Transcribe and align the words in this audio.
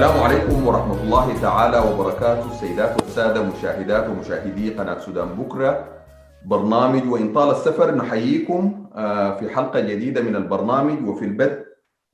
السلام 0.00 0.22
عليكم 0.22 0.66
ورحمة 0.66 1.02
الله 1.02 1.40
تعالى 1.42 1.78
وبركاته. 1.78 2.46
السيدات 2.52 3.02
والسادة 3.02 3.42
مشاهدات 3.42 4.08
ومشاهدي 4.08 4.70
قناة 4.70 4.98
سودان 4.98 5.28
بكرة. 5.28 5.84
برنامج 6.44 7.12
وإن 7.12 7.32
طال 7.32 7.50
السفر 7.50 7.94
نحييكم 7.94 8.86
آه، 8.94 9.36
في 9.36 9.50
حلقة 9.50 9.80
جديدة 9.80 10.20
من 10.22 10.36
البرنامج. 10.36 11.08
وفي 11.08 11.24
البدء 11.24 11.64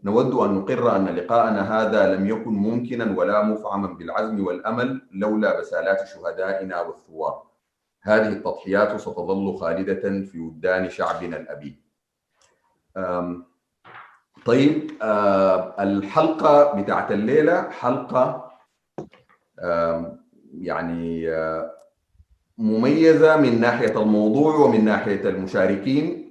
نود 0.05 0.35
أن 0.35 0.55
نقر 0.55 0.97
أن 0.97 1.07
لقاءنا 1.07 1.63
هذا 1.63 2.15
لم 2.15 2.27
يكن 2.27 2.51
ممكنا 2.51 3.19
ولا 3.19 3.43
مفعما 3.43 3.89
بالعزم 3.89 4.47
والأمل 4.47 5.03
لولا 5.13 5.61
بسالات 5.61 6.07
شهدائنا 6.07 6.81
والثوار. 6.81 7.43
هذه 8.03 8.29
التضحيات 8.29 9.01
ستظل 9.01 9.57
خالدة 9.57 10.25
في 10.25 10.39
وجدان 10.41 10.91
شعبنا 10.91 11.37
الأبي 11.37 11.81
طيب 14.47 14.91
آه، 15.03 15.83
الحلقة 15.83 16.81
بتاعت 16.83 17.13
الليلة 17.13 17.71
حلقة 17.71 18.51
آم، 19.61 20.21
يعني 20.55 21.31
آه، 21.35 21.73
مميزة 22.59 23.37
من 23.37 23.61
ناحية 23.61 24.03
الموضوع 24.03 24.55
ومن 24.55 24.85
ناحية 24.85 25.29
المشاركين 25.29 26.27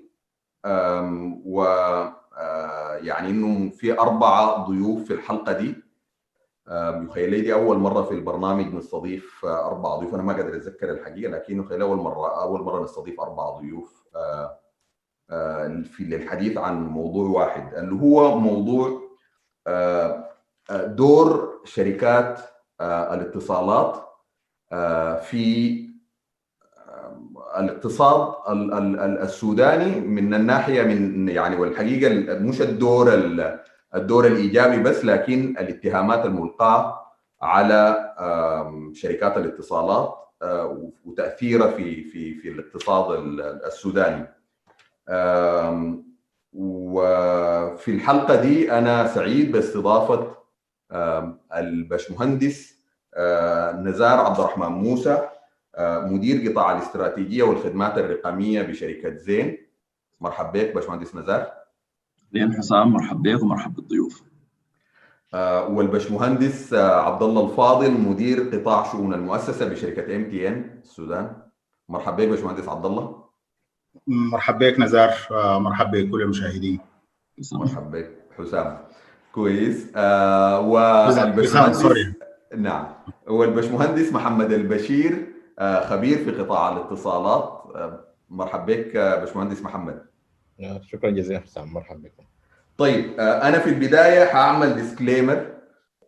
و 1.45 1.61
آه، 2.37 2.95
يعني 2.95 3.29
إنه 3.29 3.69
في 3.69 3.99
أربعة 3.99 4.65
ضيوف 4.67 5.03
في 5.03 5.13
الحلقة 5.13 5.53
دي. 5.53 5.75
يخيل 7.05 7.41
دي 7.41 7.53
أول 7.53 7.77
مرة 7.77 8.01
في 8.01 8.11
البرنامج 8.11 8.73
نستضيف 8.73 9.45
آه، 9.45 9.67
أربعة 9.67 9.97
ضيوف. 9.99 10.13
أنا 10.13 10.23
ما 10.23 10.33
قادر 10.33 10.55
أتذكر 10.55 10.91
الحقيقة 10.91 11.31
لكن 11.31 11.59
يخيل 11.59 11.81
أول 11.81 11.97
مرة 11.97 12.41
أول 12.43 12.61
مرة 12.61 12.83
نستضيف 12.83 13.19
أربعة 13.21 13.59
ضيوف 13.59 14.03
آه، 14.15 14.19
آه، 14.19 14.59
في 15.83 16.03
للحديث 16.03 16.57
عن 16.57 16.83
موضوع 16.87 17.29
واحد 17.29 17.73
اللي 17.73 18.01
هو 18.01 18.39
موضوع 18.39 19.01
آه، 19.67 20.29
آه، 20.71 20.85
دور 20.85 21.61
شركات 21.65 22.39
آه، 22.81 23.13
الاتصالات 23.13 24.01
في 25.23 25.75
الاقتصاد 27.59 28.35
ال- 28.49 28.73
ال- 28.73 28.99
ال- 28.99 29.17
السوداني 29.17 29.99
من 29.99 30.33
الناحية 30.33 30.83
من 30.83 31.29
يعني 31.29 31.55
والحقيقة 31.55 32.07
ال- 32.11 32.45
مش 32.45 32.61
الدور 32.61 33.13
ال- 33.13 33.59
الدور 33.95 34.27
الإيجابي 34.27 34.83
بس 34.83 35.05
لكن 35.05 35.55
الاتهامات 35.59 36.25
الملقاة 36.25 37.01
على 37.41 37.95
شركات 38.93 39.37
الاتصالات 39.37 40.15
وتاثيرها 41.05 41.67
في 41.71 42.03
في 42.03 42.35
في 42.35 42.49
الاقتصاد 42.49 43.19
ال- 43.19 43.41
السوداني. 43.65 44.27
وفي 46.53 47.91
الحلقة 47.91 48.41
دي 48.41 48.71
أنا 48.71 49.07
سعيد 49.07 49.51
باستضافة 49.51 50.35
آم، 50.91 51.39
البشمهندس 51.55 52.75
نزار 53.75 54.19
عبد 54.19 54.39
الرحمن 54.39 54.67
موسى 54.71 55.29
مدير 55.79 56.51
قطاع 56.51 56.71
الاستراتيجية 56.71 57.43
والخدمات 57.43 57.97
الرقمية 57.97 58.61
بشركة 58.61 59.15
زين. 59.15 59.57
مرحبا 60.21 60.49
بك 60.63 60.73
باشمهندس 60.75 61.15
نزار. 61.15 61.51
لين 62.31 62.53
حسام 62.53 62.87
مرحبا 62.91 63.33
بك 63.35 63.43
ومرحبا 63.43 63.73
بالضيوف. 63.75 64.23
آه، 65.33 65.67
والبشمهندس 65.67 66.73
آه، 66.73 67.01
عبد 67.01 67.23
الله 67.23 67.45
الفاضل 67.45 67.91
مدير 67.91 68.39
قطاع 68.39 68.91
شؤون 68.91 69.13
المؤسسة 69.13 69.69
بشركة 69.69 70.15
ام 70.15 70.29
تي 70.29 70.47
ان 70.47 70.79
السودان. 70.83 71.35
مرحبا 71.89 72.15
بك 72.25 72.29
باشمهندس 72.29 72.69
عبد 72.69 72.85
الله 72.85 73.24
مرحبا 74.07 74.69
بك 74.69 74.79
نزار 74.79 75.11
مرحبا 75.59 76.01
بكل 76.01 76.21
المشاهدين. 76.21 76.79
مرحبا 77.53 77.99
بك 77.99 78.11
حسام. 78.37 78.77
كويس. 79.31 79.91
آه 79.95 80.59
والبشمهندس 80.59 81.77
سوري. 81.77 82.13
نعم. 82.57 82.87
والبشمهندس 83.27 84.13
محمد 84.13 84.51
البشير 84.51 85.27
آه 85.59 85.87
خبير 85.87 86.17
في 86.17 86.31
قطاع 86.31 86.73
الاتصالات. 86.73 87.63
آه 87.75 87.99
مرحبا 88.29 88.65
بك 88.65 88.95
آه، 88.95 89.19
باشمهندس 89.19 89.61
محمد. 89.61 90.01
شكرا 90.81 91.09
جزيلا 91.09 91.39
حسام. 91.39 91.73
مرحبا 91.73 91.99
بكم. 91.99 92.23
طيب 92.77 93.19
آه 93.19 93.47
أنا 93.47 93.59
في 93.59 93.69
البداية 93.69 94.23
هعمل 94.23 94.75
disclaimer 94.75 95.47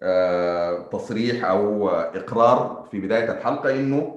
آه 0.04 0.90
تصريح 0.92 1.46
أو 1.46 1.90
إقرار 1.90 2.88
في 2.92 3.00
بداية 3.00 3.32
الحلقة 3.32 3.76
إنه 3.80 4.17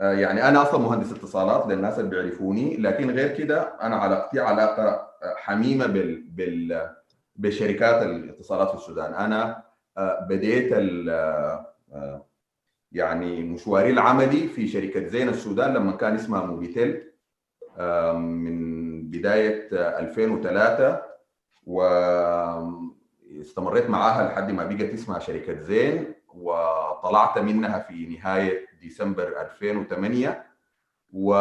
يعني 0.00 0.48
أنا 0.48 0.62
أصلا 0.62 0.80
مهندس 0.80 1.12
اتصالات 1.12 1.66
للناس 1.66 1.98
اللي 1.98 2.10
بيعرفوني 2.10 2.76
لكن 2.76 3.10
غير 3.10 3.28
كده 3.36 3.62
أنا 3.82 3.96
علاقتي 3.96 4.40
علاقة 4.40 4.82
آه، 5.22 5.34
حميمة 5.36 5.86
بال 5.86 6.22
بال 6.22 6.90
بشركات 7.36 8.02
الاتصالات 8.02 8.68
في 8.68 8.74
السودان. 8.74 9.14
أنا 9.14 9.62
آه، 9.98 10.26
بديت 10.30 10.72
آه، 10.72 11.66
آه، 11.92 12.26
يعني 12.92 13.42
مشواري 13.42 13.90
العملي 13.90 14.48
في 14.48 14.68
شركة 14.68 15.06
زين 15.06 15.28
السودان 15.28 15.74
لما 15.74 15.92
كان 15.92 16.14
اسمها 16.14 16.44
موبيتيل 16.46 17.02
آه، 17.78 18.12
من 18.12 19.02
بداية 19.10 19.68
آه، 19.72 19.98
2003 19.98 21.02
واستمريت 23.30 23.90
معاها 23.90 24.28
لحد 24.28 24.50
ما 24.52 24.64
بقت 24.64 24.90
اسمها 24.92 25.18
شركة 25.18 25.60
زين 25.60 26.14
وطلعت 26.34 27.38
منها 27.38 27.78
في 27.78 28.06
نهاية 28.06 28.69
ديسمبر 28.80 29.40
2008 29.40 30.46
و 31.12 31.34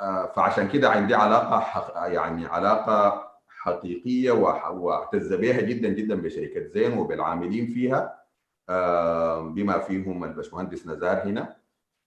آه، 0.00 0.32
فعشان 0.36 0.68
كده 0.68 0.90
عندي 0.90 1.14
علاقة 1.14 1.60
حق 1.60 1.92
يعني 1.96 2.46
علاقة 2.46 3.30
حقيقية 3.48 4.30
واعتز 4.70 5.34
بها 5.34 5.60
جدا 5.60 5.88
جدا 5.88 6.14
بشركة 6.14 6.66
زين 6.66 6.98
وبالعاملين 6.98 7.66
فيها 7.66 8.20
آه، 8.68 9.40
بما 9.40 9.78
فيهم 9.78 10.24
البشمهندس 10.24 10.86
نزار 10.86 11.22
هنا 11.24 11.56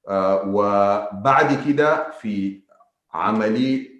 آه، 0.07 0.43
وبعد 0.47 1.67
كده 1.67 2.09
في 2.11 2.61
عملي 3.13 3.93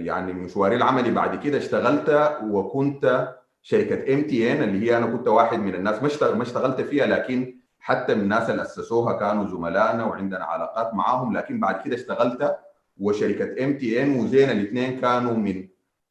يعني 0.00 0.32
مشواري 0.32 0.76
العملي 0.76 1.10
بعد 1.10 1.44
كده 1.44 1.58
اشتغلت 1.58 2.38
وكنت 2.42 3.34
شركة 3.62 4.14
ام 4.14 4.22
تي 4.22 4.52
ان 4.52 4.62
اللي 4.62 4.86
هي 4.86 4.96
أنا 4.96 5.06
كنت 5.06 5.28
واحد 5.28 5.58
من 5.58 5.74
الناس 5.74 6.22
ما 6.22 6.42
اشتغلت 6.42 6.80
فيها 6.80 7.06
لكن 7.06 7.59
حتى 7.80 8.14
من 8.14 8.20
الناس 8.20 8.50
اللي 8.50 8.62
أسسوها 8.62 9.12
كانوا 9.12 9.48
زملائنا 9.48 10.04
وعندنا 10.04 10.44
علاقات 10.44 10.94
معاهم. 10.94 11.36
لكن 11.36 11.60
بعد 11.60 11.82
كده 11.82 11.94
اشتغلت 11.96 12.56
وشركة 13.00 13.64
ام 13.64 13.78
تي 13.78 14.02
ان 14.02 14.20
وزين 14.20 14.50
الاثنين 14.50 15.00
كانوا 15.00 15.32
من 15.34 15.68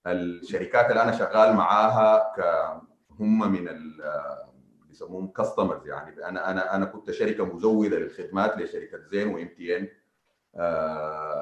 الشركات 0.07 0.89
اللي 0.89 1.03
أنا 1.03 1.11
شغال 1.11 1.55
معاها 1.55 2.33
ك 2.37 2.41
هم 3.19 3.51
من 3.51 3.67
بيسموهم 4.89 5.27
customers 5.27 5.87
يعني. 5.87 6.25
أنا 6.27 6.51
أنا 6.51 6.75
أنا 6.75 6.85
كنت 6.85 7.11
شركة 7.11 7.45
مزودة 7.45 7.97
للخدمات 7.97 8.57
لشركة 8.57 8.97
زين 8.97 9.27
وام 9.27 9.47
تي 9.47 9.77
ان 9.77 9.87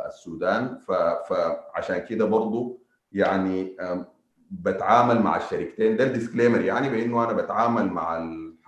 السودان. 0.07 0.79
فعشان 1.29 1.97
كده 1.97 2.25
برضو 2.25 2.81
يعني 3.11 3.77
بتعامل 4.51 5.19
مع 5.21 5.37
الشركتين. 5.37 5.97
ده 5.97 6.03
ال 6.03 6.09
disclaimer 6.09 6.61
يعني 6.61 6.89
بإنه 6.89 7.23
أنا 7.23 7.33
بتعامل 7.33 7.87
مع 7.87 8.17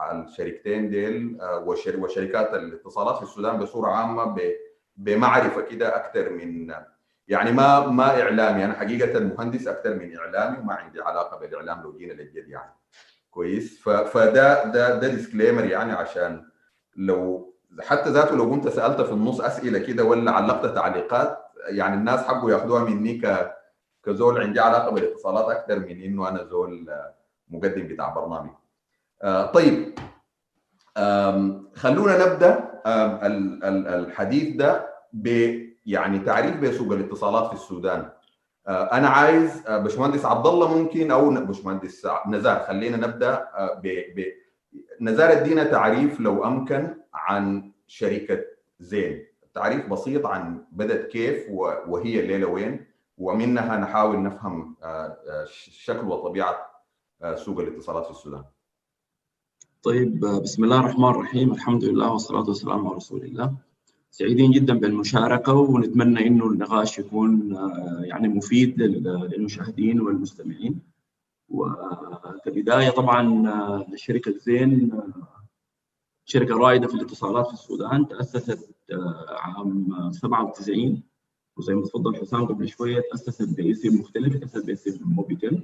الشركتين 0.02 0.90
ديل 0.90 1.38
آه، 1.42 1.60
وشر- 1.60 2.00
وشركات 2.00 2.54
الاتصالات 2.54 3.18
في 3.18 3.24
السودان 3.24 3.58
بصورة 3.58 3.92
عامة 3.92 4.36
بمعرفة 4.98 5.62
كده 5.62 5.96
أكثر 5.96 6.30
من 6.30 6.74
يعني 7.28 7.52
ما 7.52 7.88
ما 7.88 8.22
إعلامي. 8.22 8.66
أنا 8.66 8.74
حقيقة 8.74 9.20
مهندس 9.20 9.68
أكثر 9.68 9.94
من 9.96 10.18
إعلامي 10.18 10.58
وما 10.58 10.74
عندي 10.74 11.02
علاقة 11.02 11.40
بالإعلام 11.40 11.82
لو 11.82 11.98
جينا 11.98 12.14
للجد 12.14 12.48
يعني. 12.50 12.72
كويس. 13.32 13.82
فده 13.84 14.64
ده 14.66 15.00
ده 15.00 15.08
ديسكليمر 15.08 15.66
يعني 15.66 15.92
عشان 15.94 16.46
لو 16.96 17.54
حتى 17.80 18.10
ذاته 18.10 18.36
لو 18.36 18.50
كنت 18.52 18.68
سالت 18.68 19.02
في 19.02 19.12
النص 19.12 19.42
أسئلة 19.42 19.80
كده 19.80 20.04
ولا 20.04 20.32
علقت 20.32 20.76
تعليقات 20.76 21.38
يعني 21.70 21.96
الناس 21.96 22.20
حبوا 22.20 22.52
ياخذوها 22.52 22.84
مني 22.84 23.18
ك 23.22 23.52
كزول 24.06 24.42
عندي 24.42 24.60
علاقة 24.60 24.92
بالاتصالات 24.92 25.46
أكثر 25.58 25.80
من 25.80 26.02
إنه 26.02 26.30
أنا 26.30 26.44
زول 26.44 26.90
آه، 26.90 27.14
مقدم 27.50 27.88
بتاع 27.88 28.10
برنامج. 28.10 28.50
آه، 29.24 29.46
طيب. 29.46 30.00
خلونا 31.76 32.26
نبدأ 32.26 32.70
الحديث 33.96 34.56
ده 34.56 34.90
ب 35.14 35.28
يعني 35.86 36.20
تعريف 36.20 36.58
بسوق 36.58 36.92
الاتصالات 36.94 37.48
في 37.48 37.54
السودان. 37.54 38.10
آه، 38.68 38.84
أنا 38.84 39.08
عايز 39.08 39.68
آه، 39.68 39.78
باشمهندس 39.78 40.26
عبد 40.26 40.48
الله 40.48 40.78
ممكن 40.78 41.12
أو 41.12 41.30
باشمهندس 41.30 42.08
نزار 42.28 42.60
خلينا 42.60 42.98
نبدأ 43.08 43.48
ب 43.84 44.24
نزار 45.02 45.32
ادينا 45.32 45.64
تعريف 45.64 46.20
لو 46.20 46.46
أمكن 46.46 46.96
عن 47.14 47.72
شركة 47.88 48.46
زين. 48.80 49.26
تعريف 49.54 49.88
بسيط 49.88 50.26
عن 50.26 50.66
بدأت 50.72 51.08
كيف 51.08 51.46
وهي 51.88 52.20
الليلة 52.20 52.48
وين. 52.48 52.86
ومنها 53.18 53.78
نحاول 53.78 54.24
نفهم 54.24 54.76
شكل 55.72 56.08
وطبيعة 56.08 56.84
سوق 57.36 57.60
الاتصالات 57.60 58.06
في 58.06 58.12
السودان. 58.12 58.44
طيب 59.84 60.20
بسم 60.20 60.64
الله 60.64 60.80
الرحمن 60.80 61.10
الرحيم. 61.10 61.52
الحمد 61.52 61.84
لله 61.84 62.12
والصلاة 62.12 62.44
والسلام 62.48 62.88
على 62.88 62.96
رسول 62.96 63.22
الله. 63.24 63.56
سعيدين 64.12 64.52
جدا 64.52 64.80
بالمشاركة 64.80 65.54
ونتمنى 65.54 66.28
إنه 66.28 66.46
النقاش 66.48 67.00
يكون 67.00 67.56
آه، 67.56 68.02
يعني 68.04 68.28
مفيد 68.28 68.82
لل- 68.82 69.30
للمشاهدين 69.34 70.02
والمستمعين. 70.02 70.80
وكبداية 71.50 72.90
طبعا 72.90 73.50
آه، 73.50 73.88
شركة 73.96 74.32
زين 74.38 74.92
آه، 74.94 75.44
شركة 76.26 76.56
رائدة 76.58 76.88
في 76.88 76.94
الاتصالات 76.94 77.48
في 77.48 77.54
السودان 77.54 78.08
تأسست 78.08 78.70
عام 79.30 79.88
97 80.12 81.04
وزي 81.58 81.74
ما 81.74 81.82
تفضل 81.82 82.16
حسام 82.16 82.46
قبل 82.46 82.68
شوية 82.70 83.02
تأسست 83.12 83.58
باسم 83.58 84.00
مختلف 84.00 84.36
تأسست 84.38 84.66
باسم 84.66 85.00
موبيتل. 85.06 85.64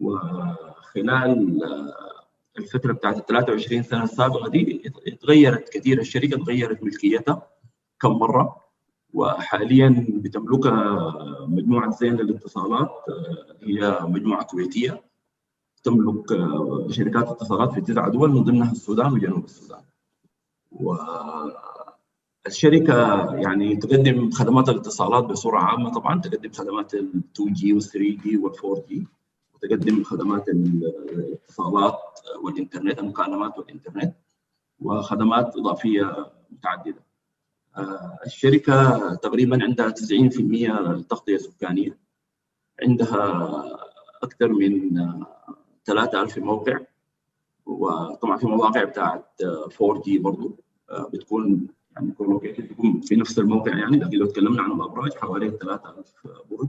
وخلال 0.00 1.60
الفترة 2.58 2.92
بتاعت 2.92 3.16
ال 3.18 3.26
23 3.26 3.82
سنة 3.82 4.04
السابقة 4.04 4.48
دي 4.48 4.82
اتغيرت 5.06 5.68
كثير 5.68 6.00
الشركة 6.00 6.44
تغيرت 6.44 6.82
ملكيتها 6.82 7.46
كم 8.00 8.10
مرة 8.12 8.56
وحاليا 9.14 10.06
بتملكها 10.08 11.14
مجموعة 11.46 11.90
زين 11.90 12.16
للاتصالات 12.16 12.90
هي 13.62 13.98
مجموعة 14.02 14.44
كويتية 14.44 15.02
تملك 15.82 16.26
شركات 16.90 17.28
اتصالات 17.28 17.72
في 17.72 17.80
تسع 17.80 18.08
دول 18.08 18.30
من 18.30 18.44
ضمنها 18.44 18.72
السودان 18.72 19.12
وجنوب 19.12 19.44
السودان. 19.44 19.82
والشركة 22.46 23.34
يعني 23.34 23.76
تقدم 23.76 24.30
خدمات 24.30 24.68
الاتصالات 24.68 25.24
بصورة 25.24 25.58
عامة 25.58 25.90
طبعا 25.92 26.20
تقدم 26.20 26.50
خدمات 26.52 26.94
ال 26.94 27.22
2 27.34 27.52
جي 27.52 27.72
وال 27.72 27.82
3 27.82 27.98
جي 28.00 28.36
وال 28.36 28.52
4 28.64 28.84
جي 28.88 29.06
وتقدم 29.54 30.04
خدمات 30.04 30.48
الاتصالات 30.48 31.98
والإنترنت 32.42 32.98
المكالمات 32.98 33.58
والإنترنت 33.58 34.14
وخدمات 34.80 35.56
إضافية 35.56 36.32
متعددة. 36.50 37.04
الشركة 38.26 39.14
تقريبا 39.14 39.62
عندها 39.62 39.90
90% 39.90 41.02
تغطيه 41.08 41.36
سكانيه 41.36 41.98
عندها 42.82 43.78
أكثر 44.22 44.48
من 44.48 45.00
3000 45.84 46.38
موقع 46.38 46.78
وطبعا 47.66 48.36
في 48.36 48.46
مواقع 48.46 48.84
بتاعت 48.84 49.26
4 49.82 50.02
جي 50.02 50.18
برضه 50.18 50.56
بتكون 51.12 51.68
يعني 51.96 52.12
co-located 52.12 52.68
بتكون 52.68 53.00
في 53.00 53.16
نفس 53.16 53.38
الموقع 53.38 53.76
يعني 53.78 53.96
لكن 53.96 54.18
لو 54.18 54.26
تكلمنا 54.26 54.62
عن 54.62 54.72
الأبراج 54.72 55.12
حوالي 55.14 55.50
3000 55.50 56.14
برج. 56.50 56.68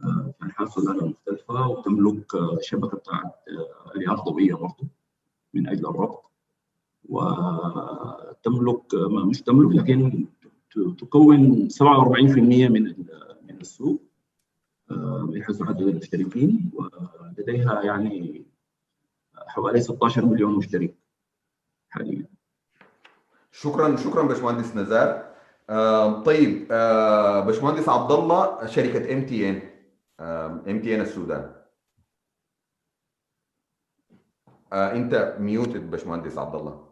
في 0.00 0.34
انحاء 0.42 0.66
السودان 0.66 0.98
المختلفه 0.98 1.68
وتملك 1.68 2.26
شبكة 2.60 2.96
بتاعت 2.96 3.34
رياض 3.96 4.24
ضوئية 4.24 4.54
برضه 4.54 4.86
من 5.54 5.68
أجل 5.68 5.86
الربط. 5.86 6.22
وتملك 7.08 8.94
مش 8.94 9.42
تملك 9.42 9.76
لكن 9.76 10.26
تكون 10.98 11.68
47% 11.70 11.82
من 12.38 12.94
من 13.48 13.60
السوق 13.60 14.02
من 15.22 15.42
حيث 15.42 15.62
عدد 15.62 15.80
المشتركين. 15.80 16.70
ولديها 16.74 17.82
يعني 17.82 18.44
حوالي 19.36 19.80
16 19.80 20.26
مليون 20.26 20.54
مشترك 20.54 20.94
حاليا. 21.88 22.26
شكرا 23.52 23.96
شكرا 23.96 24.22
باشمهندس 24.22 24.76
نزار. 24.76 25.30
آه 25.70 26.22
طيب 26.22 26.68
آه 26.70 27.40
باشمهندس 27.40 27.88
عبد 27.88 28.12
الله 28.12 28.66
شركة 28.66 29.12
إم 29.12 29.26
تي 29.26 29.50
إن. 29.50 29.69
آم 30.20 30.80
تي 30.82 30.94
ان 30.94 31.00
السودان. 31.00 31.54
آه 34.72 34.92
أنت 34.92 35.36
muted 35.38 35.90
باشمهندس 35.90 36.38
عبد 36.38 36.54
الله 36.54 36.90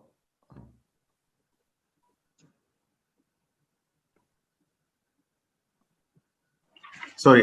سوري 7.16 7.42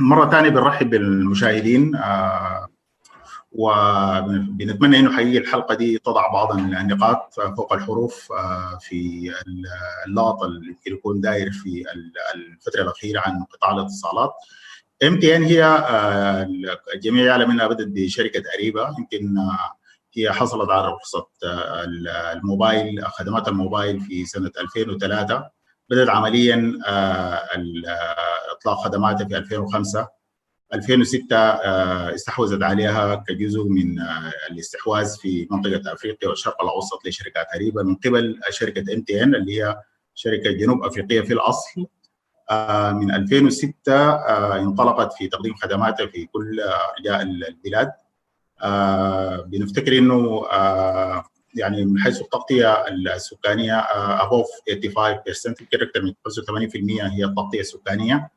مرة 0.00 0.30
ثانية 0.30 0.48
بنرحب 0.48 0.90
بالمشاهدين. 0.90 1.96
وبنتمنى 3.58 4.98
إنه 4.98 5.12
حقيقي 5.16 5.38
الحلقة 5.38 5.74
دي 5.74 5.98
تضع 5.98 6.32
بعض 6.32 6.52
النقاط 6.52 7.34
فوق 7.56 7.72
الحروف 7.72 8.32
في 8.80 9.32
اللغط 10.06 10.42
اللي 10.42 10.76
يكون 10.86 11.20
داير 11.20 11.50
في 11.52 11.84
الفترة 12.34 12.82
الأخيرة 12.82 13.20
عن 13.20 13.44
قطاع 13.44 13.72
الاتصالات. 13.72 14.32
ام 15.02 15.18
تي 15.20 15.36
ان 15.36 15.42
هي 15.42 15.84
الجميع 16.94 17.24
يعلم 17.24 17.50
إنها 17.50 17.66
بدأت 17.66 17.86
بشركة 17.88 18.42
أريبا. 18.58 18.94
يمكن 18.98 19.34
هي 20.14 20.32
حصلت 20.32 20.70
على 20.70 20.88
رخصه 20.88 21.26
الموبايل 22.32 23.06
خدمات 23.06 23.48
الموبايل 23.48 24.00
في 24.00 24.24
سنة 24.26 24.50
2003 24.60 25.50
بدأت 25.90 26.08
عمليا 26.08 26.72
إطلاق 28.52 28.84
خدماتها 28.84 29.24
في 29.28 29.36
2005 29.36 30.08
2006 30.74 31.36
استحوذت 32.14 32.62
عليها 32.62 33.14
كجزء 33.28 33.64
من 33.64 33.98
الاستحواذ 34.50 35.16
في 35.16 35.48
منطقة 35.50 35.92
أفريقيا 35.92 36.28
والشرق 36.28 36.62
الأوسط 36.62 37.06
لشركات 37.06 37.46
اريبا 37.54 37.82
من 37.82 37.94
قبل 37.94 38.40
شركة 38.50 38.94
إم 38.94 39.02
تي 39.02 39.22
إن 39.22 39.34
اللي 39.34 39.62
هي 39.62 39.76
شركة 40.14 40.50
جنوب 40.50 40.84
أفريقية 40.84 41.20
في 41.20 41.32
الأصل. 41.32 41.86
من 42.92 43.14
2006 43.14 44.14
انطلقت 44.58 45.12
في 45.12 45.28
تقديم 45.28 45.54
خدماتها 45.54 46.06
في 46.06 46.26
كل 46.26 46.60
أرجاء 46.60 47.22
البلاد. 47.22 47.92
بنفتكر 49.46 49.98
إنه 49.98 50.46
يعني 51.54 51.84
من 51.84 51.98
حيث 51.98 52.20
التغطية 52.20 52.86
السكانية 52.88 53.80
above 54.18 54.46
85% 54.68 54.72
يمكن 55.58 55.80
أكثر 55.82 56.02
من 56.02 56.12
85% 56.12 57.12
هي 57.12 57.24
التغطية 57.24 57.60
السكانية. 57.60 58.30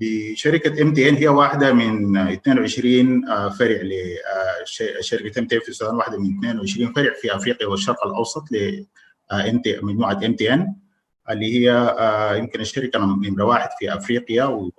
بشركة 0.00 0.82
ام 0.82 0.94
تي 0.94 1.08
ان 1.08 1.14
هي 1.14 1.28
واحدة 1.28 1.72
من 1.72 2.16
22 2.16 3.22
فرع 3.50 3.80
لشركه 5.00 5.38
ام 5.38 5.46
تي 5.46 5.56
ان 5.56 5.60
في 5.60 5.68
السودان 5.68 5.94
واحدة 5.94 6.18
من 6.18 6.38
22 6.38 6.92
فرع 6.92 7.12
في 7.20 7.36
أفريقيا 7.36 7.66
والشرق 7.66 8.06
الأوسط 8.06 8.52
ل 8.52 8.84
مجموعة 9.82 10.20
ام 10.24 10.34
تي 10.34 10.54
ان 10.54 10.74
اللي 11.30 11.68
هي 11.68 11.96
يمكن 12.38 12.60
الشركة 12.60 12.98
نمره 12.98 13.44
واحد 13.44 13.68
في 13.78 13.94
أفريقيا 13.96 14.70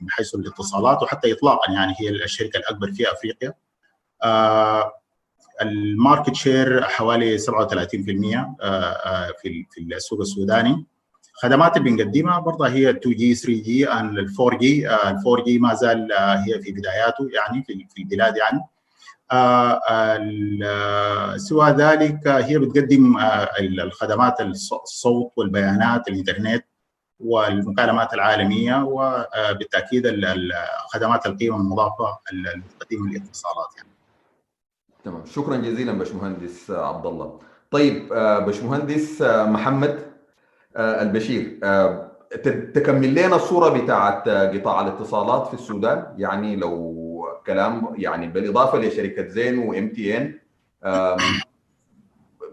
من 0.00 0.10
حيث 0.10 0.34
الاتصالات 0.34 1.02
وحتى 1.02 1.32
اطلاقا 1.32 1.72
يعني 1.72 1.94
هي 2.00 2.08
الشركة 2.08 2.56
الأكبر 2.56 2.92
في 2.92 3.12
أفريقيا. 3.12 3.52
ال 5.62 5.72
market 5.72 6.34
share 6.34 6.82
حوالي 6.82 7.38
37% 7.38 7.42
في 9.42 9.66
في 9.70 9.80
السوق 9.80 10.20
السوداني. 10.20 10.86
خدمات 11.42 11.76
اللي 11.76 11.90
بنقدمها 11.90 12.38
برضه 12.38 12.68
هي 12.68 12.90
2 12.90 13.16
جي 13.16 13.34
3 13.34 13.62
جي 13.62 13.92
ال 13.92 14.26
4 14.40 14.58
جي 14.58 14.88
ال 14.88 15.22
4 15.26 15.44
جي 15.44 15.58
ما 15.58 15.74
زال 15.74 16.12
هي 16.12 16.62
في 16.62 16.72
بداياته 16.72 17.28
يعني 17.34 17.64
في 17.64 18.02
البلاد 18.02 18.36
يعني 18.36 18.60
سوى 21.38 21.70
ذلك 21.70 22.28
هي 22.28 22.58
بتقدم 22.58 23.16
الخدمات 23.60 24.40
الصوت 24.40 25.32
والبيانات 25.36 26.08
الإنترنت 26.08 26.64
والمكالمات 27.20 28.14
العالمية 28.14 28.84
وبالتاكيد 28.84 30.06
خدمات 30.88 31.26
القيمة 31.26 31.56
المضافة 31.56 32.18
المقدمه 32.32 33.10
للاتصالات 33.10 33.76
يعني. 33.76 33.88
تمام 35.04 35.26
شكرا 35.26 35.56
جزيلا 35.56 35.92
باشمهندس 35.92 36.70
عبد 36.70 37.06
الله. 37.06 37.40
طيب 37.70 38.08
باشمهندس 38.46 39.22
محمد 39.22 40.15
البشير 40.76 41.58
تكمل 42.74 43.10
لنا 43.14 43.36
الصورة 43.36 43.82
بتاعت 43.82 44.28
قطاع 44.28 44.80
الاتصالات 44.80 45.46
في 45.46 45.54
السودان 45.54 46.14
يعني 46.18 46.56
لو 46.56 46.96
كلام 47.46 47.94
يعني 47.98 48.26
بالإضافة 48.26 48.78
لشركة 48.78 49.28
زين 49.28 49.58
وام 49.58 49.88
تي 49.88 50.16
ان 50.16 50.34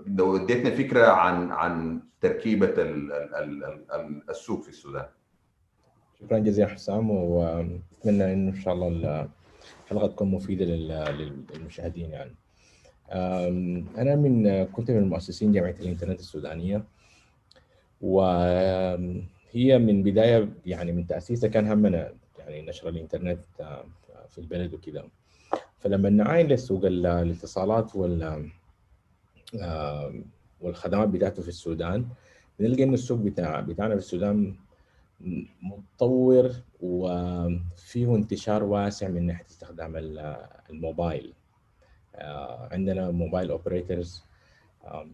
لو 0.07 0.35
اديتنا 0.35 0.69
فكرة 0.69 1.07
عن 1.07 1.51
عن 1.51 1.99
ال 2.79 3.11
السوق 4.29 4.63
في 4.63 4.69
السودان. 4.69 5.05
شكرا 6.19 6.37
جزيلا 6.39 6.67
حسام 6.67 7.11
وأتمنى 7.11 8.33
انه 8.33 8.51
إن 8.51 8.61
شاء 8.61 8.73
الله 8.73 9.27
الحلقة 9.83 10.07
تكون 10.07 10.31
مفيدة 10.31 10.65
للمشاهدين 10.65 12.09
يعني. 12.09 12.35
أنا 13.97 14.15
من 14.15 14.63
كنت 14.65 14.91
من 14.91 15.09
مؤسسين 15.09 15.51
جامعة 15.51 15.75
الإنترنت 15.81 16.19
السودانية 16.19 16.83
وهي 18.03 19.77
من 19.77 20.03
بداية 20.03 20.49
يعني 20.65 20.91
من 20.91 21.07
تأسيسها 21.07 21.49
كان 21.49 21.67
همنا 21.71 22.13
يعني 22.39 22.61
نشر 22.61 22.89
الإنترنت 22.89 23.39
في 24.29 24.37
البلد 24.37 24.73
وكذا. 24.73 25.07
فلما 25.79 26.09
نعاين 26.09 26.47
لسوق 26.47 26.85
الاتصالات 26.85 27.95
وال 27.95 28.49
والخدمات 30.61 31.09
بتاعته 31.09 31.41
في 31.41 31.47
السودان 31.47 32.05
بنلقى 32.59 32.83
انه 32.83 32.93
السوق 32.93 33.19
بتاع 33.19 33.59
بتاعنا 33.59 33.93
في 33.93 33.99
السودان 33.99 34.55
متطور 35.61 36.51
وفيه 36.81 38.15
انتشار 38.15 38.63
واسع 38.63 39.07
من 39.07 39.25
ناحية 39.25 39.45
استخدام 39.45 39.93
الموبايل. 40.69 41.33
عندنا 42.71 43.11
mobile 43.11 43.51
operators 43.51 44.23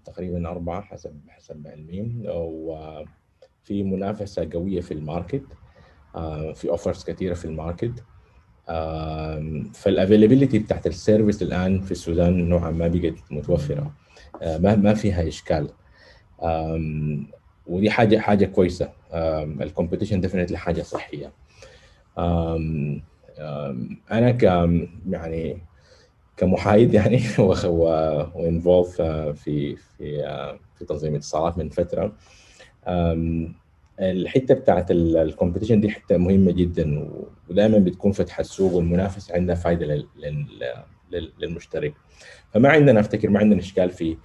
تقريبا 0.06 0.50
أربعة 0.50 0.82
حسب 0.82 1.20
حسب 1.28 1.68
علمي. 1.68 2.24
وفي 2.28 3.84
منافسة 3.84 4.50
قوية 4.54 4.82
في 4.82 4.94
ال 4.94 5.01
market 5.01 5.46
في 6.56 6.70
offers 6.70 7.04
كثيرة 7.04 7.34
في 7.34 7.46
ال 7.46 7.53
market. 7.53 8.04
فال 9.74 9.86
availability 9.86 10.60
بتاعت 10.60 10.88
ال 10.88 10.95
service 10.95 11.42
الآن 11.42 11.82
في 11.82 11.92
السودان 11.92 12.50
نوعا 12.50 12.72
ما 12.72 12.88
بقت 12.88 13.32
متوفرة. 13.32 13.94
ما 14.42 14.76
ما 14.76 14.94
فيها 14.94 15.28
إشكال. 15.28 15.70
ودي 17.68 17.90
حاجة 17.90 18.18
حاجة 18.18 18.46
كويسة. 18.46 18.90
ال 19.62 19.67
competition 19.67 20.22
definitely 20.22 20.58
حاجة 20.58 20.82
صحية. 20.82 21.32
أنا 24.12 24.32
ك 24.32 24.44
يعني 25.10 25.62
كمحايد 26.40 26.94
يعني 26.94 27.22
و 28.36 28.43
involved 28.43 29.02
في 29.02 29.76
في 29.76 29.76
في 30.76 30.86
تنظيم 30.86 31.16
اتصالات 31.16 31.58
من 31.58 31.70
فترة. 31.70 32.16
الحتة 34.00 34.54
بتاعت 34.54 34.92
ال 34.92 34.99
competition 34.99 35.82
دي 35.82 35.90
حتة 35.90 36.18
مهمة 36.18 36.52
جدا 36.52 37.10
ودائما 37.50 37.78
بتكون 37.78 38.12
فتح 38.12 38.40
السوق 38.40 38.74
والمنافسه 38.74 39.36
عندها 39.36 39.56
فائده 39.56 40.06
للمشترك. 41.40 41.94
فما 42.54 42.70
عندنا 42.70 43.00
أفتكر 43.00 43.30
ما 43.30 43.40
عندنا 43.40 43.60
إشكال 43.60 43.90
في 43.90 44.18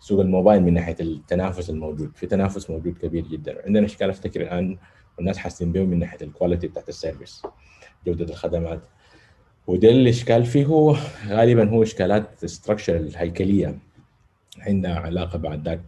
سوق 0.00 0.20
الموبايل 0.20 0.62
من 0.62 0.74
ناحية 0.74 0.96
التنافس 1.00 1.70
الموجود. 1.70 2.16
في 2.16 2.26
تنافس 2.26 2.70
موجود 2.70 2.98
كبير 2.98 3.26
جدا. 3.26 3.62
عندنا 3.66 3.86
إشكال 3.86 4.10
أفتكر 4.10 4.40
الآن 4.40 4.78
والناس 5.18 5.38
حاسين 5.38 5.72
بهم 5.72 5.88
من 5.88 5.98
ناحية 5.98 6.18
ال 6.22 6.28
quality 6.28 6.68
بتاعت 6.68 6.88
ال 6.88 6.95
service 6.95 7.42
جودة 8.06 8.24
الخدمات. 8.24 8.80
وده 9.66 9.88
الاشكال 9.88 10.44
فيه 10.44 10.66
هو 10.66 10.96
غالبا 11.28 11.70
هو 11.70 11.82
اشكالات 11.82 12.46
structure 12.46 12.96
الهيكليه 12.96 13.78
عندها 14.58 14.94
علاقة 14.94 15.38
بعد 15.38 15.68
ذاك 15.68 15.80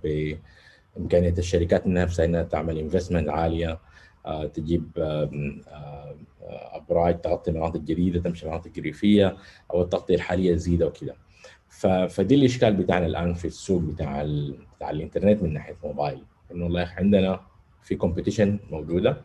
بإمكانية 0.97 1.35
الشركات 1.38 1.87
نفسها 1.87 2.25
إنها 2.25 2.43
تعمل 2.43 2.79
investment 2.79 3.29
عالية 3.29 3.79
آه، 4.26 4.47
تجيب 4.47 4.91
أبراج 6.50 7.21
تغطي 7.21 7.50
مناطق 7.52 7.81
جديده 7.81 8.21
تمشي 8.21 8.47
مناطق 8.47 8.71
ريفيه 8.79 9.37
أو 9.71 9.83
التغطية 9.83 10.14
الحالية 10.14 10.55
تزيد 10.55 10.83
وكذا 10.83 11.14
فدي 12.09 12.35
الإشكال 12.35 12.73
بتاعنا 12.76 13.07
الآن 13.07 13.35
في 13.35 13.45
السوق 13.45 13.81
بتاع 13.81 14.25
بتاع 14.76 14.91
الإنترنت 14.91 15.43
من 15.43 15.52
ناحية 15.52 15.76
موبايل. 15.85 16.23
إنه 16.52 16.64
والله 16.64 16.93
عندنا 16.97 17.41
في 17.83 17.95
competition 17.95 18.59
موجودة 18.71 19.17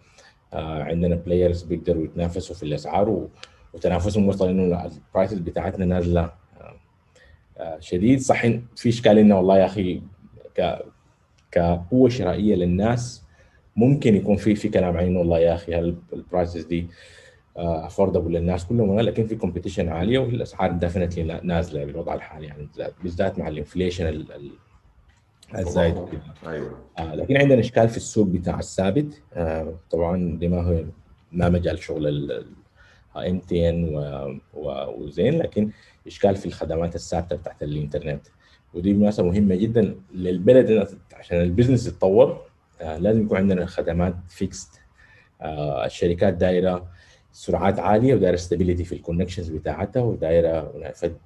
آه، 0.53 0.83
عندنا 0.83 1.15
players 1.15 1.63
بيقدروا 1.63 2.03
يتنافسوا 2.03 2.55
في 2.55 2.63
الأسعار 2.63 3.27
وتنافسهم 3.73 4.27
وصل 4.27 4.49
انه 4.49 4.85
ال 4.85 4.93
prices 4.93 5.39
بتاعتنا 5.39 5.85
نازلة. 5.85 6.21
آه، 6.61 6.75
آه، 7.57 7.79
شديد. 7.79 8.19
صح 8.19 8.41
في 8.75 8.89
إشكال 8.89 9.17
إنه 9.17 9.37
والله 9.37 9.57
يا 9.57 9.65
أخي 9.65 10.01
ك 10.57 10.79
كقوة 11.51 12.09
شرائية 12.09 12.55
للناس 12.55 13.23
ممكن 13.75 14.15
يكون 14.15 14.35
في 14.35 14.55
في 14.55 14.69
كلام 14.69 14.97
عن 14.97 15.03
انه 15.05 15.19
والله 15.19 15.39
يا 15.39 15.53
أخي. 15.55 15.79
ال 16.13 16.21
prices 16.21 16.65
دي 16.65 16.87
affordable 17.57 18.31
للناس 18.33 18.65
كلهم 18.65 18.99
لكن 18.99 19.27
في 19.27 19.35
competition 19.35 19.89
عالية 19.89 20.19
والأسعار 20.19 20.71
definitely 20.71 21.39
نازلة 21.43 21.85
بالوضع 21.85 22.13
الحالي 22.13 22.47
يعني 22.47 22.67
بالذات 23.03 23.39
مع 23.39 23.47
ال 23.47 23.55
inflation 23.55 24.25
الزايد. 25.55 25.95
أيوه. 26.47 26.77
آه 26.99 27.15
لكن 27.15 27.37
عندنا 27.37 27.59
إشكال 27.59 27.89
في 27.89 27.97
السوق 27.97 28.27
بتاع 28.27 28.59
الثابت. 28.59 29.21
آه 29.33 29.73
طبعا 29.91 30.37
دي 30.39 30.47
ما 30.47 30.61
هو 30.61 30.83
ما 31.31 31.49
مجال 31.49 31.79
شغل 31.79 32.07
إم 33.19 33.39
تي 33.39 33.69
إن 33.69 34.39
وزين 34.97 35.37
لكن 35.37 35.69
إشكال 36.07 36.35
في 36.35 36.45
الخدمات 36.45 36.95
الثابتة 36.95 37.35
بتاعت 37.35 37.63
الإنترنت. 37.63 38.27
ودي 38.73 38.93
مناسبة 38.93 39.27
مهمة 39.27 39.55
جدا 39.55 39.95
للبلد 40.15 40.87
عشان 41.13 41.41
ال 41.41 41.46
business 41.46 41.87
يتطور 41.87 42.41
آه 42.81 42.97
لازم 42.97 43.21
يكون 43.25 43.37
عندنا 43.37 43.65
خدمات 43.65 44.15
fixed 44.29 44.81
آه 45.41 45.85
الشركات 45.85 46.33
دايرة 46.33 46.87
سرعات 47.31 47.79
عالية 47.79 48.15
ودايرة 48.15 48.35
stability 48.35 48.83
في 48.83 48.95
ال 48.95 49.00
connections 49.00 49.49
بتاعتها 49.49 50.01
ودايرة 50.01 50.73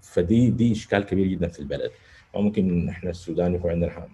فدي 0.01 0.49
دي 0.49 0.71
إشكال 0.71 1.05
كبير 1.05 1.27
جدا 1.27 1.47
في 1.47 1.59
البلد. 1.59 1.91
ممكن 2.35 2.89
إحنا 2.89 3.09
السودان 3.09 3.55
يكون 3.55 3.71
عندنا 3.71 4.07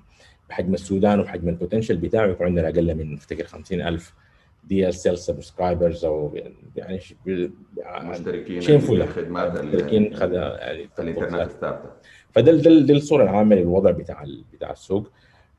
بحجم 0.49 0.73
السودان 0.73 1.19
وبحجم 1.19 1.49
ال 1.49 1.54
potential 1.54 1.97
بتاعه 1.97 2.27
يكون 2.27 2.45
عندنا 2.47 2.67
أقل 2.67 2.95
من 2.95 3.13
أفتكر 3.13 3.45
50000 3.45 4.13
DSL 4.67 5.17
subscribers 5.17 6.05
أو 6.05 6.37
يعني 6.75 6.99
مشتركين 7.87 8.79
في 8.79 9.05
خدمات 9.05 9.63
مشتركين 9.63 10.15
خد... 10.15 10.33
يعني 10.33 10.89
الإنترنت 10.99 11.51
الثابتة. 11.51 11.89
فده 12.31 12.51
ده, 12.51 12.79
ده 12.79 12.93
الصورة 12.93 13.23
العامه 13.23 13.55
للوضع 13.55 13.91
بتاع 13.91 14.23
بتاع 14.53 14.71
السوق. 14.71 15.11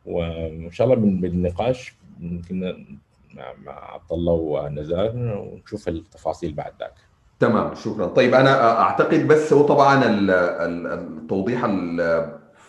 وإن 0.06 0.70
شاء 0.70 0.86
الله 0.86 0.96
بالنقاش 1.20 1.94
ممكن 2.20 2.86
مع 3.34 3.52
مع 3.64 3.92
عبد 3.92 4.12
الله 4.12 4.32
ونزار 4.32 5.12
ونشوف 5.16 5.88
التفاصيل 5.88 6.52
بعد 6.52 6.72
ذاك. 6.80 6.94
تمام 7.40 7.74
شكرا. 7.74 8.06
طيب 8.06 8.34
أنا 8.34 8.80
أعتقد 8.80 9.28
بس 9.28 9.52
هو 9.52 9.62
طبعا 9.62 10.04
التوضيح 10.04 11.64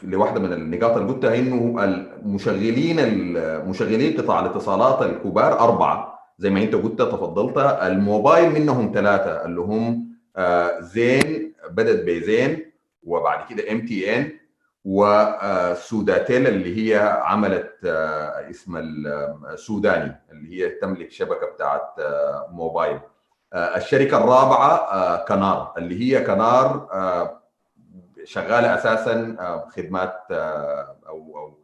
لواحدة 0.04 0.40
من 0.40 0.54
النقاط 0.54 0.98
اللي 0.98 1.14
قلتها 1.14 1.36
إنه 1.36 1.84
المشغلين 1.84 2.98
مشغلين 3.70 4.18
قطاع 4.18 4.40
الاتصالات 4.40 5.02
الكبار 5.02 5.60
أربعة. 5.60 6.19
زي 6.40 6.50
ما 6.50 6.60
انت 6.64 6.76
قلت 6.76 7.00
تفضلت. 7.02 7.58
الموبايل 7.58 8.52
منهم 8.52 8.92
ثلاثة 8.94 9.46
اللي 9.46 9.62
هم 9.62 10.10
زين 10.80 11.54
بدت 11.70 12.04
بزين 12.06 12.72
وبعد 13.04 13.50
كده 13.54 13.72
ام 13.72 13.86
تي 13.86 14.16
ان 14.16 14.32
وسوداتيل 14.86 16.48
اللي 16.48 16.72
هي 16.94 16.98
عملت 17.24 17.86
اسم 18.50 18.78
السوداني 19.54 20.22
اللي 20.32 20.50
هي 20.66 20.70
تملك 20.70 21.12
شبكة 21.12 21.46
بتاعت 21.48 21.94
موبايل. 22.52 23.00
الشركة 23.54 24.18
الرابعة 24.18 25.26
كنار 25.26 25.74
اللي 25.78 26.00
هي 26.02 26.22
كنار 26.24 26.88
شغالة 28.24 28.76
أساسا 28.76 29.36
خدمات 29.76 30.22
أو 30.32 31.38
أو 31.38 31.58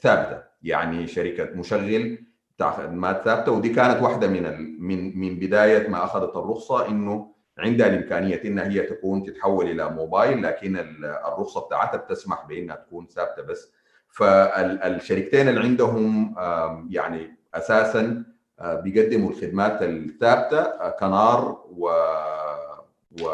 ثابتة. 0.00 0.42
يعني 0.62 1.06
شركة 1.06 1.44
مشغل 1.54 2.18
بتاع 2.62 2.76
خدمات 2.76 3.22
ثابتة 3.24 3.52
ودي 3.52 3.68
كانت 3.68 4.02
واحدة 4.02 4.28
من 4.28 4.42
من 4.82 5.18
من 5.20 5.38
بداية 5.38 5.88
ما 5.88 6.04
أخذت 6.04 6.36
الرخصة 6.36 6.88
إنه 6.88 7.32
عندها 7.58 7.86
الإمكانية 7.86 8.42
إنها 8.44 8.64
هي 8.68 8.80
تكون 8.80 9.22
تتحول 9.22 9.70
إلى 9.70 9.90
موبايل 9.90 10.42
لكن 10.42 10.76
الرخصة 11.26 11.60
بتاعتها 11.66 11.96
بتسمح 11.96 12.46
بإنها 12.48 12.76
تكون 12.76 13.06
ثابتة 13.06 13.42
بس. 13.42 13.72
فالشركتين 14.08 15.48
اللي 15.48 15.60
عندهم 15.60 16.34
يعني 16.90 17.36
أساسا 17.54 18.24
بيقدموا 18.60 19.30
الخدمات 19.30 19.82
الثابتة 19.82 20.88
كنار 20.90 21.64
و 21.70 21.90
و 23.22 23.28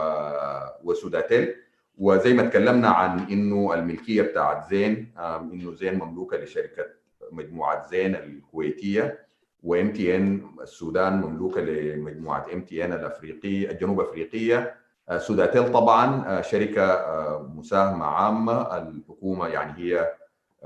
وسوداتيل. 0.85 1.55
وزي 1.99 2.33
ما 2.35 2.43
تكلمنا 2.43 2.89
عن 2.89 3.19
إنه 3.31 3.75
الملكية 3.75 4.23
بتاعت 4.23 4.69
زين 4.71 5.13
إنه 5.53 5.75
زين 5.75 5.99
مملوكة 5.99 6.37
لشركة 6.37 6.98
مجموعة 7.33 7.87
زين 7.89 8.15
الكويتية 8.15 9.29
وإم 9.63 9.93
تي 9.93 10.17
إن 10.17 10.51
السودان 10.63 11.21
مملوكة 11.21 11.61
لمجموعة 11.61 12.47
إم 12.53 12.63
تي 12.63 12.85
إن 12.85 12.93
الأفريقية 12.93 13.71
الجنوب 13.71 14.01
أفريقية. 14.01 14.75
سوداتيل 15.19 15.73
طبعا 15.73 16.43
شركة 16.43 17.09
مساهمة 17.55 18.05
عامة. 18.05 18.79
الحكومة 18.79 19.49
يعني 19.49 19.73
هي 19.79 20.13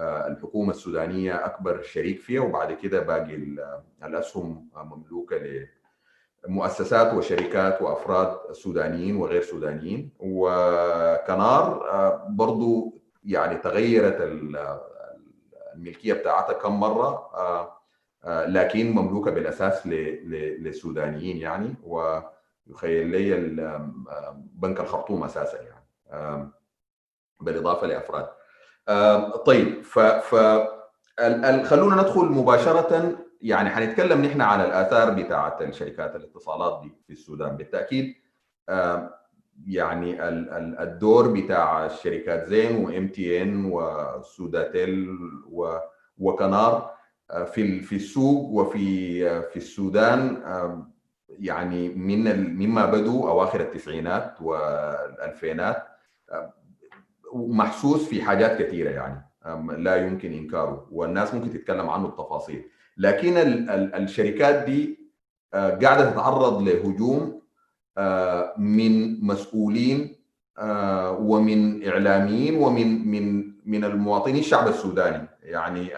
الحكومة 0.01 0.71
السودانية 0.71 1.47
أكبر 1.47 1.83
شريك 1.83 2.21
فيها 2.21 2.41
وبعد 2.41 2.73
كده 2.73 3.01
باقي 3.01 3.59
الأسهم 4.05 4.69
مملوكة 4.77 5.37
لمؤسسات 6.49 7.15
وشركات 7.15 7.83
وأفراد 7.83 8.53
سودانيين 8.53 9.17
وغير 9.17 9.43
سودانيين. 9.43 10.11
وكنار 10.21 11.83
برضو 12.29 12.99
يعني 13.25 13.57
تغيرت 13.57 14.21
الملكية 15.75 16.13
بتاعتها 16.13 16.53
كم 16.53 16.81
مرة؟ 16.81 17.31
لكن 18.27 18.91
مملوكة 18.93 19.31
بالأساس 19.31 19.87
للسودانيين 19.87 21.37
يعني 21.37 21.75
ويخيل 21.83 23.07
لي 23.07 23.59
بنك 24.37 24.81
الخرطوم 24.81 25.25
أساسا 25.25 25.59
يعني 25.63 26.51
بالإضافة 27.41 27.87
لأفراد. 27.87 28.29
طيب 29.47 29.83
ف 29.85 29.99
ف 29.99 30.35
خلونا 31.65 32.03
ندخل 32.03 32.25
مباشرة 32.25 33.19
يعني 33.41 33.71
حنتكلم 33.71 34.25
نحن 34.25 34.41
على 34.41 34.65
الآثار 34.65 35.11
بتاعة 35.11 35.57
الشركات 35.61 36.17
الاتصالات 36.17 36.81
دي 36.83 36.93
في 37.07 37.13
السودان 37.13 37.57
بالتأكيد. 37.57 38.15
يعني 39.67 40.29
الدور 40.83 41.29
بتاع 41.29 41.87
الشركات 41.87 42.49
زين 42.49 42.85
وام 42.85 43.09
تي 43.09 43.43
ان 43.43 43.65
وسوداتيل 43.73 45.09
وكنار 46.19 46.95
في 47.53 47.81
في 47.81 47.97
السوق 47.97 48.51
وفي 48.51 49.19
في 49.43 49.57
السودان 49.57 50.43
يعني 51.29 51.89
من 51.89 52.55
مما 52.57 52.87
بدوا 52.87 53.29
أواخر 53.31 53.61
التسعينات 53.61 54.35
والالفينات 54.41 55.83
محسوس 57.35 58.09
في 58.09 58.23
حاجات 58.23 58.63
كثيرة 58.63 58.91
يعني 58.91 59.29
لا 59.83 59.97
يمكن 59.97 60.33
إنكاره 60.33 60.89
والناس 60.91 61.35
ممكن 61.35 61.51
تتكلم 61.51 61.91
عنه 61.91 62.09
بتفاصيل. 62.09 62.65
لكن 62.97 63.33
الشركات 63.95 64.65
دي 64.65 64.99
قاعدة 65.53 66.11
تتعرض 66.11 66.63
لهجوم 66.63 67.42
من 68.59 69.25
مسؤولين 69.27 70.17
ومن 71.19 71.89
إعلاميين 71.89 72.55
ومن 72.63 73.09
من 73.09 73.53
من 73.67 73.85
المواطنين 73.85 74.39
الشعب 74.39 74.69
السوداني. 74.69 75.29
يعني 75.43 75.89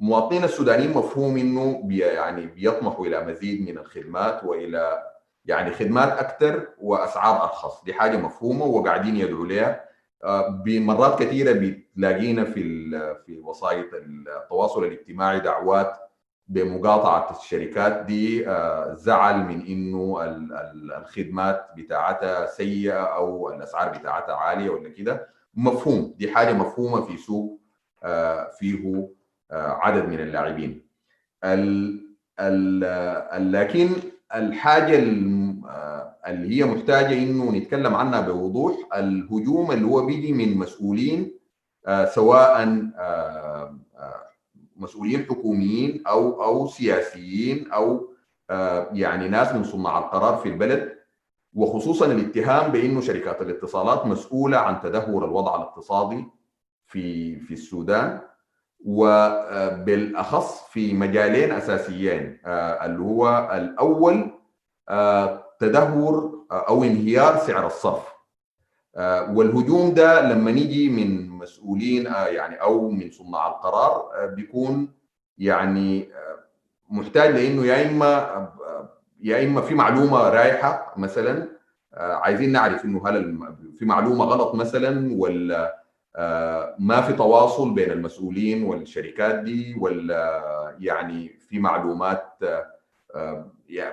المواطنين 0.00 0.44
السودانيين 0.44 0.90
مفهوم 0.92 1.36
إنه 1.36 1.80
بي 1.84 1.98
يعني 1.98 2.46
بيطمحوا 2.46 3.06
إلى 3.06 3.24
مزيد 3.24 3.70
من 3.70 3.78
الخدمات 3.78 4.44
وإلى 4.44 5.02
يعني 5.44 5.70
خدمات 5.70 6.08
أكثر 6.12 6.68
وأسعار 6.80 7.42
أرخص. 7.42 7.84
دي 7.84 7.92
حاجة 7.94 8.16
مفهومة 8.16 8.64
وقاعدين 8.64 9.16
يدعوا 9.16 9.46
لها 9.46 9.84
بمرات 10.64 11.22
كثيرة 11.22 11.52
بتلاقينا 11.52 12.44
في 12.44 12.62
في 13.26 13.38
وسائط 13.40 13.86
التواصل 13.94 14.84
الاجتماعي 14.84 15.40
دعوات 15.40 15.92
بمقاطعة 16.48 17.36
الشركات 17.38 18.04
دي 18.06 18.44
زعل 18.96 19.44
من 19.44 19.66
إنه 19.66 20.18
الخدمات 20.98 21.66
بتاعتها 21.76 22.46
سيئة 22.46 23.02
أو 23.02 23.50
الأسعار 23.54 23.98
بتاعتها 23.98 24.34
عالية 24.34 24.70
ولا 24.70 24.88
كده. 24.88 25.28
مفهوم 25.54 26.14
دي 26.18 26.30
حاجة 26.34 26.52
مفهومة 26.52 27.00
في 27.00 27.16
سوق 27.16 27.60
فيه 28.58 29.08
عدد 29.52 30.08
من 30.08 30.20
اللاعبين. 30.20 30.82
لكن 33.52 33.88
الحاجة 34.34 34.98
اللي 34.98 36.56
هي 36.60 36.64
محتاجة 36.64 37.12
إنه 37.12 37.52
نتكلم 37.52 37.94
عنها 37.94 38.20
بوضوح 38.20 38.74
الهجوم 38.96 39.72
اللي 39.72 39.86
هو 39.86 40.06
بيجي 40.06 40.32
من 40.32 40.58
مسؤولين 40.58 41.38
سواء 42.14 42.62
مسؤولين 44.78 45.24
حكوميين 45.24 46.02
أو 46.06 46.42
أو 46.42 46.66
سياسيين 46.66 47.72
أو 47.72 48.08
يعني 48.92 49.28
ناس 49.28 49.52
من 49.54 49.64
صناع 49.64 49.98
القرار 49.98 50.36
في 50.36 50.48
البلد. 50.48 50.98
وخصوصا 51.54 52.06
الاتهام 52.06 52.72
بإنه 52.72 53.00
شركات 53.00 53.42
الاتصالات 53.42 54.06
مسؤولة 54.06 54.58
عن 54.58 54.80
تدهور 54.80 55.24
الوضع 55.24 55.56
الاقتصادي 55.56 56.24
في 56.86 57.36
في 57.40 57.54
السودان. 57.54 58.20
وبالاخص 58.84 60.62
في 60.68 60.94
مجالين 60.94 61.52
أساسيين 61.52 62.40
اللي 62.46 63.02
هو 63.02 63.50
الأول 63.54 64.30
تدهور 65.58 66.46
أو 66.52 66.84
انهيار 66.84 67.38
سعر 67.38 67.66
الصرف. 67.66 68.17
والهجوم 69.30 69.94
ده 69.94 70.32
لما 70.32 70.50
نيجي 70.50 70.88
من 70.88 71.28
مسؤولين 71.28 72.04
يعني 72.06 72.54
أو 72.62 72.90
من 72.90 73.10
صناع 73.10 73.48
القرار 73.48 74.08
بيكون 74.34 74.88
يعني 75.38 76.08
محتاج 76.90 77.30
لإنه 77.34 77.66
يا 77.66 77.90
إما 77.90 78.48
يا 79.22 79.44
إما 79.44 79.60
في 79.60 79.74
معلومة 79.74 80.28
رايحة 80.28 80.94
مثلا 80.96 81.48
عايزين 81.94 82.52
نعرف 82.52 82.84
إنه 82.84 83.08
هل 83.08 83.38
في 83.78 83.84
معلومة 83.84 84.24
غلط 84.24 84.54
مثلا 84.54 85.14
ولا 85.18 85.78
ما 86.78 87.00
في 87.06 87.12
تواصل 87.12 87.74
بين 87.74 87.90
المسؤولين 87.90 88.62
والشركات 88.62 89.34
دي 89.38 89.76
ولا 89.80 90.42
يعني 90.80 91.28
في 91.28 91.58
معلومات 91.58 92.32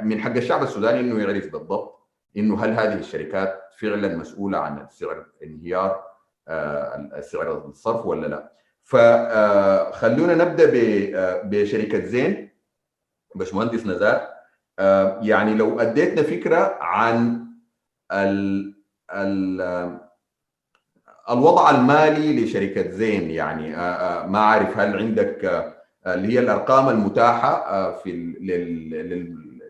من 0.01 0.19
حق 0.21 0.35
الشعب 0.35 0.63
السوداني 0.63 1.00
إنه 1.00 1.19
يعرف 1.24 1.51
بالضبط. 1.51 1.95
إنه 2.38 2.63
هل 2.63 2.70
هذه 2.70 2.94
الشركات 2.94 3.62
فعلا 3.80 4.18
مسؤولة 4.18 4.58
عن 4.58 4.88
سعر 4.89 5.25
انهيار 5.44 6.04
سعر 7.22 7.65
الصرف 7.68 8.06
ولا 8.06 8.27
لا؟ 8.27 8.51
فخلونا 8.84 10.36
نبدأ 10.36 10.70
بشركة 11.44 12.00
زين 12.06 12.50
باشمهندس 13.36 13.86
نزار. 13.86 14.27
يعني 15.22 15.54
لو 15.54 15.80
أديتنا 15.80 16.24
فكرة 16.24 16.77
عن 16.81 17.46
ال 18.12 18.74
ال 19.12 19.62
الوضع 21.29 21.70
المالي 21.70 22.44
لشركة 22.46 22.90
زين 22.92 23.31
يعني 23.31 23.70
ما 24.27 24.40
أعرف 24.40 24.77
هل 24.77 24.98
عندك 24.98 25.66
اللي 26.07 26.33
هي 26.33 26.40
الأرقام 26.40 26.90
المتاحة 26.90 27.92
في 27.92 28.12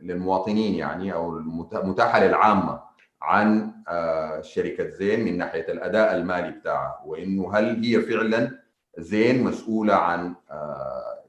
للمواطنين 0.05 0.75
يعني 0.75 1.13
أو 1.13 1.37
المتاحه 1.37 2.23
للعامة 2.23 2.83
عن 3.21 3.73
شركة 4.41 4.89
زين 4.89 5.25
من 5.25 5.37
ناحية 5.37 5.71
الأداء 5.73 6.15
المالي 6.15 6.51
بتاعها. 6.51 7.01
وإنه 7.05 7.53
هل 7.53 7.85
هي 7.85 8.01
فعلا 8.01 8.59
زين 8.97 9.43
مسؤولة 9.43 9.93
عن 9.93 10.35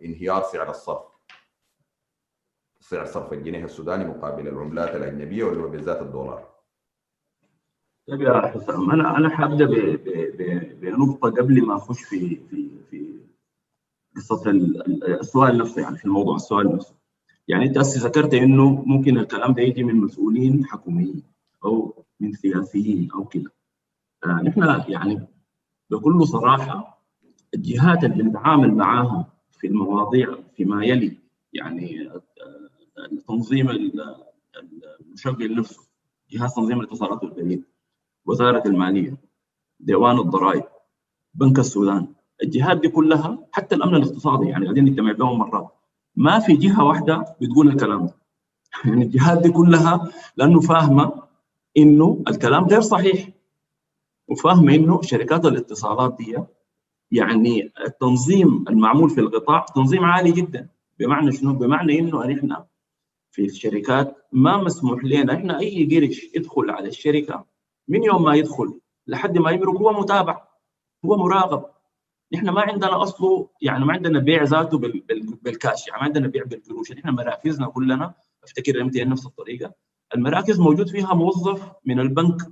انهيار 0.04 0.42
سعر 0.42 0.70
الصرف؟ 0.70 1.04
سعر 2.80 3.04
صرف 3.04 3.32
الجنيه 3.32 3.64
السوداني 3.64 4.04
مقابل 4.04 4.48
العملات 4.48 4.94
الأجنبية 4.94 5.44
واللي 5.44 5.62
هو 5.62 5.68
بالذات 5.68 6.02
الدولار. 6.02 6.48
طيب 8.08 8.20
يا 8.20 8.40
حسام 8.40 8.90
أنا 8.90 9.16
أنا 9.16 9.28
حابدأ 9.36 9.66
بنقطة 10.80 11.30
قبل 11.30 11.66
ما 11.66 11.76
أخش 11.76 12.02
في 12.02 12.36
في 12.50 12.70
في 12.90 13.20
قصة 14.16 14.50
السؤال 15.20 15.58
نفسه 15.58 15.82
يعني 15.82 15.96
في 15.96 16.04
الموضوع 16.04 16.36
السؤال 16.36 16.76
نفسه. 16.76 16.94
يعني 17.48 17.64
أنت 17.64 17.78
ذكرت 17.78 18.34
إنه 18.34 18.82
ممكن 18.86 19.18
الكلام 19.18 19.52
ده 19.52 19.62
يجي 19.62 19.84
من 19.84 19.96
مسؤولين 19.96 20.64
حكوميين 20.64 21.22
أو 21.64 22.04
من 22.20 22.32
سياسيين 22.32 23.10
أو 23.14 23.24
كده. 23.24 23.52
آه 24.24 24.42
نحن 24.42 24.82
يعني 24.88 25.26
بكل 25.90 26.26
صراحة 26.26 27.02
الجهات 27.54 28.04
اللي 28.04 28.22
بنتعامل 28.22 28.74
معاها 28.74 29.32
في 29.50 29.66
المواضيع 29.66 30.36
فيما 30.56 30.84
يلي 30.84 31.16
يعني 31.52 32.10
التنظيم 33.12 33.70
المشغل 35.00 35.56
نفسه 35.56 35.82
جهاز 36.30 36.54
تنظيم 36.54 36.80
الاتصالات 36.80 37.24
والبريد 37.24 37.64
وزارة 38.26 38.68
المالية 38.68 39.16
ديوان 39.80 40.18
الضرائب 40.18 40.64
بنك 41.34 41.58
السودان 41.58 42.06
الجهات 42.42 42.80
دي 42.80 42.88
كلها 42.88 43.46
حتى 43.52 43.74
الأمن 43.74 43.94
الاقتصادي 43.94 44.48
يعني 44.48 44.64
قاعدين 44.64 44.84
نجتمع 44.84 45.12
بهم 45.12 45.38
مرات. 45.38 45.75
ما 46.16 46.38
في 46.38 46.56
جهة 46.56 46.84
واحدة 46.84 47.36
بتقول 47.40 47.68
الكلام 47.68 48.06
ده. 48.06 48.14
يعني 48.84 49.04
الجهات 49.04 49.42
دي 49.42 49.50
كلها 49.50 50.12
لأنه 50.36 50.60
فاهمة 50.60 51.22
إنه 51.76 52.22
الكلام 52.28 52.64
غير 52.64 52.80
صحيح 52.80 53.28
وفاهمة 54.28 54.74
إنه 54.74 55.02
شركات 55.02 55.44
الاتصالات 55.44 56.16
دي 56.18 56.36
يعني 57.10 57.72
التنظيم 57.86 58.64
المعمول 58.68 59.10
في 59.10 59.20
القطاع 59.20 59.66
تنظيم 59.74 60.04
عالي 60.04 60.32
جدا. 60.32 60.68
بمعنى 60.98 61.32
شنو؟ 61.32 61.52
بمعنى 61.52 61.98
إنه 61.98 62.32
إحنا 62.32 62.66
في 63.30 63.44
الشركات 63.44 64.16
ما 64.32 64.56
مسموح 64.56 65.04
لنا 65.04 65.34
إحنا 65.34 65.58
أي 65.58 65.84
قرش 65.84 66.24
يدخل 66.34 66.70
على 66.70 66.88
الشركة 66.88 67.44
من 67.88 68.04
يوم 68.04 68.22
ما 68.22 68.34
يدخل 68.34 68.80
لحد 69.06 69.38
ما 69.38 69.50
يمرق 69.50 69.76
هو 69.76 70.00
متابع 70.00 70.48
هو 71.04 71.16
مراقب. 71.16 71.64
نحن 72.32 72.48
ما 72.48 72.60
عندنا 72.60 73.02
اصله 73.02 73.50
يعني 73.62 73.84
ما 73.84 73.92
عندنا 73.92 74.18
بيع 74.18 74.42
ذاته 74.42 74.78
بالكاش 75.42 75.88
يعني 75.88 76.00
ما 76.00 76.04
عندنا 76.04 76.28
بيع 76.28 76.44
بالقروش 76.44 76.92
إحنا 76.92 77.10
مراكزنا 77.10 77.66
كلنا 77.68 78.14
أفتكر 78.44 78.80
ام 78.80 78.90
نفس 78.94 79.26
الطريقة 79.26 79.74
المراكز 80.14 80.60
موجود 80.60 80.88
فيها 80.88 81.14
موظف 81.14 81.72
من 81.84 82.00
البنك. 82.00 82.42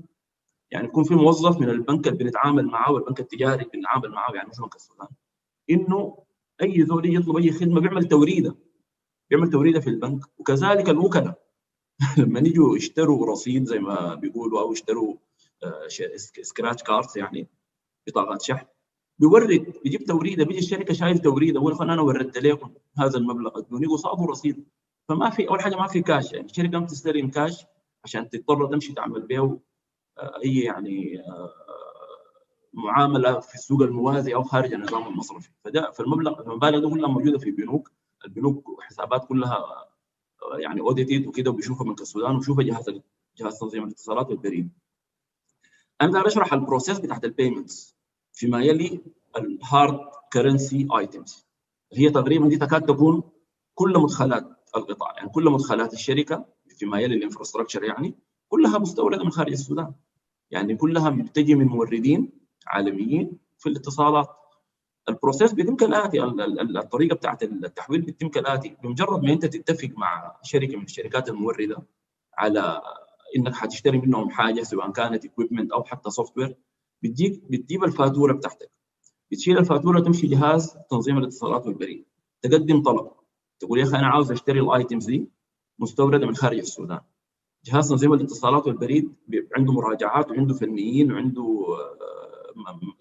يعني 0.71 0.87
يكون 0.87 1.05
في 1.05 1.15
موظف 1.15 1.61
من 1.61 1.71
البنك 1.71 2.09
اللي 2.09 2.19
بنتعامل 2.25 2.67
معاه 2.67 2.93
والبنك 2.93 3.21
التجاري 3.21 3.65
بنتعامل 3.75 4.11
معاه 4.11 4.33
يعني 4.35 4.49
مش 4.49 4.59
بنك 4.61 4.75
السودان. 4.75 5.09
إنه 5.71 6.25
أي 6.63 6.83
ذول 6.83 7.17
يطلب 7.17 7.37
أي 7.37 7.53
خدمة 7.53 7.81
بيعمل 7.81 8.05
توريدة 8.05 8.57
بيعمل 9.31 9.51
توريدة 9.51 9.81
في 9.81 9.91
البنك. 9.91 10.21
وكذلك 10.39 10.89
الوكلاء. 10.89 11.45
لما 12.19 12.41
يجوا 12.41 12.77
يشتروا 12.77 13.27
رصيد 13.27 13.65
زي 13.65 13.79
ما 13.79 14.15
بيقولوا 14.15 14.61
أو 14.61 14.73
يشتروا 14.73 15.17
scratch 16.43 16.83
cards 16.83 17.19
يعني 17.19 17.49
بطاقات 18.07 18.43
شحن 18.43 18.67
بيورد 19.19 19.49
بيجيب 19.85 20.05
توريدة 20.05 20.45
بيجي 20.45 20.59
الشركة 20.59 20.95
شايل 20.95 21.19
توريدة 21.19 21.61
بيقول 21.61 21.91
أنا 21.91 22.03
وردت 22.03 22.39
لكم 22.39 22.71
هذا 22.99 23.19
المبلغ 23.19 23.59
ادوني 23.59 23.87
قصاده 23.87 24.25
رصيد 24.25 24.65
فما 25.09 25.31
في 25.31 25.49
أول 25.49 25.61
حاجة 25.61 25.77
ما 25.77 25.87
في 25.87 26.01
كاش 26.01 26.33
يعني. 26.33 26.47
الشركة 26.47 26.79
ما 26.79 26.87
تستلم 26.87 27.31
كاش 27.31 27.65
عشان 28.05 28.29
تضطر 28.29 28.67
تمشي 28.67 28.93
تعمل 28.93 29.23
به 29.23 29.61
أي 30.19 30.59
يعني 30.59 31.23
معاملة 32.73 33.41
في 33.41 33.55
السوق 33.55 33.83
الموازي 33.83 34.35
أو 34.35 34.43
خارج 34.43 34.73
النظام 34.73 35.07
المصرفي. 35.09 35.51
فده 35.65 35.91
فالمبلغ 35.91 36.41
المبالغ 36.41 36.89
دي 36.89 36.95
كلها 36.95 37.09
موجودة 37.09 37.39
في 37.39 37.51
بنوك. 37.51 37.91
البنوك 38.25 38.81
حسابات 38.81 39.25
كلها 39.25 39.89
يعني 40.59 40.81
audited 40.81 41.27
وكده 41.27 41.51
وبيشوفها 41.51 41.87
من 41.87 41.93
السودان 42.01 42.35
وبيشوفها 42.37 42.65
جهاز 42.65 43.01
جهاز 43.37 43.59
تنظيم 43.59 43.85
الاتصالات 43.85 44.29
والبريد 44.31 44.71
أنا 46.01 46.21
بدي 46.21 46.29
أشرح 46.29 46.53
ال 46.53 46.59
process 46.59 46.99
بتاعت 46.99 47.25
ال 47.25 47.33
payments 47.33 47.94
فيما 48.35 48.63
يلي 48.63 49.01
ال 49.37 49.50
hard 49.50 50.01
currency 50.33 50.89
items 50.99 51.47
هي 51.93 52.11
تقريبا 52.11 52.49
دي 52.49 52.57
تكاد 52.57 52.87
تكون 52.87 53.23
كل 53.75 53.99
مدخلات 53.99 54.45
القطاع. 54.77 55.15
يعني 55.17 55.29
كل 55.29 55.51
مدخلات 55.51 55.93
الشركة 55.93 56.45
فيما 56.69 57.01
يلي 57.01 57.15
ال 57.15 57.20
infrastructure 57.20 57.85
يعني 57.85 58.15
كلها 58.49 58.79
مستوردة 58.79 59.25
من 59.25 59.31
خارج 59.31 59.53
السودان. 59.53 59.93
يعني 60.51 60.77
كلها 60.77 61.11
بتجي 61.11 61.55
من 61.55 61.67
موردين 61.67 62.33
عالميين 62.67 63.39
في 63.59 63.69
الاتصالات. 63.69 64.29
ال 65.09 65.14
process 65.14 65.53
بيتم 65.53 65.77
كالاتي 65.77 66.23
الطريقة 66.23 67.15
بتاعت 67.15 67.43
التحويل 67.43 68.01
بتتم 68.01 68.29
كالاتي 68.29 68.77
بمجرد 68.83 69.23
ما 69.23 69.33
أنت 69.33 69.47
تتفق 69.47 69.91
مع 69.97 70.37
شركة 70.43 70.77
من 70.77 70.85
الشركات 70.85 71.29
الموردة 71.29 71.83
على 72.39 72.83
إنك 73.37 73.55
حتشتري 73.55 73.99
منهم 73.99 74.31
حاجة 74.31 74.63
سواء 74.63 74.91
كانت 74.91 75.25
equipment 75.25 75.73
أو 75.73 75.85
حتى 75.85 76.11
software 76.11 76.57
بتجيك 77.05 77.43
بتجيب 77.51 77.85
الفاتورة 77.85 78.33
بتاعتك. 78.33 78.71
بتشيل 79.33 79.59
الفاتورة 79.59 80.01
تمشي 80.01 80.27
جهاز 80.27 80.77
تنظيم 80.91 81.19
الاتصالات 81.19 81.67
والبريد. 81.67 82.05
تقدم 82.43 82.83
طلب. 82.83 83.11
تقول 83.61 83.79
يا 83.79 83.85
أخي 83.85 83.97
أنا 83.99 84.07
عاوز 84.07 84.33
أشتري 84.33 84.61
ال 84.61 84.68
items 84.68 85.07
دي 85.07 85.29
مستوردة 85.79 86.27
من 86.27 86.35
خارج 86.37 86.59
السودان. 86.59 87.01
جهاز 87.65 87.89
تنظيم 87.89 88.13
الاتصالات 88.13 88.67
والبريد 88.67 89.15
عنده 89.57 89.73
مراجعات 89.73 90.31
وعنده 90.31 90.55
فنيين 90.55 91.13
وعنده 91.13 91.67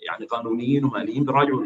يعني 0.07 0.25
قانونيين 0.25 0.85
وماليين 0.85 1.25
بيراجعوا 1.25 1.63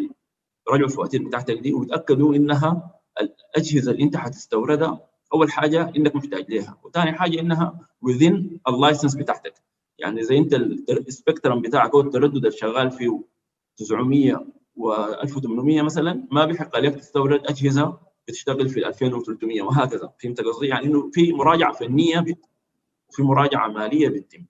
بيراجعوا 0.68 0.88
الفواتير 0.90 1.24
بتاعتك 1.28 1.58
دي 1.60 1.74
ويتاكدوا 1.74 2.36
إنها 2.36 3.00
الأجهزة 3.22 3.92
اللي 3.92 4.04
أنت 4.04 4.18
حتستوردها 4.18 5.08
أول 5.34 5.52
حاجة 5.52 5.92
إنك 5.98 6.16
محتاج 6.16 6.52
لها 6.54 6.78
وثاني 6.84 7.12
حاجة 7.12 7.40
إنها 7.40 7.88
within 8.06 8.36
ال 8.68 8.74
license 8.74 9.16
بتاعتك. 9.16 9.54
يعني 10.00 10.24
زي 10.24 10.38
انت 10.38 10.54
ال 10.90 10.98
spectrum 10.98 11.62
بتاعك 11.62 11.94
أو 11.94 12.02
التردد 12.02 12.36
اللي 12.36 12.52
شغال 12.52 12.92
فيه 12.92 13.22
900 13.78 14.46
و 14.76 14.94
1800 14.94 15.82
مثلا 15.82 16.28
ما 16.32 16.46
بيحق 16.46 16.80
لك 16.80 16.96
تستورد 16.96 17.48
أجهزة 17.48 17.98
بتشتغل 18.28 18.70
في 18.70 18.88
2300 18.88 19.62
وهكذا 19.62 20.14
فهمت 20.24 20.42
قصدي؟ 20.42 20.68
يعني 20.68 20.86
إنه 20.86 21.10
في 21.14 21.34
مراجعة 21.34 21.74
فنية. 21.74 22.26
وفي 23.10 23.24
مراجعة 23.24 23.68
ماليه 23.68 24.10
بتتم 24.10 24.46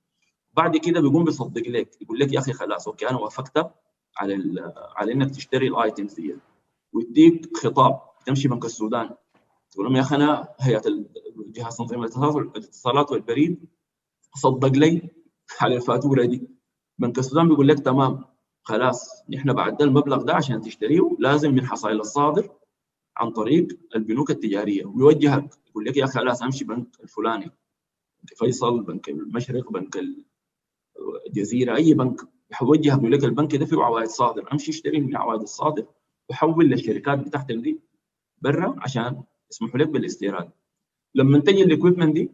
بعد 0.54 0.78
كده 0.78 1.02
بيقوم 1.02 1.24
بيصدق 1.24 1.68
لك 1.68 2.02
يقول 2.02 2.20
لك 2.20 2.34
يا 2.34 2.40
أخي 2.40 2.54
خلاص 2.54 2.88
okay 2.88 3.10
أنا 3.10 3.18
وافقتك 3.18 3.72
على 4.18 4.74
على 4.96 5.14
إنك 5.14 5.32
تشتري 5.32 5.68
ال 5.67 5.75
items 5.75 6.13
دي 6.14 6.36
ويديك 6.94 7.58
خطاب 7.58 8.02
تمشي 8.26 8.48
بنك 8.48 8.66
السودان 8.66 9.10
تقول 9.72 9.86
لهم 9.86 9.96
يا 9.96 10.02
أخي 10.02 10.16
أنا 10.16 10.48
هيئة 10.60 10.82
جهاز 11.38 11.78
تنظيم 11.78 12.04
الاتصالات 12.04 13.12
والبريد 13.12 13.66
صدق 14.36 14.72
لي 14.72 15.10
على 15.62 15.76
الفاتوره 15.76 16.26
دي. 16.26 16.48
بنك 17.00 17.20
السودان 17.20 17.48
بيقول 17.48 17.68
لك 17.68 17.80
تمام 17.80 18.26
خلاص 18.64 19.24
نحن 19.30 19.54
بعد 19.54 19.82
المبلغ 19.82 20.24
ده 20.24 20.34
عشان 20.36 20.62
تشتريه 20.62 21.16
لازم 21.20 21.54
من 21.54 21.66
حصائل 21.66 22.00
الصادر 22.00 22.50
عن 23.18 23.32
طريق 23.32 23.68
البنوك 23.96 24.32
التجارية. 24.32 24.86
ويوجهك 24.86 25.50
يقول 25.70 25.86
لك 25.86 25.98
يا 25.98 26.04
أخي 26.06 26.20
خلاص 26.20 26.44
أمشي 26.44 26.66
بنك 26.66 26.88
الفلاني 27.04 27.46
بنك 28.24 28.34
فيصل 28.36 28.84
بنك 28.84 29.10
المشرق 29.10 29.72
بنك 29.72 29.98
الجزيرة 31.28 31.76
أي 31.76 31.94
بنك. 31.94 32.22
يوجهك 32.62 33.00
يقول 33.00 33.12
لك 33.12 33.24
البنك 33.24 33.56
ده 33.56 33.66
فيه 33.66 33.78
عوائد 33.78 34.08
صادر. 34.08 34.52
أمشي 34.54 34.72
اشتري 34.72 35.00
من 35.00 35.16
عوائد 35.16 35.42
الصادر 35.42 35.86
وحول 36.30 36.66
للشركات 36.66 37.20
بتاعتك 37.20 37.56
دي 37.56 37.80
برا 38.42 38.76
عشان 38.80 39.24
يسمحوا 39.52 39.80
لك 39.80 39.88
بالاستيراد. 39.88 40.50
لما 41.16 41.40
تجي 41.40 41.64
ال 41.63 41.69
equipment 41.69 42.15
دي 42.16 42.32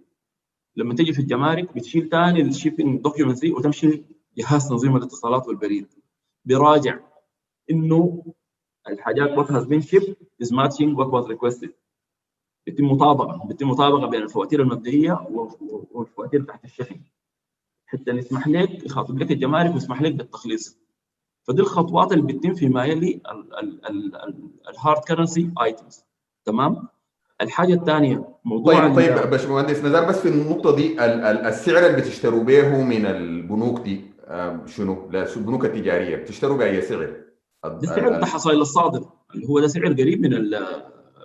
لما 0.75 0.95
تجي 0.95 1.13
في 1.13 1.19
الجمارك 1.19 1.75
بتشيل 1.75 2.09
ثاني 2.09 2.41
ال 2.41 2.48
shipping 2.48 3.01
documents 3.01 3.39
دي 3.39 3.51
وتمشي 3.51 4.03
جهاز 4.37 4.69
تنظيم 4.69 4.95
الاتصالات 4.97 5.47
والبريد. 5.47 5.87
بيراجع 6.45 6.99
إنه 7.71 8.23
الحاجات 8.89 9.29
what 9.29 9.47
has 9.49 9.65
been 9.67 9.81
shipped 9.81 10.15
is 10.43 10.51
matching 10.51 10.95
what 10.95 11.07
was 11.11 11.27
requested. 11.27 11.69
بيتم 12.65 12.85
مطابقة 12.85 13.47
بيتم 13.47 13.69
مطابقة 13.69 14.07
بين 14.07 14.21
الفواتير 14.21 14.61
المبدئية 14.61 15.27
والفواتير 15.91 16.43
تحت 16.43 16.65
الشحن. 16.65 17.01
حتى 17.85 18.11
يسمح 18.11 18.47
لك 18.47 18.85
يخاطب 18.85 19.19
لك 19.19 19.31
الجمارك 19.31 19.73
ويسمح 19.73 20.01
لك 20.01 20.13
بالتخليص. 20.13 20.77
فدي 21.43 21.61
الخطوات 21.61 22.11
اللي 22.11 22.33
بتتم 22.33 22.53
فيما 22.53 22.85
يلي 22.85 23.21
ال 24.69 24.76
hard 24.76 25.01
currency 25.07 25.51
items 25.63 26.03
تمام؟ 26.45 26.87
الحاجة 27.43 27.73
الثانية 27.73 28.27
موضوع 28.45 28.87
طيب 28.87 28.95
طيب 28.95 29.29
باشمهندس 29.29 29.83
نزار 29.83 30.05
بس 30.05 30.19
في 30.19 30.29
النقطة 30.29 30.75
دي 30.75 31.05
السعر 31.47 31.85
اللي 31.85 31.97
بتشتروا 32.01 32.43
به 32.43 32.83
من 32.83 33.05
البنوك 33.05 33.81
دي 33.81 34.01
شنو؟ 34.65 35.09
البنوك 35.13 35.65
التجارية 35.65 36.15
بتشتروا 36.15 36.57
بأي 36.57 36.81
سعر؟ 36.81 37.23
ده 37.65 37.87
سعر 37.87 38.25
حصائل 38.25 38.61
الصادر 38.61 39.05
اللي 39.35 39.47
هو 39.47 39.59
ده 39.59 39.67
سعر 39.67 39.87
قريب 39.87 40.21
من 40.21 40.29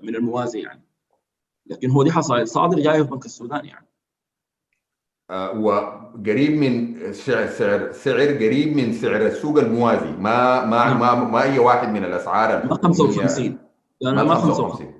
من 0.02 0.16
الموازي 0.16 0.60
يعني 0.60 0.82
لكن 1.66 1.90
هو 1.90 2.02
دي 2.02 2.12
حصائل 2.12 2.48
صادر 2.48 2.80
جاية 2.80 3.02
في 3.02 3.10
بنك 3.10 3.24
السودان 3.24 3.64
يعني 3.64 3.88
وقريب 5.56 6.50
من 6.50 6.98
سعر 7.12 7.46
سعر 7.46 7.92
سعر 7.92 8.20
قريب 8.20 8.76
من 8.76 8.92
سعر 8.92 9.26
السوق 9.26 9.58
الموازي 9.58 10.10
ما 10.10 10.64
ما 10.64 10.84
نعم. 10.84 11.00
ما, 11.00 11.14
ما 11.14 11.42
أي 11.42 11.58
واحد 11.58 11.88
من 11.88 12.04
الأسعار 12.04 12.66
ما 12.66 12.74
55 12.74 13.58
لا 14.00 14.24
ما 14.24 14.34
55 14.34 14.94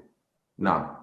نعم 0.59 0.97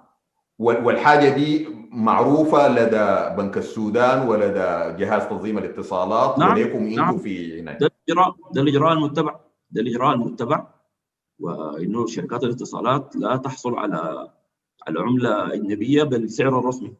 والحاجة 0.59 1.35
دي 1.35 1.67
معروفة 1.91 2.67
لدى 2.67 3.35
بنك 3.37 3.57
السودان 3.57 4.27
ولدى 4.27 4.97
جهاز 5.03 5.29
تنظيم 5.29 5.57
الاتصالات 5.57 6.39
نعم. 6.39 6.51
وليكم 6.51 6.77
أنتم 6.77 6.95
نعم. 6.95 7.17
في 7.17 7.59
هناك 7.61 7.79
ده 7.79 7.91
الاجراء 8.07 8.35
ده 8.53 8.61
الاجراء 8.61 8.93
المتبع 8.93 9.39
ده 9.71 9.81
الاجراء 9.81 10.15
المتبع 10.15 10.67
وإنه 11.39 12.07
شركات 12.07 12.43
الاتصالات 12.43 13.15
لا 13.15 13.37
تحصل 13.37 13.75
على 13.75 14.31
على 14.87 14.99
عملة 14.99 15.53
أجنبية 15.53 16.03
بالسعر 16.03 16.59
الرسمي 16.59 16.93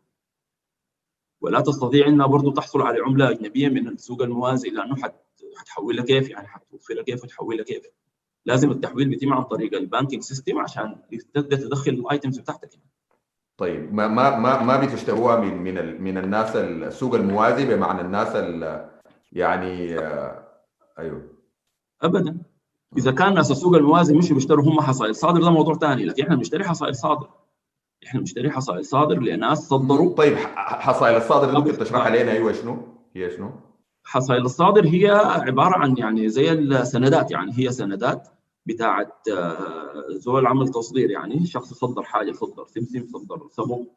ولا 1.42 1.62
تستطيع 1.62 2.08
إنها 2.08 2.28
برضه 2.28 2.54
تحصل 2.54 2.82
على 2.82 3.00
عملة 3.00 3.30
أجنبية 3.30 3.70
من 3.70 3.88
السوق 3.88 4.22
الموازي 4.22 4.70
لأنه 4.70 4.96
حتحولها 5.58 6.04
كيف 6.06 6.30
يعني 6.30 6.48
حتوفرها 6.48 7.04
كيف 7.04 7.24
وتحولها 7.24 7.64
كيف 7.64 7.84
لازم 8.46 8.72
التحويل 8.72 9.10
بيتم 9.10 9.34
عن 9.34 9.44
طريق 9.44 9.74
ال 9.74 9.80
banking 9.80 10.24
system 10.24 10.60
عشان 10.60 11.02
تقدر 11.34 11.58
تدخل 11.58 11.92
ال 11.92 12.00
items 12.00 12.40
بتاعتك 12.40 12.70
طيب 13.58 13.94
ما 13.94 14.08
ما 14.08 14.38
ما 14.38 14.64
ما 14.64 14.78
بتشتروها 14.78 15.40
من 15.40 15.58
من 15.64 16.02
من 16.02 16.18
الناس 16.18 16.56
السوق 16.56 17.16
الموازي 17.16 17.66
بمعنى 17.66 18.02
الناس 18.02 18.36
يعني 19.32 20.00
أيوه. 21.00 21.22
ابدا. 22.02 22.38
إذا 22.98 23.12
كان 23.12 23.34
ناس 23.34 23.52
السوق 23.52 23.76
الموازي 23.76 24.18
مش 24.18 24.32
بيشتروا 24.32 24.66
هم 24.66 24.82
حصائل 24.82 25.16
صادر 25.16 25.42
ده 25.42 25.50
موضوع 25.52 25.76
ثاني. 25.76 26.06
لكن 26.06 26.24
إحنا 26.24 26.36
بنشتري 26.36 26.64
حصائل 26.64 26.96
صادر. 26.96 27.30
إحنا 28.08 28.20
بنشتري 28.20 28.52
حصائل 28.52 28.86
صادر 28.86 29.20
لناس 29.20 29.58
صدروا. 29.58 30.16
طيب 30.16 30.38
حصائل 30.56 31.18
الصادر 31.18 31.52
ممكن 31.52 31.78
تشرحها 31.78 32.10
لنا 32.10 32.32
أيوه 32.32 32.52
شنو؟ 32.52 32.78
هي 33.16 33.30
شنو؟ 33.30 33.52
حصائل 34.04 34.42
الصادر 34.42 34.86
هي 34.86 35.10
عبارة 35.48 35.78
عن 35.78 35.98
يعني 35.98 36.30
زي 36.30 36.52
السندات 36.52 37.32
يعني 37.32 37.52
هي 37.58 37.72
سندات 37.72 38.28
بتاعت 38.66 39.30
زول 40.10 40.46
عمل 40.46 40.68
تصدير 40.68 41.12
يعني 41.12 41.46
شخص 41.46 41.74
صدر 41.74 42.04
حاجة 42.04 42.32
صدر 42.32 42.66
سمسم 42.68 43.08
صدر 43.08 43.48
سمو 43.52 43.96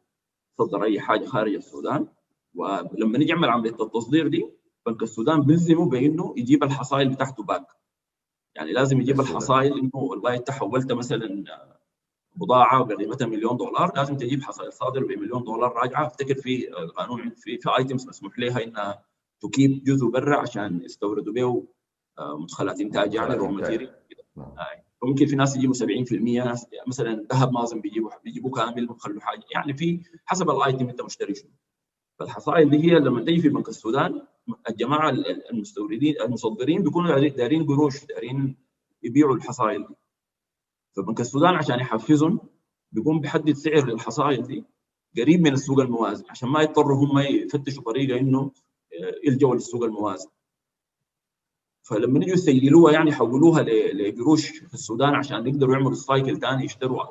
صدر 0.57 0.83
أي 0.83 0.99
حاجة 0.99 1.25
خارج 1.25 1.53
السودان. 1.53 2.07
ولما 2.55 3.17
نيجي 3.17 3.33
نعمل 3.33 3.49
عملية 3.49 3.75
التصدير 3.81 4.27
دي 4.27 4.49
بنك 4.85 5.03
السودان 5.03 5.41
بيلزمه 5.41 5.89
بإنه 5.89 6.33
يجيب 6.37 6.63
الحصائل 6.63 7.09
بتاعته 7.09 7.43
back 7.43 7.67
يعني 8.55 8.71
لازم 8.71 9.01
يجيب 9.01 9.19
الحصائل 9.19 9.79
إنه 9.79 9.91
والله 9.93 10.35
أنت 10.35 10.51
حولت 10.51 10.91
مثلا 10.91 11.43
بضاعة 12.35 12.83
بقيمتها 12.83 13.27
مليون 13.27 13.57
دولار 13.57 13.91
لازم 13.95 14.17
تجيب 14.17 14.43
حصائل 14.43 14.73
صادر 14.73 15.03
بمليون 15.03 15.43
دولار 15.43 15.73
راجعة. 15.73 16.07
أفتكر 16.07 16.35
في 16.35 16.69
القانون 16.79 17.29
في 17.29 17.57
في 17.57 17.69
items 17.77 18.07
مسموح 18.07 18.39
لها 18.39 18.63
إنها 18.63 19.05
تكيّب 19.41 19.83
جزء 19.83 20.07
برا 20.07 20.37
عشان 20.37 20.81
يستوردوا 20.83 21.33
به 21.33 21.67
مدخلات 22.19 22.79
إنتاج 22.79 23.13
يعني 23.13 23.35
raw 23.35 23.51
material 23.51 23.98
ممكن 25.03 25.25
في 25.25 25.35
ناس 25.35 25.55
يجيبوا 25.55 25.75
70% 25.75 26.45
ناس 26.45 26.67
مثلا 26.87 27.27
ذهب 27.33 27.51
مازن 27.51 27.81
بيجيبوا 27.81 28.11
بيجيبوا 28.23 28.51
كامل 28.51 28.87
بيخلوا 28.87 29.21
حاجة. 29.21 29.43
يعني 29.55 29.73
في 29.73 30.01
حسب 30.25 30.49
ال 30.49 30.57
item 30.57 30.89
أنت 30.89 31.01
مشتري 31.01 31.35
شنو. 31.35 31.51
فالحصائل 32.19 32.69
دي 32.69 32.77
هي 32.77 32.99
لما 32.99 33.25
تيجي 33.25 33.41
في 33.41 33.49
بنك 33.49 33.69
السودان 33.69 34.21
الجماعة 34.69 35.09
المستوردين 35.51 36.21
المصدرين 36.21 36.83
بيكونوا 36.83 37.27
دارين 37.27 37.65
قروش 37.65 38.05
دارين 38.05 38.55
يبيعوا 39.03 39.35
الحصائل 39.35 39.87
دي. 39.87 39.95
فبنك 40.95 41.19
السودان 41.19 41.55
عشان 41.55 41.79
يحفزهم 41.79 42.39
بيقوم 42.91 43.19
بيحدد 43.19 43.51
سعر 43.53 43.85
للحصائل 43.89 44.47
دي 44.47 44.63
قريب 45.17 45.41
من 45.41 45.53
السوق 45.53 45.79
الموازي 45.79 46.23
عشان 46.29 46.49
ما 46.49 46.61
يضطروا 46.61 46.97
هم 46.97 47.19
يفتشوا 47.19 47.83
طريقة 47.83 48.19
إنه 48.19 48.51
يلجوا 49.23 49.55
للسوق 49.55 49.83
الموازي 49.83 50.27
فلما 51.83 52.19
يجوا 52.19 52.33
يسيلوها 52.33 52.93
يعني 52.93 53.09
يحولوها 53.09 53.63
لقروش 53.93 54.47
في 54.47 54.73
السودان 54.73 55.15
عشان 55.15 55.47
يقدروا 55.47 55.73
يعملوا 55.73 55.93
سايكل 55.93 56.39
ثاني 56.39 56.65
يشتروا 56.65 57.03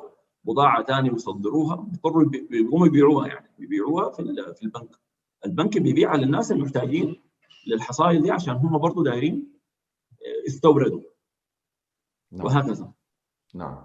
بضاعة 0.43 0.83
ثانية 0.83 1.11
ويصدروها 1.11 1.75
بيضطروا 1.75 2.25
بيقوموا 2.29 2.87
يبيعوها 2.87 3.27
يعني 3.27 3.51
بيبيعوها 3.59 4.09
في 4.09 4.23
في 4.55 4.63
البنك 4.63 4.89
البنك 5.45 5.77
بيبيعها 5.77 6.17
للناس 6.17 6.51
المحتاجين 6.51 7.21
للحصائل 7.67 8.21
دي 8.21 8.31
عشان 8.31 8.53
هم 8.53 8.77
برضه 8.77 9.03
دايرين 9.03 9.53
يستوردوا 10.47 11.01
نعم. 12.31 12.45
وهكذا 12.45 12.91
نعم 13.55 13.77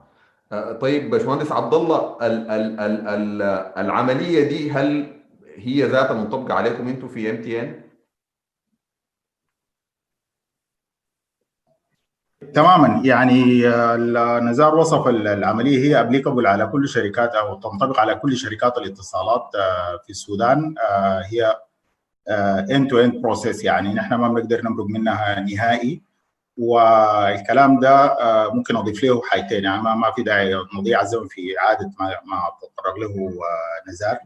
طيب 0.81 1.11
باشمهندس 1.11 1.53
عبد 1.53 1.75
الله 1.75 2.27
ال 2.27 2.51
ال 2.51 2.81
ال 2.81 3.07
ال 3.09 3.43
العملية 3.77 4.49
دي 4.49 4.71
هل 4.71 5.21
هي 5.57 5.83
ذاتها 5.83 6.13
منطبقه 6.13 6.55
عليكم 6.55 6.89
أنتم 6.89 7.09
في 7.09 7.31
ام 7.31 7.43
تي 7.43 7.61
ان؟ 7.61 7.84
تماما. 12.55 13.01
يعني 13.05 13.67
نزار 14.43 14.75
وصف 14.75 15.09
العملية 15.09 15.79
هي 15.79 16.01
applicable 16.01 16.47
على 16.47 16.67
كل 16.67 16.89
شركات 16.89 17.35
أو 17.35 17.61
تنطبق 17.61 18.01
على 18.01 18.15
كل 18.15 18.37
شركات 18.37 18.79
الاتصالات 18.79 19.51
في 20.05 20.11
السودان. 20.11 20.75
هي 21.31 21.57
end 22.71 22.91
to 22.91 22.99
end 22.99 23.23
process 23.23 23.65
يعني 23.65 23.95
نحن 23.95 24.15
ما 24.15 24.29
بنقدر 24.29 24.63
نمرق 24.63 24.87
منها 24.87 25.41
نهائي. 25.41 26.03
والكلام 26.59 27.81
ده 27.81 28.17
ممكن 28.53 28.77
أضيف 28.77 29.05
له 29.05 29.23
حاجتين. 29.25 29.65
يعني 29.65 29.83
ما 29.83 30.13
في 30.17 30.23
داعي 30.23 30.55
نضيع 30.79 31.03
الزمن 31.03 31.29
في 31.29 31.41
إعادة 31.59 31.91
ما 31.99 32.43
تطرق 32.63 32.99
له 32.99 33.33
نزار. 33.89 34.19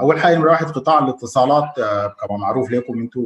أول 0.00 0.20
حاجة 0.20 0.36
نمرة 0.36 0.50
واحد 0.50 0.66
قطاع 0.66 0.98
الاتصالات 0.98 1.74
كما 2.20 2.36
معروف 2.38 2.70
لكم 2.70 2.98
أنتم 2.98 3.22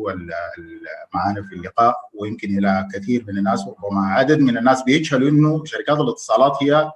معانا 1.14 1.42
في 1.42 1.54
اللقاء 1.54 1.96
ويمكن 2.14 2.58
إلى 2.58 2.88
كثير 2.94 3.24
من 3.28 3.38
الناس 3.38 3.66
وربما 3.66 4.06
عدد 4.06 4.38
من 4.40 4.58
الناس 4.58 4.82
بيجهلوا 4.82 5.28
إنه 5.28 5.64
شركات 5.64 5.98
الاتصالات 5.98 6.62
هي 6.62 6.92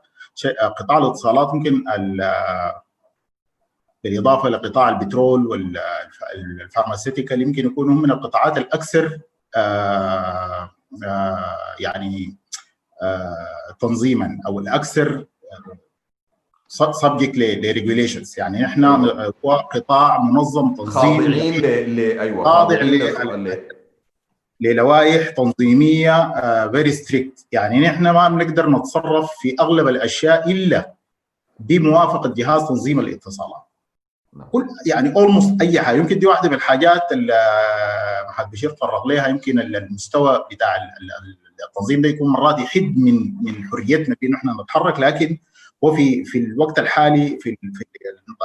قطاع 0.78 0.98
الاتصالات 0.98 1.54
ممكن 1.54 1.84
بالإضافة 4.04 4.48
لقطاع 4.48 4.88
البترول 4.88 5.46
وال 5.46 5.71
pharmaceutical 5.71 7.42
يمكن 7.42 7.66
يكونوا 7.66 7.94
من 7.94 8.10
القطاعات 8.10 8.58
الأكثر 8.58 9.18
يعني 11.80 12.36
تنظيما 13.80 14.40
أو 14.46 14.58
الأكثر 14.58 15.26
subject 16.92 17.36
ل 17.38 17.46
regulations 17.46 18.34
يعني 18.38 18.64
إحنا 18.66 18.96
هو 19.44 19.52
قطاع 19.52 20.22
منظم 20.22 20.74
تنظيم 20.74 20.90
خاضعين 20.92 21.54
ل 21.96 22.00
أيوه 22.20 22.44
خاضع 22.44 22.80
للوائح 24.60 25.30
تنظيمية 25.30 26.32
very 26.70 26.92
strict 26.92 27.46
يعني 27.52 27.80
نحن 27.80 28.02
ما 28.02 28.28
بنقدر 28.28 28.70
نتصرف 28.70 29.30
في 29.40 29.56
أغلب 29.60 29.88
الأشياء 29.88 30.50
إلا 30.50 30.94
بموافقة 31.60 32.34
جهاز 32.34 32.62
تنظيم 32.68 33.00
الاتصالات. 33.00 33.62
كل 34.52 34.66
يعني 34.86 35.16
almost 35.16 35.62
أي 35.62 35.80
حاجة. 35.80 35.96
يمكن 35.96 36.18
دي 36.18 36.26
واحدة 36.26 36.48
من 36.48 36.54
الحاجات 36.54 37.12
اللي 37.12 37.34
محمد 38.28 38.50
بشير 38.50 38.70
تطرق 38.70 39.06
لها 39.06 39.28
يمكن 39.28 39.58
المستوى 39.58 40.44
بتاع 40.52 40.76
التنظيم 41.68 42.00
ده 42.00 42.08
يكون 42.08 42.32
مرات 42.32 42.58
يحد 42.58 42.94
من 42.98 43.14
من 43.44 43.64
حريتنا 43.64 44.16
في 44.20 44.30
إحنا 44.34 44.52
نتحرك 44.62 45.00
لكن 45.00 45.38
هو 45.84 45.94
في 45.94 46.38
الوقت 46.38 46.78
الحالي 46.78 47.28
في 47.40 47.56
في 47.74 47.84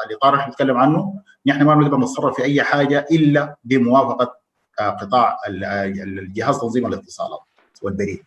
الاطار 0.09 0.33
اللي 0.33 0.45
بنتكلم 0.45 0.77
عنه 0.77 1.13
نحن 1.45 1.63
ما 1.63 1.75
بنقدر 1.75 1.97
نتصرف 1.97 2.35
في 2.35 2.43
أي 2.43 2.63
حاجة 2.63 3.05
إلا 3.11 3.55
بموافقة 3.63 4.39
قطاع 4.79 5.37
الجهاز 5.47 6.59
تنظيم 6.59 6.85
الاتصالات 6.85 7.39
والبريد. 7.81 8.23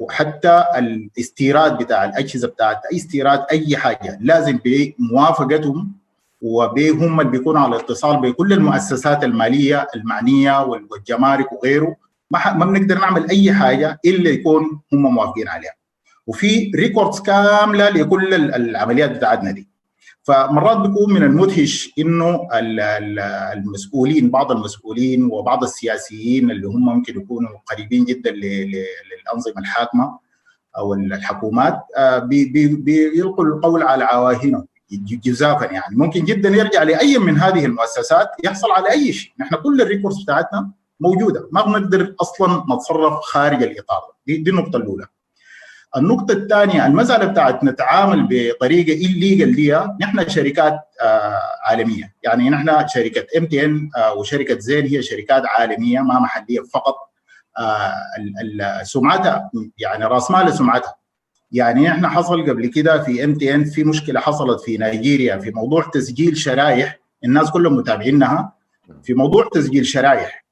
وحتى 0.00 0.64
الاستيراد 0.76 1.78
بتاع 1.78 2.04
الأجهزة 2.04 2.48
بتاعت 2.48 2.80
أي 2.92 2.96
استيراد 2.96 3.46
أي 3.50 3.76
حاجة 3.76 4.18
لازم 4.20 4.58
بموافقتهم 4.64 5.92
وبهم 6.42 7.20
اللي 7.20 7.30
بيكونوا 7.32 7.60
على 7.60 7.76
اتصال 7.76 8.20
بكل 8.20 8.52
المؤسسات 8.52 9.24
المالية 9.24 9.86
المعنية 9.96 10.64
والجمارك 10.64 11.52
وغيره. 11.52 11.96
ما 12.30 12.64
بنقدر 12.64 12.98
نعمل 12.98 13.30
أي 13.30 13.52
حاجة 13.52 14.00
إلا 14.04 14.30
يكون 14.30 14.80
هم 14.92 15.02
موافقين 15.14 15.48
عليها. 15.48 15.74
وفي 16.26 16.72
records 16.76 17.20
كاملة 17.20 17.88
لكل 17.88 18.34
العمليات 18.34 19.10
بتاعتنا 19.10 19.50
دي. 19.50 19.68
فمرات 20.22 20.76
بيكون 20.76 21.14
من 21.14 21.22
المدهش 21.22 21.92
إنه 21.98 22.48
المسؤولين 23.52 24.30
بعض 24.30 24.52
المسؤولين 24.52 25.24
وبعض 25.24 25.62
السياسيين 25.62 26.50
اللي 26.50 26.66
هم 26.66 26.84
ممكن 26.84 27.20
يكونوا 27.20 27.50
قريبين 27.66 28.04
جدا 28.04 28.30
للأنظمة 28.30 29.58
الحاكمة 29.58 30.18
أو 30.78 30.94
الحكومات 30.94 31.80
بيلقوا 32.24 33.44
القول 33.44 33.82
على 33.82 34.04
عواهنهم 34.04 34.66
جزافا 34.92 35.64
يعني. 35.64 35.96
ممكن 35.96 36.24
جدا 36.24 36.48
يرجع 36.48 36.82
لأي 36.82 37.18
من 37.18 37.38
هذه 37.38 37.64
المؤسسات 37.64 38.28
يحصل 38.44 38.70
على 38.70 38.90
أي 38.90 39.12
شيء. 39.12 39.32
نحن 39.40 39.54
كل 39.56 39.80
ال 39.82 39.87
records 39.87 40.22
بتاعتنا 40.22 40.70
موجودة 41.00 41.48
ما 41.52 41.64
بنقدر 41.64 42.14
أصلا 42.20 42.64
نتصرف 42.74 43.14
خارج 43.14 43.62
الإطار. 43.62 44.02
دي, 44.26 44.36
دي 44.36 44.50
النقطة 44.50 44.76
الأولى. 44.76 45.06
النقطة 45.96 46.32
الثانية 46.32 46.86
المسألة 46.86 47.24
بتاعت 47.26 47.64
نتعامل 47.64 48.26
بطريقة 48.30 49.06
ال 49.06 49.14
legal 49.14 49.54
دي 49.54 49.74
نحن 50.00 50.28
شركات 50.28 50.80
آه 51.02 51.40
عالمية. 51.66 52.14
يعني 52.22 52.50
نحن 52.50 52.88
شركة 52.88 53.26
MTN 53.38 53.90
وشركة 54.16 54.58
زين 54.58 54.86
هي 54.86 55.02
شركات 55.02 55.42
عالمية 55.46 56.00
ما 56.00 56.20
محلية 56.20 56.60
فقط 56.74 56.94
آه 57.58 57.92
سمعتها 58.82 59.50
يعني 59.78 60.04
رأس 60.04 60.30
مال 60.30 60.52
سمعتها. 60.54 60.94
يعني 61.52 61.90
إحنا 61.90 62.08
حصل 62.08 62.50
قبل 62.50 62.66
كده 62.66 63.02
في 63.02 63.24
MTN 63.24 63.64
في 63.64 63.84
مشكلة 63.84 64.20
حصلت 64.20 64.60
في 64.60 64.76
نيجيريا 64.76 65.36
في 65.36 65.50
موضوع 65.50 65.82
تسجيل 65.92 66.36
شرايح 66.36 66.98
الناس 67.24 67.50
كلهم 67.50 67.76
متابعينها 67.76 68.52
في 69.02 69.14
موضوع 69.14 69.48
تسجيل 69.52 69.86
شرايح 69.86 70.44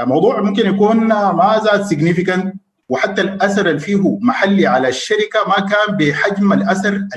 موضوع 0.00 0.40
ممكن 0.40 0.66
يكون 0.66 0.96
ما 1.08 1.60
زاد 1.64 1.82
significant 1.82 2.54
وحتى 2.88 3.22
الأثر 3.22 3.68
اللي 3.68 3.80
فيه 3.80 4.18
محلي 4.20 4.66
على 4.66 4.88
الشركة 4.88 5.48
ما 5.48 5.54
كان 5.54 5.96
بحجم 5.96 6.52
الأثر 6.52 7.08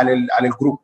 على 0.00 0.26
على 0.32 0.48
ال 0.48 0.52
group. 0.52 0.78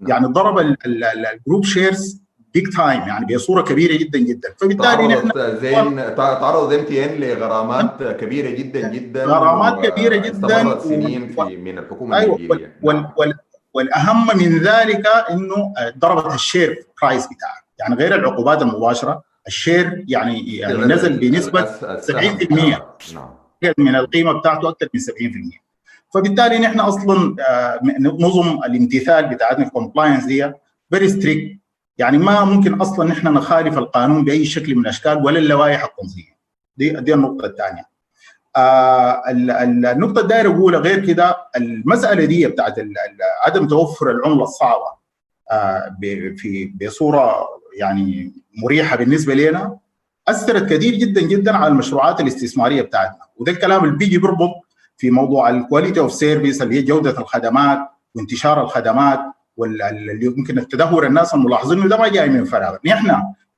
يعني 0.00 0.26
ضرب 0.26 0.76
ال 0.86 0.99
group 0.99 1.64
shares 1.64 2.22
big 2.54 2.68
time 2.76 3.00
يعني 3.00 3.34
بصورة 3.34 3.62
كبيرة 3.62 3.96
جدا 3.96 4.18
جدا. 4.18 4.48
فبالتالي 4.60 5.06
نحن 5.06 5.56
زين 5.60 6.14
تعرض 6.16 6.72
MTN 6.72 7.20
لغرامات 7.20 8.02
كبيرة 8.02 8.50
جدا 8.50 8.88
جدا 8.88 9.24
غرامات 9.24 9.86
كبيرة 9.86 10.16
جدا 10.16 10.46
استمرت 10.46 10.80
سنين 10.80 11.28
في 11.28 11.56
من 11.56 11.78
الحكومة 11.78 12.18
أيوة 12.18 12.36
النيجيرية. 12.36 12.76
وال 12.82 13.06
وال 13.16 13.34
والأهم 13.74 14.38
من 14.38 14.58
ذلك 14.58 15.06
إنه 15.30 15.74
ضربت 15.98 16.34
ال 16.34 16.43
share 16.43 16.86
price 17.02 17.26
بتاعه 17.26 17.66
يعني 17.78 17.94
غير 17.94 18.14
العقوبات 18.14 18.62
المباشرة 18.62 19.22
ال 19.46 19.56
share 19.56 20.04
يعني, 20.08 20.56
يعني 20.56 20.78
نزل 20.78 21.18
بنسبة 21.18 21.66
70% 21.96 23.12
نعم. 23.14 23.45
من 23.78 23.96
القيمة 23.96 24.32
بتاعته 24.32 24.68
أكثر 24.68 24.88
من 24.94 25.00
70% 25.00 25.60
فبالتالي 26.14 26.58
نحن 26.58 26.80
أصلا 26.80 27.36
نظم 28.00 28.58
الامتثال 28.64 29.26
بتاعتنا 29.28 29.66
ال 29.66 29.71
compliance 29.71 30.24
دي 30.24 30.52
very 30.90 31.08
strict 31.08 31.58
يعني 31.98 32.18
ما 32.18 32.44
ممكن 32.44 32.74
أصلا 32.80 33.08
نحن 33.08 33.28
نخالف 33.28 33.78
القانون 33.78 34.24
بأي 34.24 34.44
شكل 34.44 34.74
من 34.74 34.80
الأشكال 34.82 35.24
ولا 35.24 35.38
اللوائح 35.38 35.84
التنظيمية. 35.84 36.36
دي 36.76 36.90
دي 36.90 37.14
النقطة 37.14 37.46
الثانية. 37.46 37.82
آه 38.56 39.22
النقطة 39.92 40.20
الدائرة 40.20 40.48
اقولها 40.54 40.80
غير 40.80 41.06
كده 41.06 41.36
المسألة 41.56 42.24
دي 42.24 42.46
بتاعت 42.46 42.74
عدم 43.46 43.66
توفر 43.66 44.10
العملة 44.10 44.42
الصعبة 44.42 44.96
آه 45.52 45.96
في 46.36 46.72
بصورة 46.82 47.46
يعني 47.78 48.32
مريحة 48.62 48.96
بالنسبة 48.96 49.34
لنا. 49.34 49.78
أثرت 50.28 50.72
كثير 50.72 50.94
جدا 50.94 51.20
جدا 51.20 51.56
على 51.56 51.66
المشروعات 51.66 52.20
الاستثمارية 52.20 52.82
بتاعتنا. 52.82 53.18
وده 53.36 53.52
الكلام 53.52 53.84
اللي 53.84 53.96
بيجي 53.96 54.18
بيربط 54.18 54.50
في 54.96 55.10
موضوع 55.10 55.50
ال 55.50 55.56
quality 55.56 56.00
of 56.00 56.12
service 56.12 56.62
اللي 56.62 56.74
هي 56.76 56.82
جودة 56.82 57.10
الخدمات 57.20 57.78
وانتشار 58.14 58.62
الخدمات 58.62 59.20
واللي 59.56 60.26
يمكن 60.26 60.58
التدهور 60.58 61.06
الناس 61.06 61.34
الملاحظين 61.34 61.78
إنه 61.78 61.88
ده 61.88 61.96
ما 61.98 62.08
جاي 62.08 62.28
من 62.28 62.44
فراغ. 62.44 62.76
نحن 62.86 63.06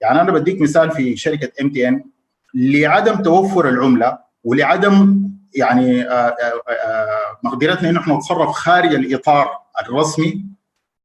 يعني 0.01 0.21
أنا 0.21 0.33
بديك 0.33 0.61
مثال 0.61 0.91
في 0.91 1.17
شركة 1.17 1.51
MTN 1.63 2.05
لعدم 2.55 3.15
توفر 3.17 3.69
العملة 3.69 4.19
ولعدم 4.45 5.23
يعني 5.55 6.03
آآ 6.03 6.37
آآ 6.69 7.07
مقدرتنا 7.45 7.91
إنه 7.91 8.01
إحنا 8.01 8.15
نتصرف 8.15 8.51
خارج 8.51 8.95
الإطار 8.95 9.49
الرسمي 9.83 10.45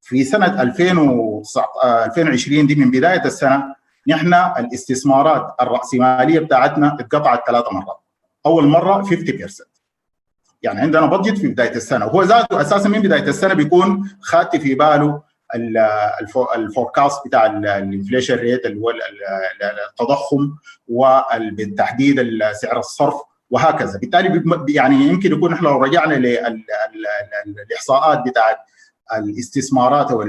في 0.02 0.24
سنة 0.24 0.62
2020 0.62 2.66
دي 2.66 2.74
من 2.74 2.90
بداية 2.90 3.24
السنة. 3.24 3.74
نحن 4.08 4.34
الاستثمارات 4.34 5.54
الرأسمالية 5.60 6.38
بتاعتنا 6.38 6.96
اتقطعت 7.00 7.46
ثلاث 7.46 7.64
مرات. 7.72 7.98
أول 8.46 8.66
مرة 8.66 9.02
50% 9.02 9.64
يعني 10.62 10.80
عندنا 10.80 11.06
budget 11.06 11.38
في 11.38 11.48
بداية 11.48 11.70
السنة. 11.76 12.06
وهو 12.06 12.22
ذاته 12.22 12.60
أساسا 12.60 12.88
من 12.88 13.00
بداية 13.00 13.22
السنة 13.22 13.54
بيكون 13.54 14.10
خاتي 14.20 14.58
في 14.60 14.74
باله 14.74 15.22
ال 16.56 16.64
forecast 16.64 17.26
بتاع 17.26 17.46
ال 17.46 17.55
inflation 17.55 18.34
rate 18.34 18.66
اللي 18.66 18.80
هو 18.80 18.92
التضخم 19.90 20.56
وبالتحديد 20.88 22.42
سعر 22.52 22.78
الصرف 22.78 23.14
وهكذا. 23.50 23.98
بالتالي 23.98 24.42
يعني 24.68 24.94
يمكن 24.94 25.32
يكون 25.32 25.52
إحنا 25.52 25.68
لو 25.68 25.82
رجعنا 25.82 26.14
للاحصاءات 27.46 28.22
بتاعت 28.26 28.56
الاستثمارات 29.12 30.10
أو 30.10 30.22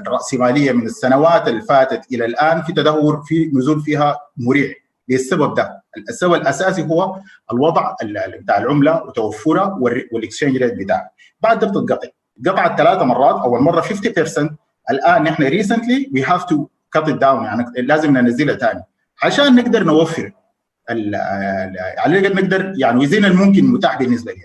الرأسمالية 0.00 0.72
من 0.72 0.86
السنوات 0.86 1.48
اللي 1.48 1.62
فاتت 1.62 2.12
إلى 2.12 2.24
الآن 2.24 2.62
في 2.62 2.72
تدهور 2.72 3.22
في 3.26 3.50
نزول 3.54 3.80
فيها 3.80 4.18
مريع 4.36 4.74
للسبب 5.08 5.54
ده. 5.54 5.82
السبب 6.08 6.34
الأساسي 6.34 6.82
هو 6.82 7.18
الوضع 7.52 7.94
بتاع 8.42 8.58
العملة 8.58 9.02
وتوفرها 9.02 9.78
وال 9.80 9.95
exchange 9.95 10.56
rate 10.56 10.74
بتاعها. 10.74 11.10
بعد 11.40 11.58
ده 11.58 11.66
بتتقطع 11.66 12.08
قطعت 12.46 12.78
ثلاث 12.78 13.02
مرات. 13.02 13.34
أول 13.42 13.60
مرة 13.62 13.80
50% 13.80 14.50
الآن 14.90 15.22
نحن 15.22 15.42
recently 15.42 16.10
we 16.14 16.22
have 16.22 16.44
to 16.44 16.66
cut 16.92 17.10
down 17.10 17.44
يعني 17.44 17.64
لازم 17.76 18.16
ننزلها 18.16 18.56
ثاني 18.56 18.82
عشان 19.22 19.54
نقدر 19.54 19.84
نوفر 19.84 20.32
على 20.90 21.00
الأقل 22.08 22.34
نقدر 22.34 22.72
يعني 22.76 22.98
وزين 23.00 23.24
الممكن 23.24 23.64
متاح 23.64 23.98
بالنسبة 23.98 24.32
لنا. 24.32 24.44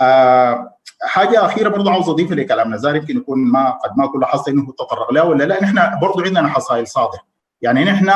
آه 0.00 0.77
حاجة 1.02 1.44
أخيرة 1.44 1.68
برضه 1.68 1.90
عاوز 1.90 2.08
اضيفها 2.08 2.36
لكلام 2.36 2.74
نزار 2.74 2.96
يمكن 2.96 3.16
يكون 3.16 3.38
ما 3.38 3.70
قد 3.70 3.90
ما 3.98 4.06
كل 4.06 4.24
حصة 4.24 4.52
إنه 4.52 4.72
تطرق 4.72 5.12
له 5.12 5.24
ولا 5.24 5.44
لا 5.44 5.62
نحن 5.62 6.00
برضه 6.00 6.22
عندنا 6.24 6.48
حصائل 6.48 6.86
صادرة. 6.86 7.28
يعني 7.62 7.84
نحن 7.84 8.06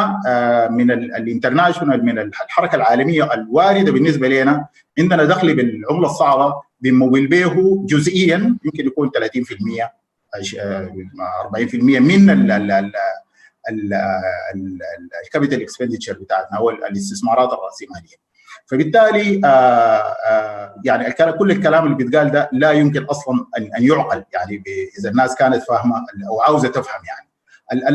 من 0.73 0.90
الانترناشونال 0.90 2.05
من 2.05 2.18
الحركة 2.18 2.77
العالمية 2.77 3.35
الواردة 3.35 3.92
بالنسبة 3.92 4.29
لنا 4.29 4.66
عندنا 4.99 5.25
دخل 5.25 5.57
بالعملة 5.57 6.07
الصعبة 6.07 6.55
بنمول 6.81 7.27
به 7.27 7.85
جزئيا 7.87 8.57
يمكن 8.64 8.87
يكون 8.87 9.11
30% 9.11 9.90
40% 10.40 11.75
من 11.75 12.31
ال 15.25 15.29
capital 15.29 15.62
expenditure 15.62 16.12
بتاعتنا 16.12 16.59
أو 16.59 16.71
الاستثمارات 16.71 17.53
الرأسمالية. 17.53 18.23
فبالتالي 18.66 19.40
يعني 20.85 21.12
كل 21.38 21.51
الكلام 21.51 21.85
اللي 21.85 21.96
بيتقال 21.96 22.31
ده 22.31 22.51
لا 22.53 22.70
يمكن 22.70 23.05
أصلا 23.05 23.46
ان 23.59 23.85
يعقل 23.85 24.25
يعني 24.33 24.62
إذا 24.98 25.11
الناس 25.11 25.35
كانت 25.35 25.62
فاهمة 25.62 25.94
أو 26.29 26.40
عاوزة 26.40 26.68
تفهم 26.68 27.01
يعني. 27.07 27.29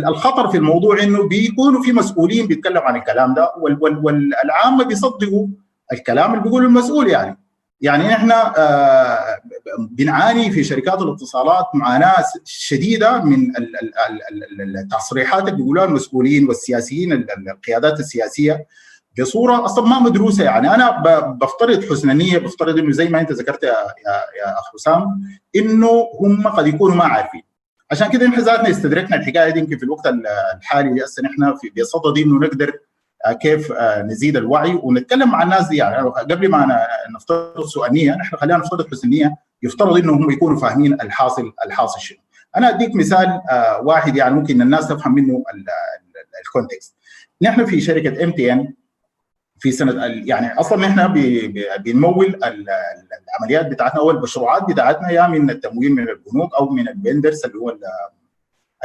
الخطر 0.08 0.48
في 0.48 0.58
الموضوع 0.58 1.04
إنه 1.04 1.28
بيكونوا 1.28 1.84
في 1.84 1.94
مسؤولين 1.94 2.48
بيتكلموا 2.48 2.82
عن 2.82 2.96
الكلام 2.96 3.34
ده 3.34 3.54
والعامه 3.58 4.84
بيصدقوا 4.86 5.48
الكلام 5.94 6.32
اللي 6.32 6.44
بيقوله 6.44 6.68
المسؤول 6.68 7.08
يعني. 7.10 7.38
يعني 7.82 8.08
نحن 8.08 8.32
بنعاني 9.80 10.52
في 10.52 10.64
شركات 10.64 11.02
الاتصالات 11.02 11.66
معاناه 11.74 12.16
شديدة 12.46 13.24
من 13.24 13.52
التصريحات 14.60 15.42
اللي 15.42 15.52
بيقولوها 15.52 15.86
المسؤولين 15.86 16.48
والسياسيين 16.48 17.26
القيادات 17.48 18.00
السياسية. 18.00 18.66
بصوره 19.20 19.66
أصلا 19.66 19.86
ما 19.88 20.00
مدروسة 20.00 20.44
يعني. 20.44 20.76
أنا 20.76 21.02
بفترض 21.42 21.86
حسن 21.90 22.10
النيه 22.10 22.38
بفترض 22.38 22.78
إنه 22.78 22.92
زي 22.92 23.10
ما 23.10 23.20
أنت 23.22 23.32
ذكرت 23.32 23.64
يا 23.64 23.70
يا 23.70 24.60
أخ 24.60 24.74
حسام 24.74 25.22
إنه 25.56 26.08
هم 26.22 26.48
قد 26.48 26.68
يكونوا 26.68 26.96
ما 26.96 27.04
عارفين. 27.04 27.42
عشان 27.92 28.10
كده 28.10 28.28
نحن 28.28 28.42
ذاتنا 28.42 28.70
استدركنا 28.70 29.16
الحكاية 29.16 29.50
دي 29.50 29.60
يمكن 29.60 29.78
في 29.78 29.84
الوقت 29.84 30.08
الحالي 30.58 31.04
هسه 31.04 31.24
نحن 31.24 31.56
في 31.56 31.82
بصدد 31.82 32.18
إنه 32.18 32.40
نقدر 32.40 32.80
كيف 33.42 33.72
نزيد 34.06 34.38
الوعي. 34.38 34.80
ونتكلم 34.84 35.32
مع 35.32 35.44
الناس 35.44 35.68
دي 35.68 35.78
يعني. 35.78 36.10
قبل 36.10 36.50
ما 36.50 36.88
نفترض 37.16 37.66
سوء 37.66 37.88
النيه 37.88 38.12
نحن 38.16 38.36
خلينا 38.38 38.58
نفترض 38.58 38.88
حسن 38.92 39.08
النيه 39.08 39.36
يفترض 39.64 39.98
إنه 39.98 40.14
هم 40.14 40.32
يكونوا 40.32 40.60
فاهمين 40.60 40.94
الحاصل 40.94 41.54
الحاصل 41.66 42.00
شنو. 42.00 42.18
أنا 42.58 42.70
أديك 42.70 42.96
مثال 42.96 43.42
واحد 43.84 44.16
يعني 44.16 44.36
ممكن 44.36 44.62
الناس 44.62 44.88
تفهم 44.88 45.16
منه 45.16 45.44
ال 46.46 46.51
context. 46.51 46.96
نحن 47.42 47.66
في 47.66 47.82
شركة 47.82 48.24
MTN 48.24 48.74
في 49.60 49.72
سنة 49.72 50.06
يعني 50.06 50.60
أصلا 50.60 50.88
نحن 50.88 51.14
بنمول 51.80 52.40
العمليات 52.44 53.68
بتاعتنا 53.68 54.00
أو 54.00 54.12
المشروعات 54.12 54.64
بتاعتنا 54.70 55.10
يا 55.12 55.28
من 55.28 55.50
التمويل 55.50 55.92
من 55.92 56.10
البنوك 56.10 56.56
أو 56.56 56.70
من 56.70 56.88
ال 56.88 56.95
vendors 56.95 57.46
اللي 57.46 57.58
هو 57.58 57.78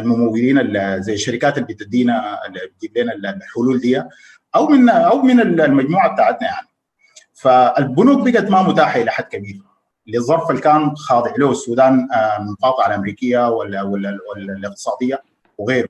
الممولين 0.01 0.57
زي 1.03 1.15
الشركات 1.15 1.59
اللي 1.59 1.75
بتدينا 1.75 2.47
اللي 2.47 2.61
بتجيب 2.67 2.99
لنا 2.99 3.31
الحلول 3.31 3.81
دي 3.81 4.03
أو 4.57 4.67
من 4.67 4.89
أو 4.89 5.23
من 5.23 5.41
المجموعة 5.41 6.13
بتاعتنا 6.13 6.49
يعني. 6.49 6.69
فالبنوك 7.33 8.29
بقت 8.29 8.51
ما 8.51 8.63
متاحة 8.63 9.01
إلى 9.01 9.11
حد 9.11 9.25
كبير. 9.25 9.63
للظرف 10.07 10.51
اللي 10.51 10.61
كان 10.61 10.97
خاضع 10.97 11.33
له 11.39 11.51
السودان 11.51 12.09
من 12.41 12.49
المقاطعة 12.49 12.87
الأمريكية 12.87 13.49
ولا 13.51 13.83
ولا 13.83 14.19
الاقتصادية 14.37 15.23
وغيره. 15.59 15.89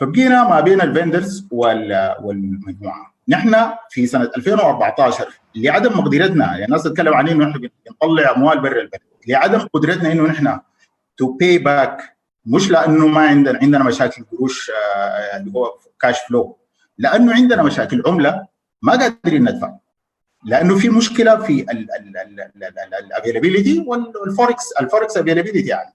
فبقينا 0.00 0.48
ما 0.48 0.60
بين 0.60 0.80
ال 0.80 0.88
vendors 0.88 1.48
والمجموعة. 1.50 3.11
نحن 3.32 3.56
في 3.90 4.06
سنة 4.06 4.30
2014 4.36 5.28
لعدم 5.54 5.98
مقدرتنا 5.98 6.44
يعني 6.44 6.64
الناس 6.64 6.82
تتكلم 6.82 7.14
عن 7.14 7.28
إنه 7.28 7.44
نحن 7.46 7.68
بنطلع 7.86 8.36
أموال 8.36 8.60
برا 8.60 8.80
البلد 8.80 9.00
لعدم 9.28 9.58
قدرتنا 9.58 10.12
إنه 10.12 10.22
نحن 10.22 10.58
to 11.16 11.32
pay 11.32 11.58
back 11.58 12.16
مش 12.46 12.70
لأنه 12.70 13.06
ما 13.06 13.20
عندنا 13.20 13.58
عندنا 13.62 13.84
مشاكل 13.84 14.24
قروش 14.32 14.70
اللي 15.36 15.52
هو 15.56 15.78
cash 16.00 16.20
flow 16.28 16.58
لأنه 16.98 17.34
عندنا 17.34 17.62
مشاكل 17.62 18.02
عملة 18.06 18.46
ما 18.82 18.92
قادرين 18.92 19.42
ندفع. 19.42 19.72
لأنه 20.44 20.76
في 20.78 20.88
مشكلة 20.88 21.36
في 21.36 21.66
ال 23.04 23.10
availability 23.10 23.84
وال 23.86 24.11
forex 24.11 24.72
ال 24.80 24.86
forex 24.86 25.16
availability 25.16 25.68
يعني. 25.68 25.94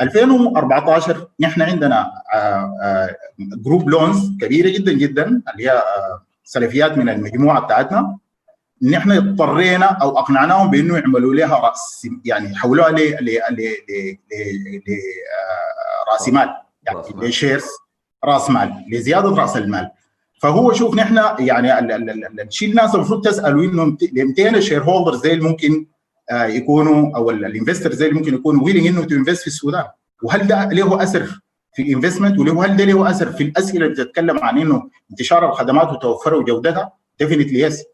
2014 0.00 1.28
نحن 1.40 1.62
عندنا 1.62 2.12
group 3.38 3.88
loans 3.90 4.30
كبيرة 4.40 4.68
جدا 4.68 4.92
جدا 4.92 5.42
اللي 5.52 5.70
هي 5.70 5.82
سلفيات 6.48 6.98
من 6.98 7.08
المجموعة 7.08 7.60
بتاعتنا. 7.60 8.18
نحن 8.82 9.10
اضطرينا 9.12 9.86
أو 9.86 10.18
أقنعناهم 10.18 10.70
بإنه 10.70 10.98
يعملوا 10.98 11.34
لها 11.34 11.56
رأس 11.58 12.08
يعني 12.24 12.52
يحولوها 12.52 12.90
ل 12.90 12.96
ل 13.20 13.40
ل 13.50 13.68
رأس 16.12 16.28
مال. 16.28 16.48
يعني 16.86 17.28
ل 17.28 17.33
shares 17.33 17.64
رأس 18.24 18.50
مال 18.50 18.84
لزيادة 18.92 19.28
رأس 19.28 19.56
المال. 19.56 19.90
فهو 20.42 20.72
شوف 20.72 20.94
نحن 20.94 21.20
يعني 21.38 21.78
الشيء 22.42 22.70
الناس 22.70 22.94
المفروض 22.94 23.24
تسالوا 23.24 23.64
إنه 23.64 23.96
هل 24.12 24.48
ال 24.48 24.82
shareholders 24.82 25.22
زي 25.22 25.36
ممكن 25.36 25.86
يكونوا 26.32 27.16
أو 27.16 27.30
ال 27.30 27.37
investor 27.37 27.92
زي 27.92 28.10
ممكن 28.10 28.34
يكونوا 28.34 28.64
willing 28.64 28.86
إنه 28.86 29.04
ت 29.04 29.09
invest 29.09 29.40
في 29.40 29.46
السودان. 29.46 29.84
وهل 30.22 30.46
ده 30.46 30.64
له 30.64 31.02
أثر 31.02 31.40
في 31.78 31.84
ال 31.84 31.89
investment 31.89 32.38
وهل 32.38 32.76
ده 32.76 32.84
له 32.84 33.10
أثر 33.10 33.32
في 33.32 33.42
الأسئلة 33.42 33.86
اللي 33.86 33.94
بتتكلم 34.04 34.38
عن 34.38 34.58
إنه 34.58 34.90
انتشار 35.10 35.48
الخدمات 35.48 35.92
وتوفرها 35.92 36.36
وجودتها 36.36 36.92
definitely 37.18 37.60
yes 37.60 37.84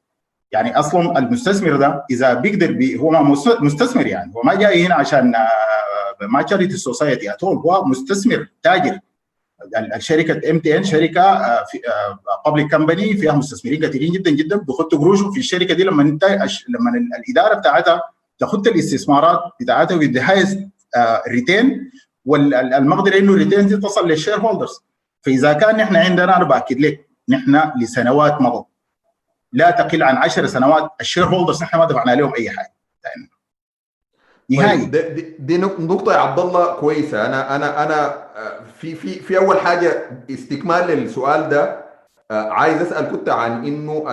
يعني 0.53 0.79
أصلا 0.79 1.19
المستثمر 1.19 1.77
ده 1.77 2.05
إذا 2.11 2.35
بيقدر 2.35 2.73
بي 2.73 2.99
هو 2.99 3.11
مستثمر 3.61 4.07
يعني. 4.07 4.33
هو 4.37 4.43
ما 4.43 4.55
جاي 4.55 4.87
هنا 4.87 4.95
عشان 4.95 5.33
ما 6.21 6.43
charity 6.43 6.77
society 6.77 7.33
at 7.33 7.42
all 7.42 7.57
هو 7.57 7.85
مستثمر 7.85 8.47
تاجر. 8.63 8.99
الشركة 9.97 10.51
MTN 10.51 10.85
شركة 10.85 11.39
public 12.47 12.71
company 12.71 13.17
فيها 13.17 13.33
مستثمرين 13.33 13.81
كثيرين 13.81 14.13
جدا 14.13 14.31
جدا. 14.31 14.57
بيخطوا 14.57 14.99
قروشهم 14.99 15.33
في 15.33 15.39
الشركة 15.39 15.75
دي 15.75 15.85
لما 15.85 16.03
انت 16.03 16.25
لما 16.69 16.91
الإدارة 17.19 17.55
بتاعتها 17.55 18.03
تاخذ 18.39 18.69
الاستثمارات 18.69 19.41
بتاعتها 19.61 19.99
highest 20.33 20.69
return 21.29 21.91
والمقدره 22.25 23.19
إنه 23.19 23.33
ال 23.33 23.38
return 23.38 23.67
دي 23.67 23.77
تصل 23.77 24.09
لل 24.09 24.37
shareholders 24.41 24.85
فإذا 25.23 25.53
كان 25.53 25.77
نحن 25.77 25.97
عندنا 25.97 26.37
أنا 26.37 26.45
بأكد 26.45 26.81
لك 26.81 27.09
نحن 27.29 27.71
لسنوات 27.83 28.41
مضت 28.41 28.67
لا 29.53 29.71
تقل 29.71 30.03
عن 30.03 30.17
10 30.17 30.47
سنوات 30.47 30.91
ال 31.01 31.25
shareholders 31.25 31.63
نحن 31.63 31.79
ما 31.79 31.85
دفعنا 31.85 32.11
لهم 32.15 32.33
أي 32.39 32.51
حاجة. 32.51 32.75
نهائي 34.51 34.85
دي, 34.87 35.37
دي 35.39 35.59
نقطة 35.59 36.13
يا 36.13 36.19
عبد 36.19 36.39
الله 36.39 36.75
كويسة. 36.75 37.27
أنا 37.27 37.57
أنا 37.57 37.85
أنا 37.85 38.25
في 38.81 38.95
في 38.95 39.09
في 39.09 39.39
أول 39.39 39.59
حاجة 39.61 40.11
استكمال 40.31 40.87
للسؤال 40.87 41.49
ده 41.49 41.85
عايز 42.31 42.81
أسأل 42.83 43.11
كنت 43.11 43.29
عن 43.29 43.67
إنه 43.67 44.05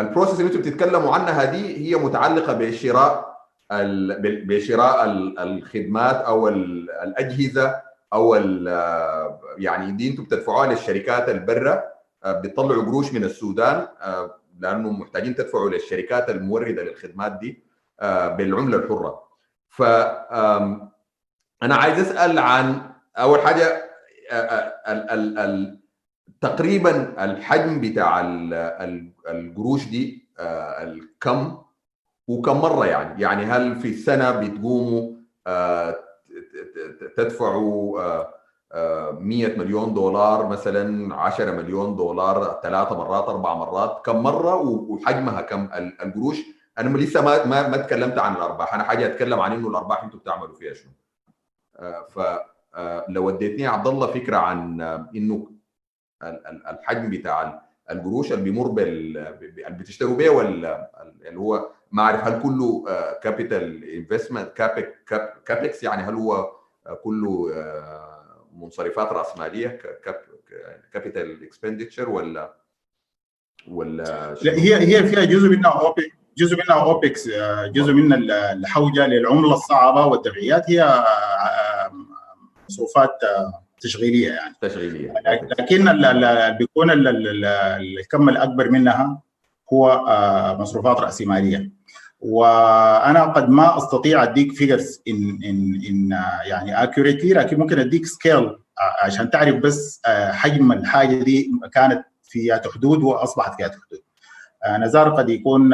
ال 0.00 0.05
process 0.05 0.40
اللي 0.40 0.50
أنتم 0.50 0.60
بتتكلموا 0.60 1.14
عنها 1.14 1.44
دي 1.44 1.76
هي 1.88 1.96
متعلقة 1.96 2.52
بشراء 2.52 3.33
بشراء 4.46 5.04
الخدمات 5.42 6.16
أو 6.16 6.48
الأجهزة 6.48 7.82
أو 8.12 8.34
يعني 9.58 9.92
دي 9.92 10.10
أنتم 10.10 10.24
بتدفعوها 10.24 10.66
للشركات 10.66 11.28
البرة 11.28 11.84
بتطلعوا 12.26 12.82
قروش 12.84 13.12
من 13.12 13.24
السودان 13.24 13.86
لأنه 14.58 14.90
محتاجين 14.90 15.34
تدفعوا 15.34 15.70
للشركات 15.70 16.30
الموردة 16.30 16.82
للخدمات 16.82 17.32
دي 17.32 17.62
بالعملة 18.36 18.76
الحرة. 18.76 19.22
ف 19.68 19.82
أنا 21.62 21.74
عايز 21.74 21.98
أسأل 21.98 22.38
عن 22.38 22.90
أول 23.18 23.40
حاجة 23.40 23.90
تقريبا 26.40 27.24
الحجم 27.24 27.80
بتاع 27.80 28.20
القروش 29.28 29.84
دي 29.88 30.28
الكم 30.40 31.63
وكم 32.28 32.60
مرة 32.60 32.86
يعني. 32.86 33.22
يعني 33.22 33.44
هل 33.44 33.76
في 33.76 33.88
السنة 33.88 34.30
بتقوموا 34.30 35.14
تدفعوا 37.16 38.24
100 39.12 39.58
مليون 39.58 39.94
دولار 39.94 40.46
مثلا 40.46 41.14
10 41.14 41.50
مليون 41.50 41.96
دولار 41.96 42.60
ثلاثة 42.62 42.98
مرات 42.98 43.28
أربع 43.28 43.54
مرات؟ 43.54 44.02
كم 44.06 44.22
مرة؟ 44.22 44.54
وحجمها 44.62 45.40
كم؟ 45.40 45.68
القروش؟ 46.02 46.38
أنا 46.78 46.98
لسه 46.98 47.24
ما 47.24 47.46
ما 47.46 47.68
ما 47.68 47.74
اتكلمت 47.74 48.18
عن 48.18 48.36
الأرباح. 48.36 48.74
أنا 48.74 48.82
حاجة 48.84 49.06
أتكلم 49.06 49.40
عن 49.40 49.52
إنه 49.52 49.68
الأرباح 49.68 50.04
أنتم 50.04 50.18
بتعملوا 50.18 50.54
فيها 50.54 50.74
شنو. 50.74 50.92
آه 51.76 52.06
فلو 52.08 53.30
اديتني 53.30 53.66
عبد 53.66 53.86
الله 53.86 54.06
فكرة 54.06 54.36
عن 54.36 54.80
إنه 55.16 55.50
الحجم 56.70 57.10
بتاع 57.10 57.62
القروش 57.90 58.32
اللي 58.32 58.44
بيمر 58.44 58.68
بال 58.68 59.18
اللي 59.18 59.70
بتشتروا 59.70 60.16
بيه 60.16 60.30
ولا 60.30 60.90
اللي 61.28 61.40
هو 61.40 61.70
ما 61.94 62.02
أعرف 62.02 62.24
هل 62.24 62.42
كله 62.42 62.84
capital 63.22 63.84
investment 63.84 64.52
CAPEX 65.46 65.82
يعني 65.82 66.02
هل 66.02 66.14
هو 66.14 66.50
كله 67.02 67.50
منصرفات 68.52 69.08
رأسمالية 69.12 69.78
capital 70.92 71.42
expenditure 71.42 72.10
ولا 72.10 72.54
ولا 73.68 74.34
لا 74.42 74.52
هي 74.52 74.74
هي 74.74 75.06
فيها 75.06 75.24
جزء 75.24 75.48
منها 75.48 75.70
OPEX 75.70 76.12
جزء 76.38 76.56
منها 76.56 76.82
OPEX 76.82 77.28
جزء 77.66 77.92
من 77.92 78.30
الحوجة 78.30 79.06
للعملة 79.06 79.54
الصعبة 79.54 80.06
والدفعيات 80.06 80.70
هي 80.70 81.04
مصروفات 82.68 83.18
تشغيلية 83.80 84.32
يعني. 84.32 84.54
تشغيلية. 84.60 85.14
لكن 85.58 86.02
بيكون 86.58 86.90
الكم 86.90 88.28
الأكبر 88.28 88.70
منها 88.70 89.22
هو 89.72 90.04
مصروفات 90.58 91.00
رأسمالية. 91.00 91.70
وأنا 92.24 93.24
قد 93.24 93.48
ما 93.48 93.78
أستطيع 93.78 94.22
أديك 94.22 94.52
figures 94.52 95.02
in 95.08 95.38
in 95.44 95.80
in 95.88 96.10
يعني 96.44 96.82
accurately 96.82 97.32
لكن 97.34 97.58
ممكن 97.58 97.78
أديك 97.78 98.06
scale 98.06 98.56
عشان 99.02 99.30
تعرف 99.30 99.56
بس 99.56 100.00
حجم 100.30 100.72
الحاجة 100.72 101.22
دي 101.22 101.50
كانت 101.72 102.04
فيها 102.22 102.60
حدود 102.74 103.02
وأصبحت 103.02 103.54
فيها 103.56 103.68
حدود. 103.68 104.00
نزار 104.80 105.08
قد 105.14 105.30
يكون 105.30 105.70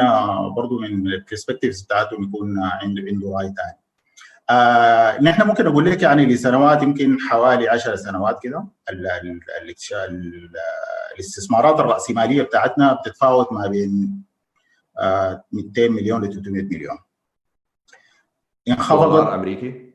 برضه 0.55 0.79
من 0.79 1.07
ال 1.07 1.13
perspectives 1.13 1.81
بتاعته 1.81 2.13
يكون 2.23 2.59
عنده 2.63 3.01
عنده 3.07 3.29
رأي 3.37 3.45
ثاني 3.45 3.77
آه 4.49 5.21
نحن 5.21 5.47
ممكن 5.47 5.67
أقول 5.67 5.91
لك 5.91 6.01
يعني 6.01 6.25
لسنوات 6.25 6.83
يمكن 6.83 7.17
حوالي 7.19 7.69
10 7.69 7.95
سنوات 7.95 8.39
كده 8.43 8.65
الاستثمارات 11.15 11.79
الرأسمالية 11.79 12.41
بتاعتنا 12.43 12.93
بتتفاوت 12.93 13.53
ما 13.53 13.67
بين 13.67 13.91
آه 13.91 14.30
200 15.51 15.87
مليون 15.89 16.23
ل 16.25 16.33
300 16.33 16.63
مليون. 16.63 16.97
انخفضت 18.67 19.01
دولار 19.11 19.35
أمريكي؟ 19.35 19.91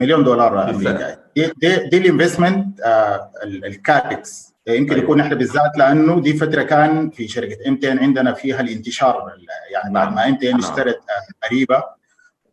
مليون 0.00 0.24
دولار 0.24 0.70
أمريكي. 0.70 1.16
دي, 1.36 1.52
دي, 1.56 1.88
دي 1.88 1.96
ال 1.98 2.05
investment 2.05 2.80
آه 2.80 3.30
ال 3.44 3.62
CAPEX 3.62 4.54
يمكن 4.66 4.92
أيوة. 4.92 5.04
يكون 5.04 5.20
إحنا 5.20 5.34
بالذات 5.34 5.78
لأنه 5.78 6.20
دي 6.20 6.34
فترة 6.34 6.62
كان 6.62 7.10
في 7.10 7.28
شركة 7.28 7.68
MTN 7.68 7.98
عندنا 7.98 8.32
فيها 8.32 8.60
الانتشار 8.60 9.32
يعني 9.72 9.94
بعد 9.94 10.14
ما 10.14 10.28
MTN 10.28 10.58
اشترت 10.58 11.00
أريبا 11.44 11.84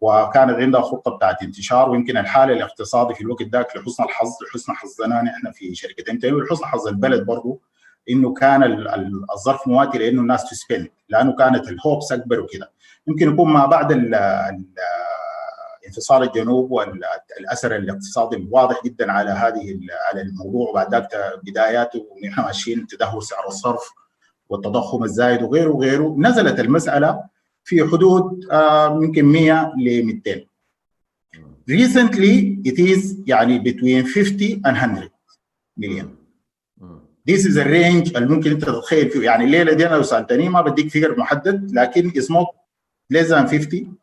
وكانت 0.02 0.52
عندها 0.60 0.82
خطة 0.82 1.16
بتاعت 1.16 1.44
انتشار 1.44 1.90
ويمكن 1.90 2.18
الحالة 2.18 2.54
الاقتصادي 2.54 3.14
في 3.14 3.22
الوقت 3.22 3.44
ذاك 3.44 3.78
لحسن 3.78 4.04
الحظ 4.04 4.30
لحسن 4.50 4.74
حظنا 4.74 5.22
نحن 5.22 5.52
في 5.52 5.76
شركة 5.76 6.12
MTN 6.12 6.34
ولحسن 6.34 6.66
حظ 6.66 6.88
البلد 6.88 7.26
برضه 7.26 7.60
إنه 8.10 8.34
كان 8.34 8.64
الظرف 9.34 9.68
مواتي 9.68 9.98
لإنه 9.98 10.22
الناس 10.22 10.50
تسبند 10.50 10.88
لأنه 11.10 11.36
كانت 11.36 11.68
الهوبس 11.70 12.12
أكبر 12.12 12.40
وكده. 12.40 12.72
يمكن 13.08 13.34
يكون 13.34 13.54
ما 13.54 13.66
بعد 13.66 13.92
انفصال 15.88 16.24
الجنوب 16.24 16.72
والأثر 16.72 17.76
الاقتصادي 17.76 18.36
الواضح 18.36 18.84
جدا 18.86 19.12
على 19.12 19.32
هذه 19.32 19.80
على 20.12 20.22
الموضوع. 20.22 20.70
وبعد 20.70 20.92
ذاك 20.92 21.10
بداياته 21.44 22.08
ونحن 22.12 22.42
ماشيين 22.42 22.88
تدهور 22.88 23.22
سعر 23.22 23.48
الصرف 23.48 23.92
والتضخم 24.50 25.04
الزايد 25.04 25.44
وغيره 25.44 25.70
وغيره. 25.70 26.16
نزلت 26.20 26.60
المسألة 26.60 27.24
في 27.64 27.84
حدود 27.84 28.44
يمكن 29.04 29.26
100 29.26 29.74
ل 29.78 30.06
200 30.06 30.46
recently 31.72 32.62
it 32.70 32.78
is 32.78 33.16
يعني 33.28 33.60
between 33.60 34.06
50 34.06 34.62
and 34.66 34.76
100 34.76 35.10
مليون 35.78 36.25
This 37.32 37.42
is 37.46 37.58
a 37.58 37.64
range 37.66 38.16
اللي 38.18 38.28
ممكن 38.28 38.52
انت 38.52 38.66
تتخيل 38.66 39.10
فيه. 39.10 39.22
يعني 39.22 39.46
الليلة 39.46 39.74
دي 39.74 39.88
أنا 39.88 39.96
لو 39.96 40.04
سألتني 40.04 40.50
ما 40.50 40.62
بديك 40.62 40.90
figure 40.90 41.20
محدد 41.20 41.72
لكن 41.72 42.12
is 42.12 42.26
not 42.26 42.48
less 43.14 43.28
than 43.30 43.46
50 43.48 43.96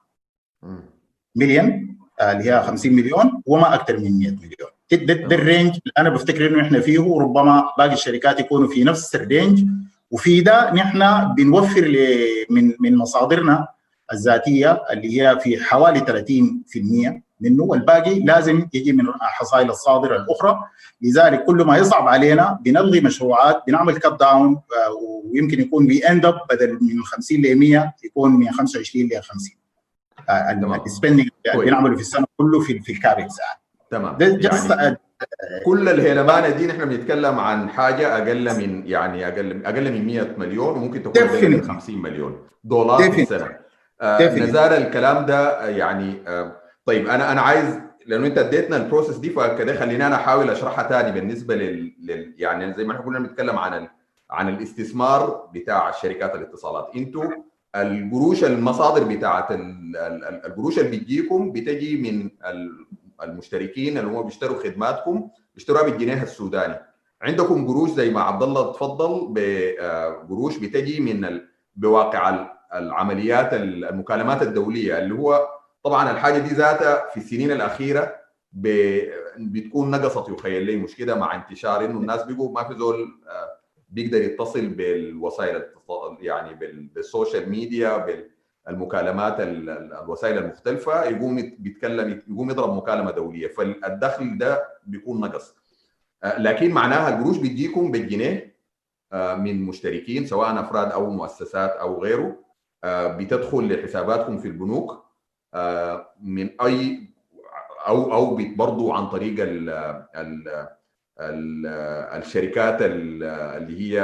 مليون 1.37 1.97
اللي 2.23 2.51
هي 2.51 2.63
50 2.67 2.93
مليون 2.93 3.43
وما 3.47 3.75
أكثر 3.75 3.97
من 3.99 4.19
100 4.19 4.31
مليون. 4.31 4.71
ده, 4.93 5.15
ده 5.27 5.37
ال 5.37 5.42
range 5.42 5.69
اللي 5.71 5.93
أنا 5.99 6.09
بفتكر 6.09 6.47
إنه 6.47 6.63
إحنا 6.63 6.81
فيه 6.81 6.99
وربما 6.99 7.69
باقي 7.79 7.93
الشركات 7.93 8.41
يكونوا 8.41 8.69
في 8.69 8.85
نفس 8.85 9.15
ال 9.15 9.23
range 9.23 9.65
وفي 10.11 10.41
ده 10.41 10.75
نحن 10.75 11.35
بنوفر 11.35 11.89
من 12.51 12.73
من 12.81 12.97
مصادرنا 12.97 13.69
الذاتية 14.13 14.83
اللي 14.93 15.21
هي 15.23 15.39
في 15.41 15.65
حوالي 15.65 16.01
30% 16.01 17.23
منه 17.43 17.63
والباقي 17.63 18.21
لازم 18.21 18.69
يجي 18.75 18.93
من 18.93 19.05
حصائل 19.21 19.71
الصادرة 19.71 20.17
الأخرى. 20.17 20.59
لذلك 21.03 21.45
كل 21.45 21.57
ما 21.57 21.77
يصعب 21.77 22.09
علينا 22.09 22.59
بنلغي 22.65 23.01
مشروعات 23.01 23.63
بنعمل 23.67 23.97
cut 23.97 24.21
down 24.21 24.61
ويمكن 25.25 25.61
يكون 25.61 25.87
we 25.87 25.99
end 26.09 26.27
up 26.27 26.35
بدل 26.51 26.79
من 26.83 27.03
50 27.05 27.39
ل 27.43 27.59
100 27.59 27.95
يكون 28.05 28.33
من 28.33 28.51
25 28.51 29.07
ل 29.07 29.23
50 29.23 29.57
ال 30.87 30.92
spending 30.92 31.29
اللي 31.55 31.65
بنعمله 31.67 31.95
في 31.95 32.01
السنة 32.01 32.27
كله 32.37 32.61
في 32.61 32.81
في 32.81 32.93
ال 32.93 33.00
CAPEX 33.00 33.37
تمام. 33.91 34.17
يعني 34.81 34.97
كل 35.65 35.89
الهيلمانة 35.89 36.49
دي 36.49 36.67
نحن 36.67 36.85
بنتكلم 36.85 37.39
عن 37.39 37.69
حاجة 37.69 38.17
أقل 38.19 38.59
من 38.59 38.87
يعني 38.87 39.29
أقل 39.29 39.67
أقل 39.67 39.93
من 39.93 40.07
100 40.07 40.35
مليون 40.39 40.77
وممكن 40.77 41.03
تكون 41.03 41.23
أقل 41.23 41.49
من 41.51 41.63
50 41.63 42.03
مليون 42.03 42.37
دولار 42.65 43.13
في 43.13 43.23
السنة. 43.23 43.57
آه 44.01 44.39
نزار 44.39 44.77
الكلام 44.77 45.27
ده 45.27 45.69
يعني 45.69 46.15
آه 46.29 46.62
طيب 46.85 47.09
أنا 47.09 47.33
أنا 47.33 47.41
عايز 47.41 47.81
لأنه 48.07 48.27
أنت 48.27 48.39
أديتنا 48.39 48.77
البروسيس 48.77 49.17
دي 49.17 49.31
فكده 49.31 49.75
خليني 49.75 50.07
أنا 50.07 50.15
أحاول 50.15 50.51
أشرحها 50.51 50.89
تاني 50.89 51.13
بالنسبة 51.21 51.55
لل, 51.57 51.95
لل 52.03 52.35
يعني 52.39 52.75
زي 52.75 52.85
ما 52.85 52.93
إحنا 52.93 53.05
كنا 53.05 53.19
بنتكلم 53.19 53.59
عن 53.59 53.75
ال... 53.75 53.89
عن 54.31 54.49
الاستثمار 54.49 55.51
بتاع 55.55 55.91
شركات 55.91 56.35
الاتصالات. 56.35 56.89
أنتوا 56.97 57.25
القروش 57.77 58.45
المصادر 58.45 59.05
بتاعت 59.17 59.47
القروش 60.45 60.79
اللي 60.79 60.97
بتجيكم 60.97 61.53
بتجي 61.53 61.97
من 62.03 62.31
المشتركين 63.23 63.99
اللي 63.99 64.11
هم 64.11 64.23
بيشتروا 64.23 64.59
خدماتكم 64.63 65.29
بيشتروها 65.55 65.83
بالجنيه 65.83 66.23
السوداني. 66.23 66.75
عندكم 67.23 67.67
قروش 67.67 67.91
زي 67.91 68.11
ما 68.11 68.21
عبد 68.21 68.43
الله 68.43 68.73
تفضل 68.73 69.29
بقروش 70.29 70.57
بتجي 70.59 71.01
من 71.01 71.41
بواقع 71.77 72.47
العمليات 72.75 73.55
المكالمات 73.55 74.43
الدولية 74.43 74.99
اللي 74.99 75.15
هو 75.15 75.49
طبعا 75.83 76.11
الحاجة 76.11 76.39
دي 76.39 76.55
ذاتها 76.55 77.09
في 77.11 77.17
السنين 77.17 77.51
الأخيرة 77.53 78.15
بتكون 79.39 79.91
نقصت 79.91 80.29
يخيل 80.29 80.63
لي 80.63 80.77
مش 80.77 80.97
كده 80.97 81.15
مع 81.15 81.35
انتشار 81.35 81.85
إنه 81.85 81.99
الناس 82.01 82.23
بيقوا 82.23 82.53
ما 82.53 82.65
في 82.65 82.75
زول 82.79 83.09
بيقدر 83.89 84.23
يتصل 84.23 84.69
بالوسائل 84.69 85.65
يعني 86.21 86.55
بالسوشيال 86.95 87.49
ميديا 87.51 88.07
بالمكالمات 88.67 89.37
الوسائل 89.41 90.39
المختلفة 90.39 91.05
يقوم 91.05 91.57
بيتكلم 91.59 92.23
يقوم 92.29 92.51
يضرب 92.51 92.77
مكالمة 92.77 93.11
دولية. 93.11 93.49
فالدخل 93.49 94.39
ده 94.39 94.69
بيكون 94.87 95.21
نقص. 95.21 95.55
لكن 96.39 96.71
معناها 96.71 97.09
القروش 97.19 97.37
بتجيكم 97.39 97.91
بالجنيه 97.91 98.57
من 99.15 99.63
مشتركين 99.63 100.27
سواء 100.27 100.61
أفراد 100.61 100.93
أو 100.93 101.11
مؤسسات 101.11 101.71
أو 101.71 102.03
غيره 102.03 102.37
بتدخل 102.85 103.73
لحساباتكم 103.73 104.39
في 104.39 104.49
البنوك. 104.49 105.02
من 106.23 106.61
أي 106.61 107.09
أو 107.89 108.13
أو 108.15 108.39
برضه 108.57 108.95
عن 108.95 109.07
طريق 109.09 109.35
ال 109.43 109.69
ال 110.17 110.49
ال 111.21 111.67
الشركات 112.23 112.79
اللي 112.83 113.81
هي 113.81 114.01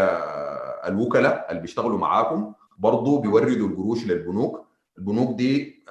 الوكلاء 0.86 1.46
اللي 1.50 1.60
بيشتغلوا 1.60 1.98
معاكم 1.98 2.52
برضه 2.78 3.20
بيوردوا 3.20 3.68
القروش 3.68 4.06
للبنوك. 4.06 4.66
البنوك 4.98 5.36
دي 5.36 5.84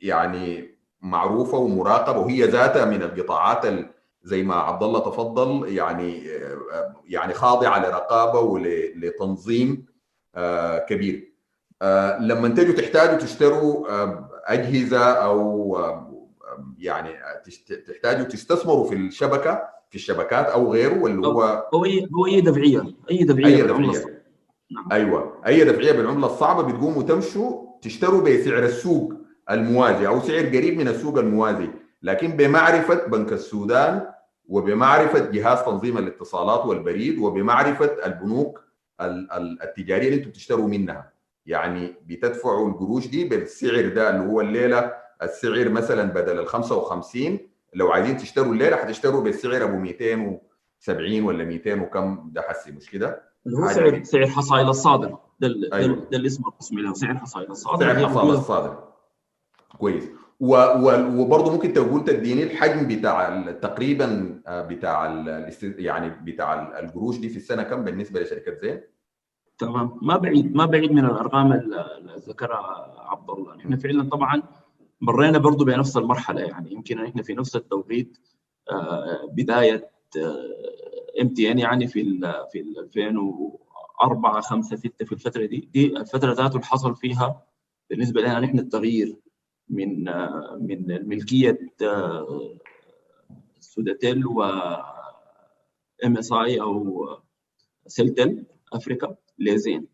يعني 0.00 0.74
معروفة 1.00 1.58
ومراقبة 1.58 2.18
وهي 2.18 2.44
ذاتها 2.44 2.84
من 2.84 3.02
القطاعات 3.02 3.66
زي 4.22 4.42
ما 4.42 4.54
عبد 4.54 4.82
الله 4.82 5.00
تفضل 5.00 5.68
يعني 5.68 6.22
يعني 7.08 7.34
خاضعة 7.34 7.78
لرقابة 7.78 8.40
ولتنظيم 8.40 9.86
كبير. 10.88 11.29
لما 12.20 12.48
تجوا 12.48 12.74
تحتاجوا 12.74 13.18
تشتروا 13.18 13.86
أجهزة 14.52 14.98
أو 14.98 15.78
يعني 16.78 17.08
تحتاجوا 17.88 18.24
تستثمروا 18.24 18.88
في 18.88 18.94
الشبكة 18.94 19.62
في 19.90 19.96
الشبكات 19.96 20.46
أو 20.46 20.72
غيره 20.72 21.02
واللي 21.02 21.26
هو 21.26 21.68
هو 21.74 21.84
أي 21.84 22.08
هو 22.14 22.26
أي 22.26 22.40
دفعية 22.40 22.82
أي 23.10 23.24
دفعية 23.24 23.46
أي 23.56 23.62
دفعية. 23.62 24.22
نعم. 24.70 24.88
أيوه. 24.92 25.42
أي 25.46 25.64
دفعية 25.64 25.92
بالعملة 25.92 26.26
الصعبة 26.26 26.62
بتقوموا 26.62 27.02
تمشوا 27.02 27.66
تشتروا 27.82 28.20
بسعر 28.22 28.64
السوق 28.64 29.14
الموازي 29.50 30.06
أو 30.06 30.20
سعر 30.20 30.46
قريب 30.46 30.78
من 30.78 30.88
السوق 30.88 31.18
الموازي. 31.18 31.68
لكن 32.02 32.36
بمعرفة 32.36 33.06
بنك 33.06 33.32
السودان 33.32 34.06
وبمعرفة 34.48 35.18
جهاز 35.30 35.58
تنظيم 35.64 35.98
الاتصالات 35.98 36.66
والبريد 36.66 37.18
وبمعرفة 37.18 37.90
البنوك 38.06 38.64
التجارية 39.62 40.08
اللي 40.08 40.18
أنتم 40.18 40.30
بتشتروا 40.30 40.68
منها. 40.68 41.12
يعني 41.46 41.94
بتدفعوا 42.06 42.68
القروش 42.68 43.06
دي 43.06 43.24
بالسعر 43.24 43.88
ده 43.88 44.10
اللي 44.10 44.32
هو 44.32 44.40
الليلة 44.40 44.92
السعر 45.22 45.68
مثلا 45.68 46.02
بدل 46.12 46.38
ال 46.40 46.46
55 46.46 47.38
لو 47.74 47.92
عايزين 47.92 48.16
تشتروا 48.16 48.52
الليلة 48.52 48.76
حتشتروا 48.76 49.22
بالسعر 49.22 49.64
أبو 49.64 49.76
270 49.76 51.22
ولا 51.22 51.44
200 51.44 51.74
وكم 51.74 52.30
ده 52.32 52.42
حسي 52.42 52.72
مش 52.72 52.90
كده؟ 52.90 53.22
اللي 53.46 53.58
هو 53.58 53.68
سعر 53.68 54.02
سعر 54.04 54.26
حصائل 54.26 54.68
الصادر 54.68 55.18
ده, 55.40 55.48
أيوة. 55.72 56.08
ده 56.12 56.18
الاسم 56.18 56.42
الرسمي 56.48 56.82
له 56.82 56.94
سعر 56.94 57.14
حصائل 57.18 57.50
الصادر 57.50 57.86
سعر 57.94 58.08
حصائل 58.08 58.30
الصادر 58.30 58.84
كويس 59.78 60.04
و 60.40 60.54
و 60.56 61.20
وبرضه 61.20 61.52
ممكن 61.52 61.72
تقول 61.72 62.04
تديني 62.04 62.42
الحجم 62.42 62.88
بتاع 62.88 63.42
تقريبا 63.52 64.40
بتاع 64.48 65.24
يعني 65.62 66.10
بتاع 66.10 66.78
القروش 66.78 67.18
دي 67.18 67.28
في 67.28 67.36
السنة 67.36 67.62
كم 67.62 67.84
بالنسبة 67.84 68.20
لشركة 68.20 68.54
زين؟ 68.54 68.80
تمام. 69.60 69.98
ما 70.02 70.16
بعيد 70.16 70.54
ما 70.56 70.66
بعيد 70.66 70.92
من 70.92 71.04
الأرقام 71.04 71.52
اللي 71.52 72.16
ذكرها 72.28 72.94
عبد 72.98 73.30
الله 73.30 73.56
إحنا 73.56 73.76
فعلا 73.76 74.08
طبعا 74.08 74.42
مرينا 75.00 75.38
برضه 75.38 75.64
بنفس 75.64 75.96
المرحلة. 75.96 76.40
يعني 76.40 76.72
يمكن 76.72 77.04
إحنا 77.04 77.22
في 77.22 77.34
نفس 77.34 77.56
التوقيت 77.56 78.18
بداية 79.32 79.90
ام 81.20 81.28
تي 81.28 81.50
ان 81.52 81.58
يعني 81.58 81.86
في 81.86 82.00
ال 82.00 82.34
في 82.52 82.60
2004 82.60 84.40
5 84.40 84.76
6 84.76 85.04
في 85.04 85.12
الفترة 85.12 85.46
دي. 85.46 85.68
دي 85.72 85.86
الفترة 85.96 86.32
ذاته 86.32 86.54
اللي 86.54 86.66
حصل 86.66 86.96
فيها 86.96 87.42
بالنسبة 87.90 88.20
لنا 88.20 88.40
نحن 88.40 88.58
التغيير 88.58 89.16
من 89.68 90.04
من 90.60 91.08
ملكية 91.08 91.58
سوداتيل 93.60 94.26
و 94.26 94.42
MSI 96.04 96.60
أو 96.60 97.06
Celtel 97.86 98.46
Africa. 98.72 99.16
لزين 99.40 99.86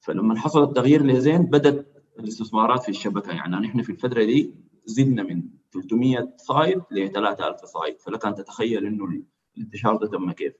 فلما 0.00 0.38
حصل 0.38 0.62
التغيير 0.62 1.06
لزين 1.06 1.42
بدأت 1.42 1.86
الاستثمارات 2.18 2.82
في 2.82 2.88
الشبكة. 2.88 3.32
يعني 3.32 3.56
نحن 3.56 3.82
في 3.82 3.92
الفترة 3.92 4.24
دي 4.24 4.54
زدنا 4.84 5.22
من 5.22 5.42
300 5.72 6.32
site 6.36 6.82
ل 6.90 7.08
3000 7.08 7.60
site 7.68 8.00
فلك 8.00 8.26
أن 8.26 8.34
تتخيل 8.34 8.86
إنه 8.86 9.22
الانتشار 9.56 9.96
ده 9.96 10.06
تم 10.06 10.32
كيف. 10.32 10.52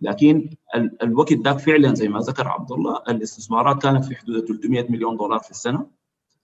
لكن 0.00 0.50
ال 0.74 1.02
الوقت 1.02 1.32
ذاك 1.32 1.58
فعلا 1.58 1.94
زي 1.94 2.08
ما 2.08 2.20
ذكر 2.20 2.48
عبد 2.48 2.72
الله 2.72 3.02
الاستثمارات 3.08 3.82
كانت 3.82 4.04
في 4.04 4.14
حدود 4.16 4.44
300 4.46 4.90
مليون 4.90 5.16
دولار 5.16 5.38
في 5.38 5.50
السنة. 5.50 5.86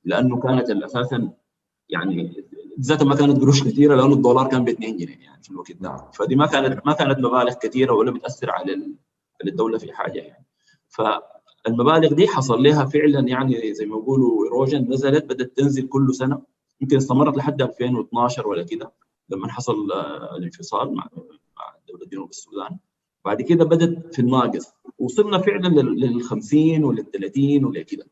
لأنه 0.04 0.40
كانت 0.40 0.70
أساسا 0.70 1.32
يعني 1.88 2.44
ذاتها 2.80 3.04
ما 3.04 3.14
كانت 3.14 3.40
قروش 3.40 3.64
كثيرة 3.64 3.94
لأنه 3.94 4.12
الدولار 4.14 4.48
كان 4.48 4.64
ب 4.64 4.68
2 4.68 4.96
جنيه 4.96 5.16
يعني 5.18 5.42
في 5.42 5.50
الوقت 5.50 5.72
ده. 5.72 6.10
فدي 6.14 6.36
ما 6.36 6.46
كانت 6.46 6.86
ما 6.86 6.92
كانت 6.92 7.18
مبالغ 7.18 7.54
كثيرة 7.62 7.92
ولا 7.92 8.10
بتأثر 8.10 8.50
على 8.50 8.94
الدولة 9.46 9.78
في 9.78 9.92
حاجة 9.92 10.18
يعني. 10.18 10.46
فالمبالغ 11.64 12.14
دي 12.14 12.28
حصل 12.28 12.62
لها 12.62 12.84
فعلا 12.84 13.28
يعني 13.28 13.74
زي 13.74 13.86
ما 13.86 13.96
بيقولوا 13.96 14.44
ايروجن 14.44 14.92
نزلت 14.92 15.24
بدأت 15.24 15.56
تنزل 15.56 15.88
كل 15.88 16.14
سنة. 16.14 16.42
يمكن 16.80 16.96
استمرت 16.96 17.36
لحد 17.36 17.62
2012 17.62 18.48
ولا 18.48 18.62
كده 18.62 18.92
لما 19.28 19.48
حصل 19.48 19.92
الانفصال 20.36 20.94
مع 20.94 21.08
دولة 21.88 22.06
جنوب 22.12 22.30
السودان. 22.30 22.78
بعد 23.24 23.42
كده 23.42 23.64
بدأت 23.64 24.14
في 24.14 24.18
الناقص. 24.18 24.72
وصلنا 24.98 25.38
فعلا 25.38 25.68
لل 25.68 26.22
50 26.22 26.84
ولل 26.84 27.10
30 27.10 27.64
ولا 27.64 27.82
كده 27.82 28.06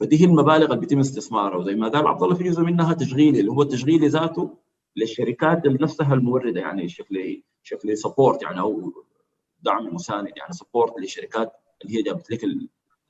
فدي 0.00 0.20
هي 0.20 0.24
المبالغ 0.24 0.64
اللي 0.64 0.76
بيتم 0.76 0.98
استثمارها. 0.98 1.56
وزي 1.56 1.74
ما 1.74 1.88
قال 1.88 2.06
عبد 2.06 2.22
الله 2.22 2.34
في 2.34 2.44
جزء 2.44 2.62
منها 2.62 2.94
تشغيلي 2.94 3.40
اللي 3.40 3.50
هو 3.50 3.62
التشغيلي 3.62 4.06
ذاته 4.06 4.50
للشركات 4.96 5.66
نفسها 5.66 6.14
الموردة 6.14 6.60
يعني 6.60 6.88
شكل 6.88 7.42
شكل 7.62 7.96
support 7.98 8.42
يعني 8.42 8.60
أو 8.60 8.92
دعم 9.62 9.94
مساند 9.94 10.32
يعني 10.36 10.52
support 10.52 10.98
للشركات 10.98 11.52
اللي 11.82 11.98
هي 11.98 12.02
جابت 12.02 12.30
لك 12.30 12.44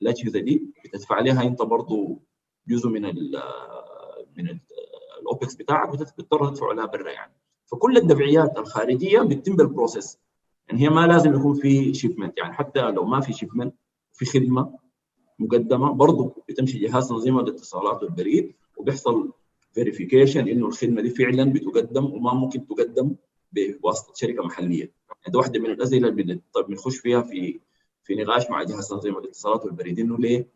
الاجهزه 0.01 0.39
دي 0.39 0.73
بتدفع 0.85 1.19
لها 1.19 1.43
أنت 1.43 1.61
برضه 1.61 2.19
جزء 2.67 2.89
من 2.89 3.05
ال 3.05 3.41
من 4.37 4.59
ال 5.21 5.28
opex 5.28 5.55
بتاعك 5.55 5.89
بتضطر 5.89 6.49
تدفع 6.49 6.71
لها 6.71 6.85
برا 6.85 7.11
يعني. 7.11 7.33
فكل 7.65 7.97
الدفعيات 7.97 8.57
الخارجية 8.57 9.21
بتتم 9.21 9.55
بال 9.55 9.68
process. 9.68 10.19
يعني 10.67 10.81
هي 10.81 10.89
ما 10.89 11.07
لازم 11.07 11.33
يكون 11.33 11.53
في 11.53 11.93
shipment 11.93 12.37
يعني. 12.37 12.53
حتى 12.53 12.91
لو 12.91 13.05
ما 13.05 13.21
في 13.21 13.33
shipment 13.33 13.75
في 14.13 14.25
خدمة 14.25 14.79
مقدمة 15.39 15.91
برضه 15.91 16.43
بتمشي 16.49 16.79
جهاز 16.79 17.09
تنظيم 17.09 17.39
الاتصالات 17.39 18.03
والبريد 18.03 18.53
وبيحصل 18.77 19.31
verification 19.73 20.47
إنه 20.47 20.67
الخدمة 20.67 21.01
دي 21.01 21.09
فعلا 21.09 21.53
بتقدم 21.53 22.05
وما 22.05 22.33
ممكن 22.33 22.67
تقدم 22.67 23.15
بواسطة 23.51 24.13
شركة 24.15 24.43
محلية. 24.43 24.91
هذه 25.27 25.37
واحدة 25.37 25.59
من 25.59 25.69
الأسئلة 25.69 26.07
اللي 26.07 26.39
بنخش 26.67 26.97
فيها 26.97 27.21
في 27.21 27.59
في 28.07 28.15
نقاش 28.15 28.49
مع 28.49 28.63
جهاز 28.63 28.89
تنظيم 28.89 29.17
الاتصالات 29.17 29.65
والبريد 29.65 29.99
إنه 29.99 30.17
ليه 30.17 30.47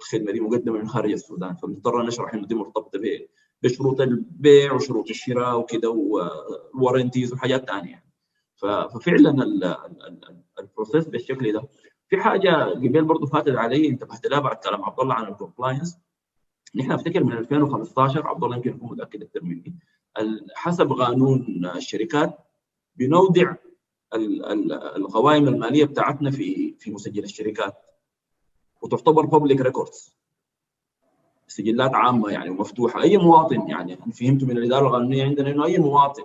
الخدمة 0.00 0.32
دي 0.32 0.40
مقدمة 0.40 0.78
من 0.78 0.88
خارج 0.88 1.12
السودان. 1.12 1.54
فبنضطر 1.56 2.02
نشرح 2.06 2.34
إنه 2.34 2.46
دي 2.46 2.54
مرتبطة 2.54 3.00
بشروط 3.62 4.00
البيع 4.00 4.72
وشروط 4.72 5.10
الشراء 5.10 5.58
وكده 5.58 5.90
وال 5.90 6.14
warranties 6.14 7.32
وحاجات 7.32 7.70
ثانية 7.70 8.04
ففعلا 8.56 9.30
ال 10.58 10.64
process 10.64 11.06
بالشكل 11.08 11.52
ده. 11.52 11.62
في 12.08 12.16
حاجة 12.16 12.64
قبل 12.64 13.04
برضه 13.04 13.26
فاتت 13.26 13.56
علي 13.56 13.88
انتبهت 13.88 14.26
لها 14.26 14.40
بعد 14.40 14.56
كلام 14.56 14.84
عبد 14.84 15.00
الله 15.00 15.14
عن 15.14 15.32
ال 15.32 15.38
compliance 15.38 15.98
نحن 16.74 16.92
أفتكر 16.92 17.24
من 17.24 17.32
2015 17.32 18.26
عبد 18.26 18.44
الله 18.44 18.56
يمكن 18.56 18.70
يكون 18.70 18.92
متأكد 18.92 19.22
أكثر 19.22 19.42
مني 19.42 19.74
حسب 20.54 20.92
قانون 20.92 21.66
الشركات 21.76 22.38
بنودع 22.96 23.54
القوائم 24.96 25.48
المالية 25.48 25.84
بتاعتنا 25.84 26.30
في 26.30 26.74
في 26.78 26.90
مسجل 26.90 27.24
الشركات. 27.24 27.74
وتعتبر 28.82 29.26
public 29.26 29.60
records 29.60 30.14
سجلات 31.48 31.94
عامة 31.94 32.30
يعني 32.30 32.50
ومفتوحة. 32.50 33.02
أي 33.02 33.16
مواطن 33.16 33.68
يعني 33.68 33.96
فهمت 33.96 34.44
من 34.44 34.58
الإدارة 34.58 34.86
القانونية 34.86 35.24
عندنا 35.24 35.50
إنه 35.50 35.64
أي 35.64 35.78
مواطن 35.78 36.24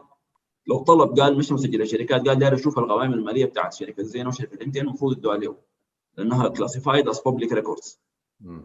لو 0.68 0.78
طلب 0.78 1.20
قال 1.20 1.38
مش 1.38 1.52
مسجل 1.52 1.82
الشركات 1.82 2.28
قال 2.28 2.40
داير 2.40 2.54
أشوف 2.56 2.80
القوائم 2.80 3.14
المالية 3.14 3.46
بتاعت 3.46 3.74
شركة 3.74 4.04
زينة 4.04 4.28
وشركة 4.30 4.64
MTN 4.64 4.88
المفروض 4.88 5.18
يدوا 5.18 5.34
عليه 5.34 5.56
لأنها 6.18 6.48
classified 6.48 7.08
as 7.08 7.22
public 7.26 7.52
records 7.52 8.00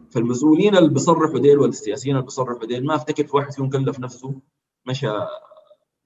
فالمسؤولين 0.09 0.75
اللي 0.77 0.89
بيصرحوا 0.89 1.39
ديل 1.39 1.59
والسياسيين 1.59 2.15
اللي 2.15 2.25
بيصرحوا 2.25 2.65
ديل 2.65 2.85
ما 2.85 2.95
أفتكر 2.95 3.27
في 3.27 3.35
واحد 3.35 3.51
فيهم 3.51 3.69
كلف 3.69 3.99
نفسه 3.99 4.39
مشى 4.85 5.07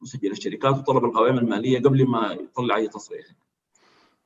مسجل 0.02 0.32
الشركات 0.32 0.78
وطلب 0.78 1.06
القوائم 1.06 1.38
المالية 1.38 1.80
قبل 1.80 2.08
ما 2.08 2.38
يطلع 2.42 2.76
أي 2.76 2.88
تصريح. 2.88 3.26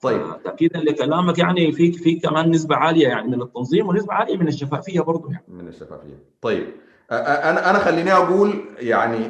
طيب. 0.02 0.22
تاكيدا 0.44 0.80
لكلامك 0.80 1.40
يعني 1.40 1.72
في 1.72 1.92
في 1.92 2.16
كمان 2.16 2.52
نسبة 2.52 2.76
عالية 2.76 3.08
يعني 3.08 3.28
من 3.28 3.42
التنظيم 3.42 3.88
ونسبة 3.88 4.14
عالية 4.14 4.38
من 4.38 4.48
الشفافية 4.48 5.02
برضه 5.02 5.32
يعني. 5.32 5.44
من 5.48 5.68
الشفافية. 5.68 6.24
طيب. 6.42 6.68
أنا 7.12 7.70
أنا 7.70 7.80
خليني 7.80 8.12
أقول 8.14 8.66
يعني 8.80 9.26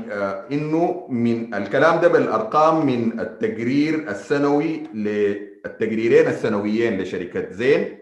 إنه 0.51 1.07
من 1.09 1.53
الكلام 1.53 2.01
ده 2.01 2.07
بالأرقام 2.07 2.85
من 2.85 3.19
التقرير 3.19 4.09
السنوي 4.09 4.83
للتقريرين 4.93 6.27
السنويين 6.27 7.01
لشركة 7.01 7.51
زين 7.51 7.99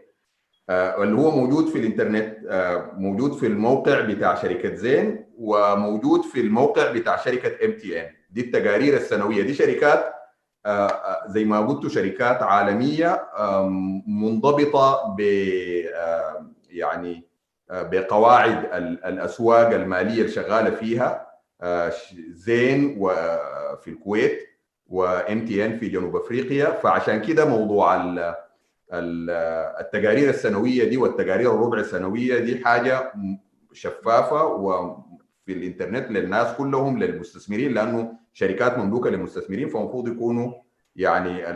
اللي 0.70 1.18
هو 1.22 1.32
موجود 1.32 1.68
في 1.68 1.78
الإنترنت 1.80 2.38
موجود 2.98 3.34
في 3.34 3.48
الموقع 3.48 4.02
بتاع 4.02 4.36
شركة 4.36 4.76
زين. 4.76 5.27
وموجود 5.38 6.22
في 6.22 6.40
الموقع 6.42 6.92
بتاع 6.92 7.18
شركة 7.18 7.66
ام 7.66 7.72
تي 7.72 8.02
ان 8.02 8.10
دي 8.30 8.42
التقارير 8.42 8.94
السنوية. 8.98 9.42
دي 9.44 9.54
شركات 9.54 10.14
زي 11.28 11.46
ما 11.46 11.60
قلت 11.68 11.92
شركات 11.92 12.44
عالمية 12.44 13.28
منضبطة 14.08 15.16
ب 15.18 15.22
يعني 16.70 17.28
بقواعد 17.72 18.66
الأسواق 19.06 19.70
المالية 19.70 20.22
اللي 20.22 20.32
شغاله 20.32 20.70
فيها 20.70 21.28
زين 22.30 22.96
وفي 23.00 23.88
الكويت 23.88 24.48
وام 24.88 25.46
تي 25.46 25.66
ان 25.66 25.78
في 25.80 25.90
جنوب 25.90 26.16
أفريقيا. 26.16 26.66
فعشان 26.72 27.22
كده 27.22 27.46
موضوع 27.46 27.96
التقارير 29.80 30.30
السنوية 30.30 30.84
دي 30.84 30.98
والتقارير 30.98 31.52
الربع 31.56 31.78
السنوية 31.78 32.40
دي 32.40 32.66
حاجة 32.66 33.14
شفافة 33.74 34.46
وفي 35.48 35.54
الإنترنت 35.54 36.12
للناس 36.12 36.54
كلهم 36.58 37.00
للمستثمرين 37.00 37.74
لأنه 37.74 38.14
شركات 38.34 38.78
مملوكة 38.78 39.10
للمستثمرين 39.10 39.70
فالمفروض 39.70 40.08
يكونوا 40.08 40.54
يعني 40.96 41.50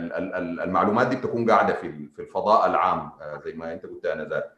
المعلومات 0.64 1.06
دي 1.06 1.16
بتكون 1.16 1.50
قاعدة 1.50 1.74
في 1.74 2.08
في 2.16 2.22
الفضاء 2.22 2.66
العام 2.66 3.10
زي 3.44 3.52
ما 3.52 3.72
أنت 3.72 3.86
قلت 3.86 4.06
أنا 4.06 4.24
ذات 4.24 4.52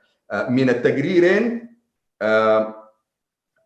من 0.51 0.68
التقريرين 0.70 1.68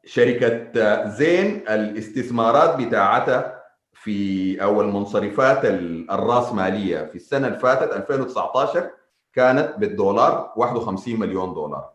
شركة 0.05 0.73
زين 1.09 1.69
الاستثمارات 1.69 2.81
بتاعتها 2.87 3.62
في 3.93 4.62
أو 4.62 4.81
المنصرفات 4.81 5.64
الراسماليه 5.64 7.05
في 7.05 7.14
السنة 7.14 7.47
اللي 7.49 7.59
فاتت 7.59 7.93
2019 7.93 8.91
كانت 9.35 9.75
بالدولار 9.79 10.53
51 10.57 11.21
مليون 11.21 11.55
دولار. 11.55 11.91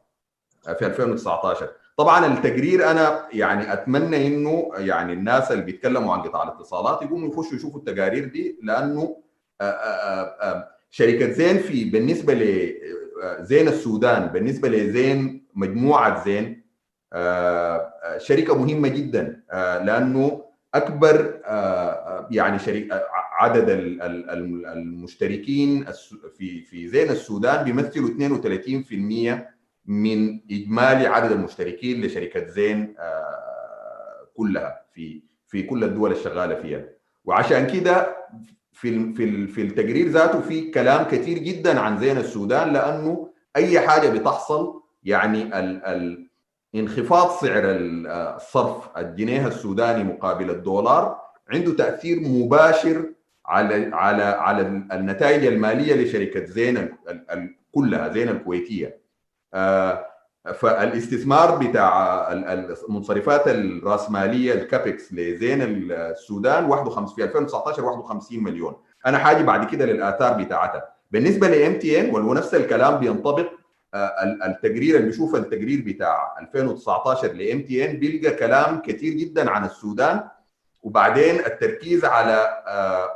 في 0.80 0.86
2019 0.86 1.70
طبعا 1.98 2.26
التقرير 2.26 2.92
أنا 2.92 3.28
يعني 3.34 3.74
أتمنى 3.74 4.28
إنه 4.28 4.72
يعني 4.78 5.14
الناس 5.14 5.52
اللي 5.52 5.64
بيتكلموا 5.64 6.14
عن 6.14 6.22
قطاع 6.22 6.44
الاتصالات 6.44 7.02
يقوموا 7.02 7.30
يخشوا 7.34 7.56
يشوفوا 7.58 7.80
التقارير 7.80 8.26
دي 8.26 8.60
لأنه 8.64 9.18
شركة 10.90 11.32
زين 11.32 11.58
في 11.58 11.84
بالنسبة 11.86 12.34
لزين 12.34 13.68
السودان 13.68 14.28
بالنسبة 14.28 14.70
لزين 14.70 15.46
مجموعة 15.54 16.24
زين 16.26 16.64
شركة 18.18 18.58
مهمة 18.58 18.88
جدا 18.88 19.44
لأنه 19.86 20.46
أكبر 20.76 21.40
يعني 22.32 22.60
شركه 22.60 23.02
عدد 23.40 23.66
المشتركين 23.70 25.86
في 26.38 26.62
في 26.62 26.88
زين 26.88 27.10
السودان 27.10 27.64
بيمثلوا 27.64 28.10
32% 29.40 29.53
من 29.86 30.40
إجمالي 30.52 31.08
عدد 31.08 31.32
المشتركين 31.32 32.02
لشركة 32.06 32.48
زين 32.48 32.96
كلها 34.34 34.86
في 34.94 35.24
في 35.48 35.64
كل 35.64 35.84
الدول 35.84 36.12
الشغالة 36.12 36.56
فيها. 36.56 36.86
وعشان 37.26 37.68
كده 37.68 38.18
في 38.72 39.14
في 39.14 39.48
في 39.48 39.62
التقرير 39.62 40.08
ذاته 40.08 40.42
في 40.42 40.72
كلام 40.72 41.04
كثير 41.04 41.38
جدا 41.38 41.80
عن 41.80 41.98
زين 41.98 42.18
السودان 42.18 42.74
لأنه 42.74 43.30
أي 43.56 43.80
حاجة 43.80 44.10
بتحصل 44.10 44.82
يعني 45.04 45.42
ال 45.60 45.86
ال 45.86 46.30
انخفاض 46.76 47.30
سعر 47.32 47.64
الصرف 47.66 48.98
الجنيه 48.98 49.48
السوداني 49.48 50.04
مقابل 50.04 50.50
الدولار 50.50 51.22
عنده 51.50 51.74
تأثير 51.74 52.20
مباشر 52.20 53.14
على 53.46 53.90
على 53.96 54.24
على 54.24 54.62
النتائج 54.94 55.46
المالية 55.46 55.96
لشركة 55.96 56.46
زين 56.46 56.90
كلها 57.72 58.10
زين 58.14 58.30
الكويتية. 58.30 59.03
فالاستثمار 60.54 61.56
بتاع 61.56 62.28
المنصرفات 62.32 63.48
الرأسمالية 63.48 64.54
الكابكس 64.54 65.14
لزين 65.14 65.62
السودان 65.92 66.66
51 66.66 67.16
في 67.16 67.24
2019 67.24 67.86
51 67.86 68.44
مليون. 68.44 68.76
أنا 69.06 69.18
حاجي 69.18 69.44
بعد 69.44 69.70
كده 69.72 69.86
للآثار 69.86 70.44
بتاعتها. 70.44 70.90
بالنسبة 71.12 71.48
ل 71.48 71.74
MTN 71.80 72.16
ونفس 72.16 72.56
الكلام 72.56 72.98
بينطبق 72.98 73.52
التقرير 74.46 74.96
اللي 74.96 75.08
بيشوف 75.08 75.36
التقرير 75.36 75.84
بتاع 75.86 76.36
2019 76.40 77.34
ل 77.34 77.62
MTN 77.62 78.00
بيلقى 78.00 78.36
كلام 78.36 78.82
كثير 78.82 79.14
جدا 79.14 79.52
عن 79.52 79.66
السودان. 79.66 80.24
وبعدين 80.84 81.40
التركيز 81.40 82.06
على 82.06 82.64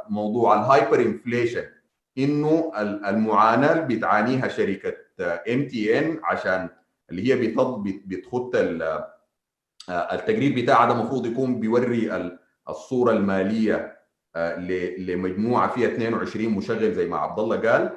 موضوع 0.09 0.55
ال 0.55 0.63
hyper 0.63 0.99
inflation 0.99 1.63
إنه 2.18 2.72
المعاناة 3.09 3.74
اللي 3.84 3.95
بتعانيها 3.95 4.47
شركة 4.47 4.93
MTN 5.53 6.19
عشان 6.24 6.70
اللي 7.09 7.34
هي 7.34 7.53
بتخط 8.05 8.55
التقرير 9.89 10.61
بتاعها 10.63 10.86
ده 10.88 10.93
المفروض 10.99 11.26
يكون 11.26 11.59
بيوري 11.59 12.32
الصورة 12.70 13.11
المالية 13.11 13.97
لمجموعة 14.97 15.68
فيها 15.76 15.88
22 15.88 16.49
مشغل 16.49 16.93
زي 16.93 17.07
ما 17.07 17.18
عبد 17.18 17.39
الله 17.39 17.57
قال 17.57 17.89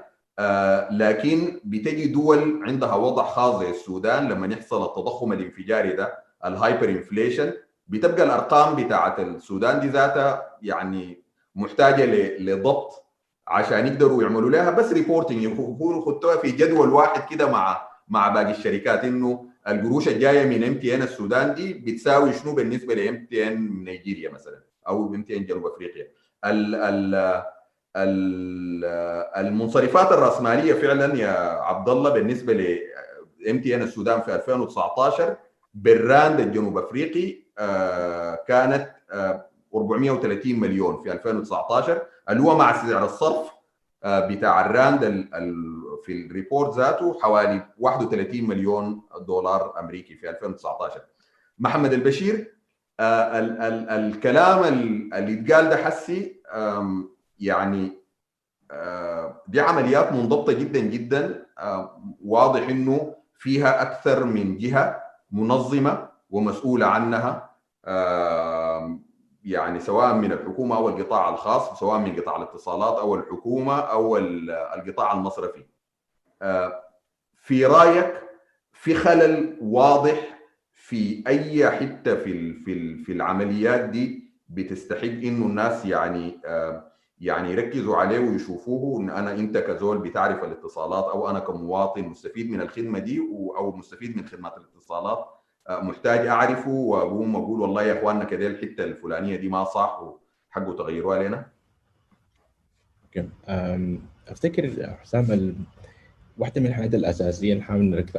لكن 0.99 1.61
بتجي 1.65 2.07
دول 2.07 2.61
عندها 2.65 2.95
وضع 2.95 3.25
خاص 3.25 3.61
زي 3.63 3.71
السودان 3.71 4.29
لما 4.29 4.47
يحصل 4.55 4.85
التضخم 4.85 5.33
الانفجاري 5.33 5.93
ده 5.93 6.19
ال 6.45 6.52
hyper 6.52 6.89
inflation 6.89 7.53
بتبقى 7.89 8.23
الأرقام 8.23 8.85
بتاعت 8.85 9.21
السودان 9.21 9.81
دي 9.81 9.87
ذاتها 9.89 10.57
يعني 10.63 11.23
محتاجة 11.55 12.05
لضبط 12.39 13.07
عشان 13.51 13.87
يقدروا 13.87 14.23
يعملوا 14.23 14.51
لها 14.51 14.71
بس 14.71 14.93
reporting 14.93 15.43
يكونوا 15.43 16.03
خدوها 16.05 16.37
في 16.37 16.51
جدول 16.51 16.89
واحد 16.89 17.35
كده 17.35 17.51
مع 17.51 17.89
مع 18.09 18.29
باقي 18.29 18.51
الشركات 18.51 19.05
إنه 19.05 19.47
القروش 19.69 20.09
الجاية 20.09 20.47
من 20.47 20.65
MTN 20.65 21.03
السودان 21.03 21.55
دي 21.55 21.75
بتساوي 21.75 22.33
شنو 22.33 22.55
بالنسبة 22.55 22.95
ل 22.95 23.27
MTN 23.31 23.85
نيجيريا 23.85 24.31
مثلا 24.31 24.63
أو 24.89 25.15
MTN 25.15 25.47
جنوب 25.47 25.67
أفريقيا. 25.67 26.07
ال 26.45 26.75
ال 27.97 28.85
المنصرفات 29.47 30.13
الرأسمالية 30.13 30.73
فعلا 30.73 31.17
يا 31.17 31.31
عبد 31.63 31.89
الله 31.89 32.11
بالنسبة 32.11 32.53
ل 32.53 32.79
MTN 33.51 33.83
السودان 33.83 34.21
في 34.21 34.35
2019 34.35 35.37
بالراند 35.75 36.41
الجنوب 36.41 36.79
أفريقي 36.79 37.37
كانت 38.49 38.87
430 39.75 40.61
مليون 40.61 41.03
في 41.03 41.13
2019 41.13 42.03
اللي 42.31 42.43
هو 42.43 42.57
مع 42.59 42.73
سعر 42.87 43.05
الصرف 43.05 43.51
بتاع 44.05 44.67
الراند 44.67 45.29
في 46.05 46.27
ال 46.27 46.34
report 46.34 46.77
ذاته 46.77 47.19
حوالي 47.23 47.67
31 47.79 48.43
مليون 48.49 49.03
دولار 49.27 49.81
أمريكي 49.81 50.15
في 50.15 50.31
2019 50.31 51.01
محمد 51.59 51.93
البشير 51.93 52.55
ال 53.01 53.63
ال 53.63 53.89
الكلام 53.91 54.65
اللي 55.15 55.41
اتقال 55.41 55.69
ده 55.69 55.77
حسي 55.77 56.43
يعني 57.39 57.93
دي 59.49 59.61
عمليات 59.61 60.13
منضبطة 60.13 60.53
جدا 60.53 60.79
جدا 60.81 61.47
واضح 62.25 62.69
إنه 62.69 63.15
فيها 63.39 63.83
أكثر 63.83 64.25
من 64.25 64.59
جهة 64.59 65.03
منظمة 65.33 66.09
ومسؤولة 66.31 66.87
عنها 66.87 67.51
يعني 69.45 69.81
سواء 69.81 70.15
من 70.15 70.33
الحكومة 70.33 70.77
أو 70.77 70.89
القطاع 70.89 71.29
الخاص 71.29 71.81
سواء 71.81 71.99
من 71.99 72.17
قطاع 72.17 72.37
الاتصالات 72.37 72.99
أو 72.99 73.15
الحكومة 73.15 73.79
أو 73.79 74.17
القطاع 74.17 75.13
المصرفي. 75.13 75.65
في 77.37 77.67
رأيك 77.67 78.23
في 78.73 78.95
خلل 78.95 79.59
واضح 79.63 80.39
في 80.73 81.25
أي 81.27 81.71
حتة 81.71 82.15
في 82.15 82.53
في 82.65 82.97
في 83.05 83.13
العمليات 83.13 83.81
دي 83.81 84.31
بتستحق 84.49 85.03
إنه 85.05 85.47
الناس 85.47 85.85
يعني 85.85 86.41
يعني 87.19 87.51
يركزوا 87.53 87.97
عليه 87.97 88.19
ويشوفوه؟ 88.19 89.01
إن 89.01 89.11
أنا 89.11 89.33
أنت 89.33 89.59
كزول 89.59 89.99
بتعرف 89.99 90.45
الاتصالات 90.45 91.05
أو 91.05 91.31
أنا 91.31 91.39
كمواطن 91.39 92.03
مستفيد 92.03 92.51
من 92.51 92.61
الخدمة 92.61 92.99
دي 92.99 93.19
أو 93.57 93.73
مستفيد 93.77 94.17
من 94.17 94.27
خدمات 94.27 94.57
الاتصالات 94.57 95.27
محتاج 95.71 96.27
أعرفه 96.27 96.71
واقوم 96.71 97.37
أقول 97.37 97.61
والله 97.61 97.83
يا 97.83 97.99
إخواننا 97.99 98.25
كده 98.25 98.47
الحتة 98.47 98.85
الفلانية 98.85 99.37
دي 99.37 99.49
ما 99.49 99.65
صح 99.65 100.01
وحقه 100.51 100.77
تغيروها 100.77 101.23
لنا 101.29 101.47
أوكي 103.05 103.29
أفتكر 104.29 104.87
حسام. 105.03 105.55
واحدة 106.39 106.61
من 106.61 106.67
الحاجات 106.67 106.95
الأساسية 106.95 107.53
اللي 107.53 107.65
حاول 107.65 107.83
نركز 107.85 108.17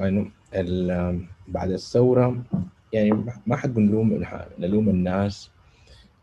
ال... 0.53 1.25
بعد 1.47 1.71
الثورة 1.71 2.43
يعني 2.93 3.25
ما 3.45 3.55
حد 3.55 3.73
بنلوم 3.73 4.23
نلوم 4.59 4.89
الناس 4.89 5.51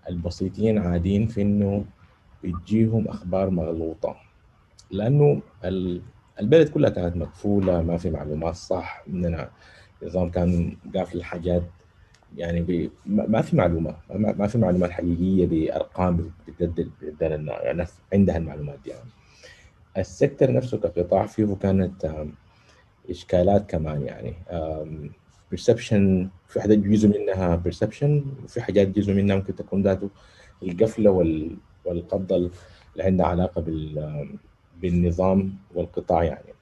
البسيطين 0.09 0.79
عاديين 0.79 1.27
في 1.27 1.43
إنه 1.43 1.85
بتجيهم 2.45 3.09
أخبار 3.09 3.51
مغلوطة 3.51 4.16
لأنه 4.91 5.43
البلد 6.41 6.69
كلها 6.69 6.91
كانت 6.91 7.16
مقفولة 7.16 7.83
ما 7.83 7.97
في 7.97 8.11
معلومات 8.11 8.55
صح 8.55 9.03
مننا 9.07 9.51
نظام 10.03 10.30
كان 10.30 10.76
قافل 10.94 11.18
الحاجات. 11.18 11.62
يعني 12.36 12.90
ما 13.07 13.42
في 13.42 13.57
معلومة 13.57 13.96
ما 14.14 14.46
في 14.46 14.59
معلومات 14.59 14.90
حقيقية 14.90 15.46
بأرقام 15.46 16.30
بتدل 16.49 16.90
يعني 17.20 17.70
الناس 17.70 17.94
عندها 18.12 18.36
المعلومات 18.36 18.78
دي. 18.84 18.90
يعني. 18.90 19.11
ال 19.99 20.06
sector 20.06 20.53
نفسه 20.53 20.78
كقطاع 20.78 21.26
فيه 21.26 21.57
كانت 21.62 22.26
إشكالات 23.11 23.70
كمان 23.70 24.03
يعني. 24.03 24.34
perception 25.51 26.28
في 26.49 26.61
حاجات 26.61 26.78
جزء 26.78 27.09
منها 27.09 27.57
perception 27.57 28.24
وفي 28.44 28.61
حاجات 28.61 28.88
جزء 28.88 29.12
منها 29.14 29.36
ممكن 29.36 29.57
تكون 29.57 29.82
ذاته 29.82 30.11
القفلة 30.62 31.11
وال 31.11 31.57
والقبضة 31.84 32.36
اللي 32.36 32.51
عندها 32.99 33.26
علاقة 33.26 33.61
بال 33.61 34.28
بالنظام 34.82 35.55
والقطاع 35.74 36.24
يعني. 36.24 36.57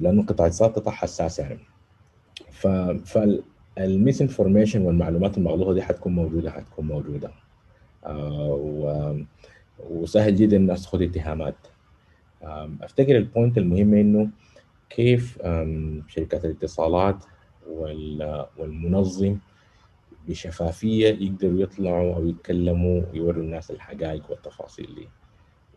لأنه 0.00 0.22
قطاع 0.22 0.46
الاتصالات 0.46 0.76
قطاع 0.76 0.92
حساس 0.94 1.38
يعني. 1.38 1.60
ف 2.50 2.66
فال 3.76 4.22
misinformation 4.22 4.82
والمعلومات 4.82 5.38
المغلوطة 5.38 5.72
دي 5.72 5.82
حتكون 5.82 6.12
موجودة 6.12 6.50
حتكون 6.50 6.86
موجودة. 6.86 7.30
آه 8.04 9.20
وسهل 9.90 10.36
جدا 10.36 10.56
الناس 10.56 10.82
تاخذ 10.82 11.02
اتهامات. 11.02 11.54
أفتكر 12.82 13.16
البوينت 13.16 13.58
المهمه 13.58 14.00
إنه 14.00 14.28
كيف 14.90 15.38
شركات 16.08 16.44
الاتصالات 16.44 17.24
والمنظم 18.58 19.36
بشفافية 20.28 21.08
يقدروا 21.08 21.60
يطلعوا 21.60 22.14
أو 22.14 22.26
يتكلموا 22.26 23.02
ويوروا 23.12 23.42
الناس 23.42 23.70
الحقائق 23.70 24.30
والتفاصيل 24.30 24.94
دي. 24.94 25.08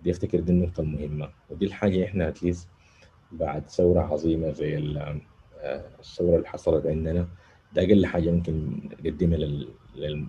دي 0.03 0.11
أفتكر 0.11 0.39
دي 0.39 0.51
النقطة 0.51 0.81
المهمة. 0.81 1.29
ودي 1.49 1.65
الحاجة 1.65 2.05
إحنا 2.05 2.27
اتليست 2.27 2.67
بعد 3.31 3.69
ثورة 3.69 4.01
عظيمة 4.01 4.51
زي 4.51 4.77
الثورة 5.99 6.35
اللي 6.35 6.47
حصلت 6.47 6.85
عندنا. 6.85 7.27
ده 7.73 7.83
أقل 7.83 8.05
حاجة 8.05 8.31
ممكن 8.31 8.79
نقدمها 8.99 9.37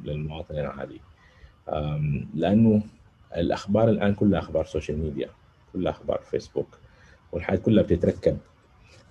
للمواطن 0.04 0.54
العادي. 0.54 1.00
لأنه 2.34 2.82
الأخبار 3.36 3.88
الآن 3.88 4.14
كلها 4.14 4.38
أخبار 4.38 4.64
social 4.64 4.98
media 4.98 5.28
كلها 5.72 5.92
أخبار 5.92 6.20
فيسبوك 6.30 6.78
والحاجات 7.32 7.62
كلها 7.62 7.82
بتتركب. 7.82 8.38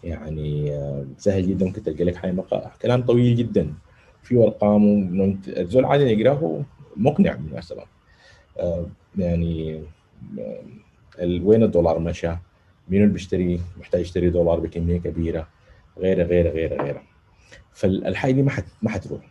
يعني 0.04 0.80
سهل 1.18 1.48
جدا 1.48 1.66
ممكن 1.66 1.84
تلقى 1.84 2.04
لك 2.04 2.26
مقا... 2.26 2.72
كلام 2.82 3.02
طويل 3.02 3.36
جدا. 3.36 3.74
فيه 4.24 4.44
أرقام 4.44 5.40
الزول 5.48 5.86
عادي 5.86 6.04
يقرأه 6.04 6.64
مقنع 6.98 7.34
بالمناسبة. 7.34 7.84
يعني 9.18 9.84
وين 11.22 11.64
الدولار 11.64 12.00
مشى؟ 12.00 12.32
مين 12.90 13.02
اللي 13.02 13.14
بيشتري 13.14 13.62
محتاج 13.80 14.02
يشتري 14.02 14.30
دولار 14.30 14.60
بكمية 14.60 15.00
كبيرة 15.00 15.48
غيره 15.98 16.24
غيره 16.24 16.50
غيره 16.50 16.84
غيره. 16.84 17.04
فالحاجة 17.74 18.32
دي 18.32 18.42
ما 18.42 18.50
حت 18.52 18.66
ما 18.82 18.90
حتروح. 18.90 19.22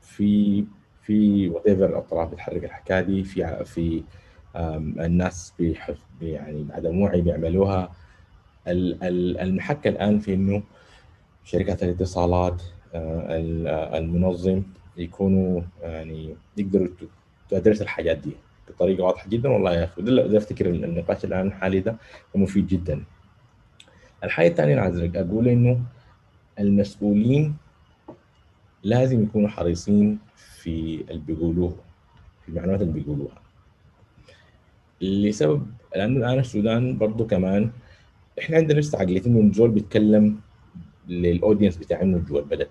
في 0.00 0.64
في 1.02 1.48
وات 1.48 1.66
ايفر 1.66 1.98
الطلاب 1.98 2.30
بتحرك 2.30 2.64
الحكاية 2.64 3.00
دي 3.00 3.24
في 3.24 3.64
في 3.64 4.02
الناس 5.00 5.54
بيحف 5.58 5.98
يعني 6.22 6.62
بعد 6.62 6.86
موعي 6.86 7.20
بيعملوها. 7.20 7.92
المحك 8.66 9.86
الآن 9.86 10.18
في 10.18 10.34
إنه 10.34 10.62
شركات 11.44 11.82
الاتصالات 11.82 12.62
المنظم 12.94 14.62
يكونوا 14.96 15.62
يعني 15.82 16.36
يقدروا 16.56 16.88
تدرس 17.50 17.82
الحاجات 17.82 18.18
دي. 18.18 18.32
بطريقة 18.72 19.04
واضحة 19.04 19.28
جدا 19.28 19.48
والله 19.48 19.72
يا 19.74 19.84
أخي. 19.84 20.02
ده 20.02 20.38
أفتكر 20.38 20.66
النقاش 20.70 21.24
الآن 21.24 21.46
الحالي 21.46 21.80
ده 21.80 21.96
مفيد 22.34 22.66
جدا. 22.66 23.04
الحاجة 24.24 24.48
الثانية 24.48 24.72
اللي 24.72 24.82
عايز 24.82 25.16
أقول 25.16 25.48
إنه 25.48 25.80
المسؤولين 26.58 27.56
لازم 28.82 29.22
يكونوا 29.22 29.48
حريصين 29.48 30.18
في 30.36 31.04
اللي 31.10 31.22
بيقولوه 31.26 31.76
في 32.42 32.48
المعلومات 32.48 32.80
اللي 32.82 32.92
بيقولوها 32.92 33.38
لسبب 35.00 35.66
لأنه 35.96 36.18
الآن 36.18 36.38
السودان 36.38 36.98
برضه 36.98 37.26
كمان 37.26 37.70
إحنا 38.38 38.56
عندنا 38.56 38.80
لسه 38.80 38.98
عقليه 38.98 39.26
إنه 39.26 39.40
الزول 39.40 39.70
بيتكلم 39.70 40.40
للأودينس 41.08 41.76
بتاع 41.76 42.02
إنه 42.02 42.18
جوا 42.18 42.40
البلد 42.40 42.68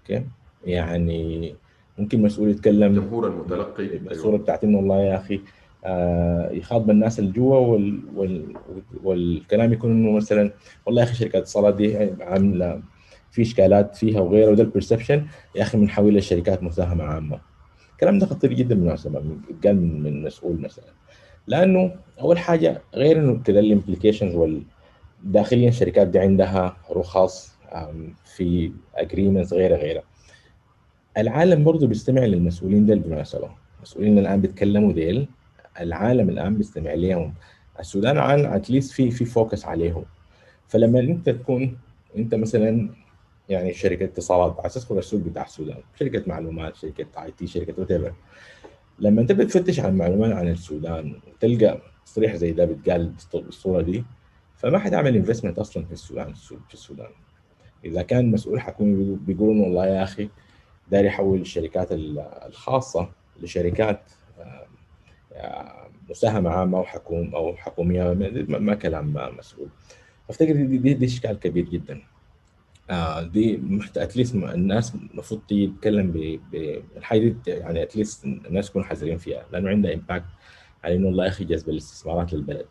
أوكي؟ 0.00 0.26
يعني 0.66 1.54
ممكن 2.00 2.22
مسؤول 2.22 2.50
يتكلم 2.50 2.94
جمهور 2.94 3.26
المتلقي. 3.26 3.96
الصورة 3.96 4.36
بتاعت 4.36 4.64
إنه 4.64 4.78
والله 4.78 5.00
يا 5.02 5.16
أخي 5.16 5.40
آه 5.84 6.50
يخاطب 6.50 6.90
الناس 6.90 7.18
اللي 7.18 7.32
جوا 7.32 7.56
وال 7.56 8.00
وال 8.14 8.54
والكلام 9.04 9.72
يكون 9.72 9.90
إنه 9.90 10.12
مثلا 10.16 10.52
والله 10.86 11.02
يا 11.02 11.06
أخي 11.06 11.14
شركات 11.14 11.34
الاتصالات 11.34 11.74
دي 11.74 11.96
عاملة 12.20 12.82
في 13.30 13.42
إشكالات 13.42 13.96
فيها 13.96 14.20
وغيره 14.20 14.50
وده 14.50 14.62
ال 14.62 14.68
perception 14.68 15.26
يا 15.56 15.62
أخي 15.62 15.78
بنحولها 15.78 16.20
لشركات 16.20 16.62
مساهمة 16.62 17.04
عامة. 17.04 17.40
الكلام 17.92 18.18
ده 18.18 18.26
خطير 18.26 18.52
جدا 18.52 18.74
بالمناسبة 18.74 19.22
قال 19.64 19.76
من, 19.76 20.02
من 20.02 20.22
مسؤول 20.22 20.60
مثلا. 20.60 20.84
لأنه 21.46 21.94
أول 22.20 22.38
حاجة 22.38 22.82
غير 22.94 23.18
إنه 23.18 23.42
كده 23.42 23.60
ال 23.60 23.66
implications 23.66 24.34
وال 24.34 24.62
داخليا 25.24 25.68
الشركات 25.68 26.08
دي 26.08 26.18
عندها 26.18 26.76
رخص 26.90 27.54
في 28.36 28.72
agreements 28.94 29.52
غيره 29.52 29.76
غيره. 29.76 30.02
العالم 31.18 31.64
برضه 31.64 31.86
بيستمع 31.86 32.24
للمسؤولين 32.24 32.86
ديل 32.86 32.98
بالمناسبه 32.98 33.50
المسؤولين 33.76 34.18
الآن 34.18 34.40
بيتكلموا 34.40 34.92
ديل. 34.92 35.28
العالم 35.80 36.28
الآن 36.28 36.56
بيستمع 36.56 36.92
لهم 36.94 37.34
السودان 37.80 38.16
الآن 38.18 38.52
at 38.52 38.63
least 38.63 38.92
في 38.92 39.10
في 39.10 39.24
focus 39.24 39.64
عليهم. 39.64 40.04
فلما 40.68 41.00
أنت 41.00 41.30
تكون 41.30 41.78
أنت 42.16 42.34
مثلا 42.34 42.88
يعني 43.48 43.72
شركة 43.72 44.04
اتصالات 44.04 44.56
عايز 44.60 44.74
تدخل 44.74 44.98
السوق 44.98 45.20
بتاع 45.20 45.44
السودان 45.44 45.76
شركة 45.98 46.22
معلومات 46.26 46.76
شركة 46.76 47.22
IT 47.24 47.46
شركة 47.46 47.74
what 47.78 48.12
لما 48.98 49.20
أنت 49.20 49.32
بتفتش 49.32 49.80
عن 49.80 49.96
معلومات 49.96 50.32
عن 50.32 50.48
السودان 50.48 51.14
وتلقى 51.26 51.80
تصريح 52.06 52.34
زي 52.36 52.52
ده 52.52 52.64
بيتقال 52.64 53.12
بالصورة 53.34 53.82
دي 53.82 54.04
فما 54.56 54.78
حتعمل 54.78 55.16
investment 55.16 55.58
أصلا 55.58 55.84
في 55.84 55.92
السودان 55.92 56.34
في 56.68 56.74
السودان. 56.74 57.08
إذا 57.84 58.02
كان 58.02 58.30
مسؤول 58.30 58.60
حكومي 58.60 59.16
بيقول 59.26 59.56
والله 59.56 59.86
يا 59.86 60.02
أخي 60.02 60.28
داير 60.90 61.04
يحول 61.04 61.40
الشركات 61.40 61.88
الخاصة 62.46 63.10
لشركات 63.42 64.00
مساهمة 66.10 66.50
عامة 66.50 66.78
أو 66.78 66.84
حكوم 66.84 67.34
أو 67.34 67.56
حكومية 67.56 68.12
ما 68.48 68.74
كلام 68.74 69.36
مسؤول. 69.38 69.68
أفتكر 70.30 70.52
دي, 70.52 70.76
دي, 70.76 70.94
دي 70.94 71.06
إشكال 71.06 71.38
كبير 71.38 71.64
جدا. 71.64 72.02
آه 72.90 73.22
دي 73.22 73.60
at 73.96 74.07
least 74.07 74.34
الناس 74.34 74.94
المفروض 74.94 75.40
تتكلم 75.48 76.38
بالحاجة 76.52 77.28
دي 77.28 77.50
يعني 77.50 77.82
at 77.82 77.94
least 77.94 78.24
الناس 78.24 78.68
يكونوا 78.68 78.86
حذرين 78.86 79.18
فيها 79.18 79.46
لأنه 79.52 79.70
عندها 79.70 79.94
impact 79.94 80.24
على 80.84 80.96
إنه 80.96 81.08
الله 81.08 81.24
يا 81.24 81.28
أخي 81.28 81.44
جذب 81.44 81.68
الاستثمارات 81.68 82.32
للبلد. 82.32 82.66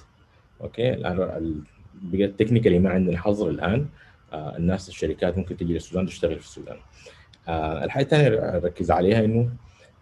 okay؟ 0.61 0.93
الان 0.93 1.61
بقت 1.93 2.39
technically 2.39 2.79
ما 2.79 2.89
عندنا 2.89 3.17
حظر 3.17 3.49
الآن. 3.49 3.87
آه 4.33 4.57
الناس 4.57 4.89
الشركات 4.89 5.37
ممكن 5.37 5.57
تجي 5.57 5.73
للسودان 5.73 6.05
تشتغل 6.05 6.39
في 6.39 6.45
السودان. 6.45 6.77
آه 6.77 6.81
الحاجة 7.83 8.03
الثانية 8.03 8.27
أركز 8.27 8.91
عليها 8.91 9.25
إنه 9.25 9.49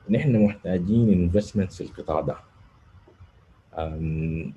نحن 0.09 0.45
محتاجين 0.45 1.13
investment 1.13 1.73
في 1.73 1.81
القطاع 1.81 2.21
ده. 2.21 2.35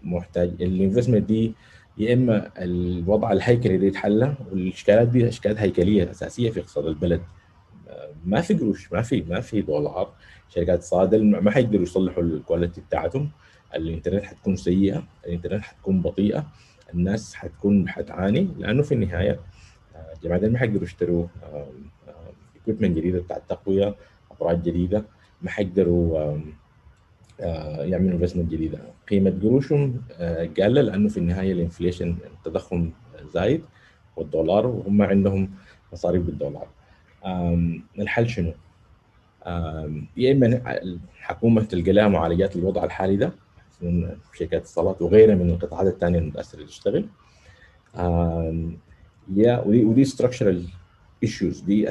محتاج 0.05 0.63
ال 0.63 0.68
investment 0.68 1.23
دي 1.25 1.55
يا 1.99 2.15
إما 2.15 2.51
الوضع 2.59 3.33
الهيكلي 3.33 3.79
دي 3.79 3.87
يتحلى 3.87 4.35
والإشكالات 4.51 5.09
دي 5.09 5.29
إشكالات 5.29 5.59
هيكلية 5.59 6.11
أساسية 6.11 6.51
في 6.51 6.61
اقتصاد 6.61 6.87
البلد. 6.87 7.23
ما 8.25 8.41
في 8.41 8.55
قروش 8.55 8.93
ما 8.93 9.03
في 9.03 9.23
ما 9.23 9.41
في 9.41 9.63
دولار. 9.63 10.13
شركات 10.49 10.83
الاتصال 10.83 11.25
ما 11.25 11.51
حيقدروا 11.51 11.83
يصلحوا 11.83 12.23
ال 12.23 12.30
quality 12.30 12.81
بتاعتهم. 12.81 13.31
الإنترنت 13.75 14.25
حتكون 14.25 14.57
سيئة 14.57 15.03
الإنترنت 15.27 15.63
حتكون 15.63 16.03
بطيئة 16.03 16.47
الناس 16.95 17.35
حتكون 17.35 17.89
حتعاني 17.89 18.49
لأنه 18.59 18.83
في 18.83 18.95
النهاية 18.95 19.41
الجماعه 20.17 20.39
ما 20.39 20.59
حيقدروا 20.59 20.83
يشتروا 20.83 21.27
equipment 22.63 22.97
جديدة 22.97 23.21
بتاعت 23.21 23.43
تقويه 23.49 23.95
أبراج 24.31 24.63
جديدة 24.63 25.05
ما 25.43 25.51
حيقدروا 25.51 26.39
يعملوا 27.79 28.13
investment 28.19 28.51
جديدة. 28.51 28.79
قيمة 29.11 29.39
قروشهم 29.43 30.03
قال 30.61 30.75
لأنه 30.75 31.09
في 31.09 31.17
النهاية 31.17 31.53
ال 31.53 31.59
inflation 31.59 32.17
التضخم 32.39 32.91
زايد 33.35 33.65
والدولار 34.17 34.67
وهم 34.67 35.03
عندهم 35.03 35.51
مصاريف 35.93 36.23
بالدولار. 36.23 36.69
الحل 37.99 38.29
شنو؟ 38.29 38.53
يا 40.17 40.33
إما 40.33 40.63
الحكومة 40.83 41.63
تلقى 41.63 41.93
لها 41.93 42.09
معالجات 42.09 42.57
للوضع 42.57 42.85
الحالي 42.85 43.17
ده 43.17 43.33
شركات 44.35 44.53
الاتصالات 44.53 45.03
وغيرها 45.03 45.35
من 45.35 45.51
القطاعات 45.51 45.87
الثانية 45.87 46.19
المتاثره 46.19 46.65
تشتغل. 46.65 47.07
يا 49.37 49.61
ودي 49.67 49.85
ودي 49.85 50.05
structural 50.05 50.65
issues 51.23 51.61
دي 51.61 51.89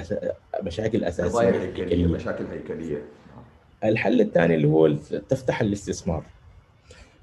مشاكل 0.64 1.04
أساسية. 1.04 1.50
هيكلية 1.50 2.08
مشاكل 2.08 2.46
هيكلية. 2.46 3.04
الحل 3.84 4.22
الثاني 4.22 4.56
اللي 4.56 4.68
هو 4.68 4.88
تفتح 5.30 5.62
الاستثمار. 5.62 6.24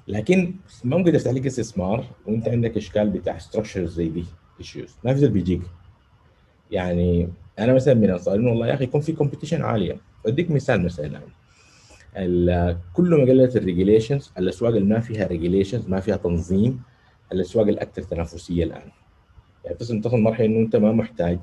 لكن 0.08 0.54
ما 0.84 0.96
ممكن 0.96 1.12
تفتح 1.12 1.30
لك 1.30 1.46
استثمار 1.46 2.04
وانت 2.26 2.48
عندك 2.48 2.76
إشكال 2.76 3.10
بتاع 3.10 3.38
structure 3.38 3.86
زي 3.86 4.08
دي 4.08 4.24
issues 4.60 4.96
ما 5.04 5.14
في 5.14 5.28
بيجيك. 5.28 5.62
يعني 6.70 7.28
أنا 7.58 7.72
مثلا 7.72 7.94
من 7.94 8.10
انصار 8.10 8.40
والله 8.40 8.66
يا 8.66 8.74
أخي 8.74 8.84
يكون 8.84 9.00
في 9.00 9.12
competition 9.12 9.62
عالية. 9.62 9.96
أديك 10.26 10.50
مثال 10.50 10.84
مثلا. 10.84 11.20
كل 12.92 13.10
ما 13.10 13.24
قلت 13.24 13.56
ال 13.56 13.63
regulations 13.63 14.32
الأسواق 14.38 14.74
اللي 14.74 14.94
ما 14.94 15.00
فيها 15.00 15.26
regulations 15.26 15.88
ما 15.88 16.00
فيها 16.00 16.16
تنظيم 16.16 16.82
الأسواق 17.32 17.66
الأكثر 17.66 18.02
تنافسية 18.02 18.64
الآن. 18.64 18.90
يعني 19.64 19.76
تصل 19.76 20.00
تصل 20.00 20.18
مرحلة 20.18 20.46
إنه 20.46 20.58
أنت 20.58 20.76
ما 20.76 20.92
محتاج 20.92 21.38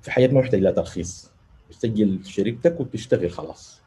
في 0.00 0.10
حياتك 0.10 0.32
ما 0.34 0.40
محتاج 0.40 0.60
لا 0.60 0.70
ترخيص. 0.70 1.30
تسجل 1.70 2.24
شركتك 2.24 2.80
وتشتغل 2.80 3.30
خلاص. 3.30 3.82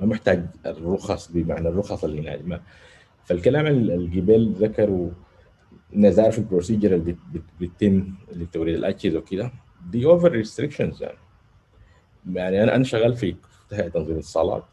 ما 0.00 0.06
محتاج 0.06 0.46
الرخص 0.66 1.32
بمعنى 1.32 1.68
الرخص 1.68 2.04
اللي 2.04 2.20
هناك 2.20 2.40
ما 2.44 2.60
فالكلام 3.24 3.66
الجبال 3.66 4.52
ذكروا 4.52 5.10
نزار 5.92 6.32
في 6.32 6.38
ال 6.38 6.44
procedure 6.44 6.94
اللي 6.94 7.16
بتتم 7.60 8.14
لتوريد 8.32 8.74
الأجهزة 8.74 9.18
وكده. 9.18 9.52
دي 9.90 10.06
over 10.06 10.32
restrictions 10.32 11.02
يعني. 11.02 11.18
يعني 12.32 12.62
أنا 12.62 12.74
أنا 12.76 12.84
شغال 12.84 13.16
في 13.16 13.36
تنظيم 13.70 14.12
الاتصالات 14.14 14.64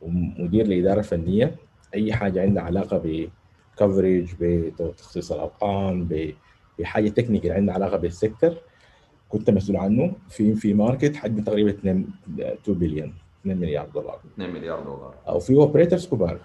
ومدير 0.00 0.66
الاداره 0.66 0.98
الفنيه 0.98 1.56
أي 1.94 2.12
حاجة 2.12 2.42
عندها 2.42 2.62
علاقة 2.62 2.98
ب 3.04 3.18
coverage 3.18 4.34
بتخصيص 4.40 5.32
الارقام 5.32 6.08
بحاجة 6.78 7.08
technical 7.08 7.52
عندها 7.52 7.74
علاقة 7.74 7.96
بال 7.96 8.11
sector 8.11 8.54
كنت 9.32 9.50
مسؤول 9.50 9.76
عنه 9.76 10.12
في 10.28 10.54
في 10.54 10.74
market 10.74 11.16
حجم 11.16 11.40
تقريبا 11.44 11.70
2 11.70 12.06
2 12.38 12.78
بليون 12.78 13.14
2 13.40 13.56
مليار 13.58 13.88
دولار. 13.94 14.20
2 14.34 14.50
مليار 14.50 14.80
دولار. 14.80 15.14
أو 15.28 15.38
في 15.40 15.54
operators 15.54 16.06
كبار. 16.06 16.40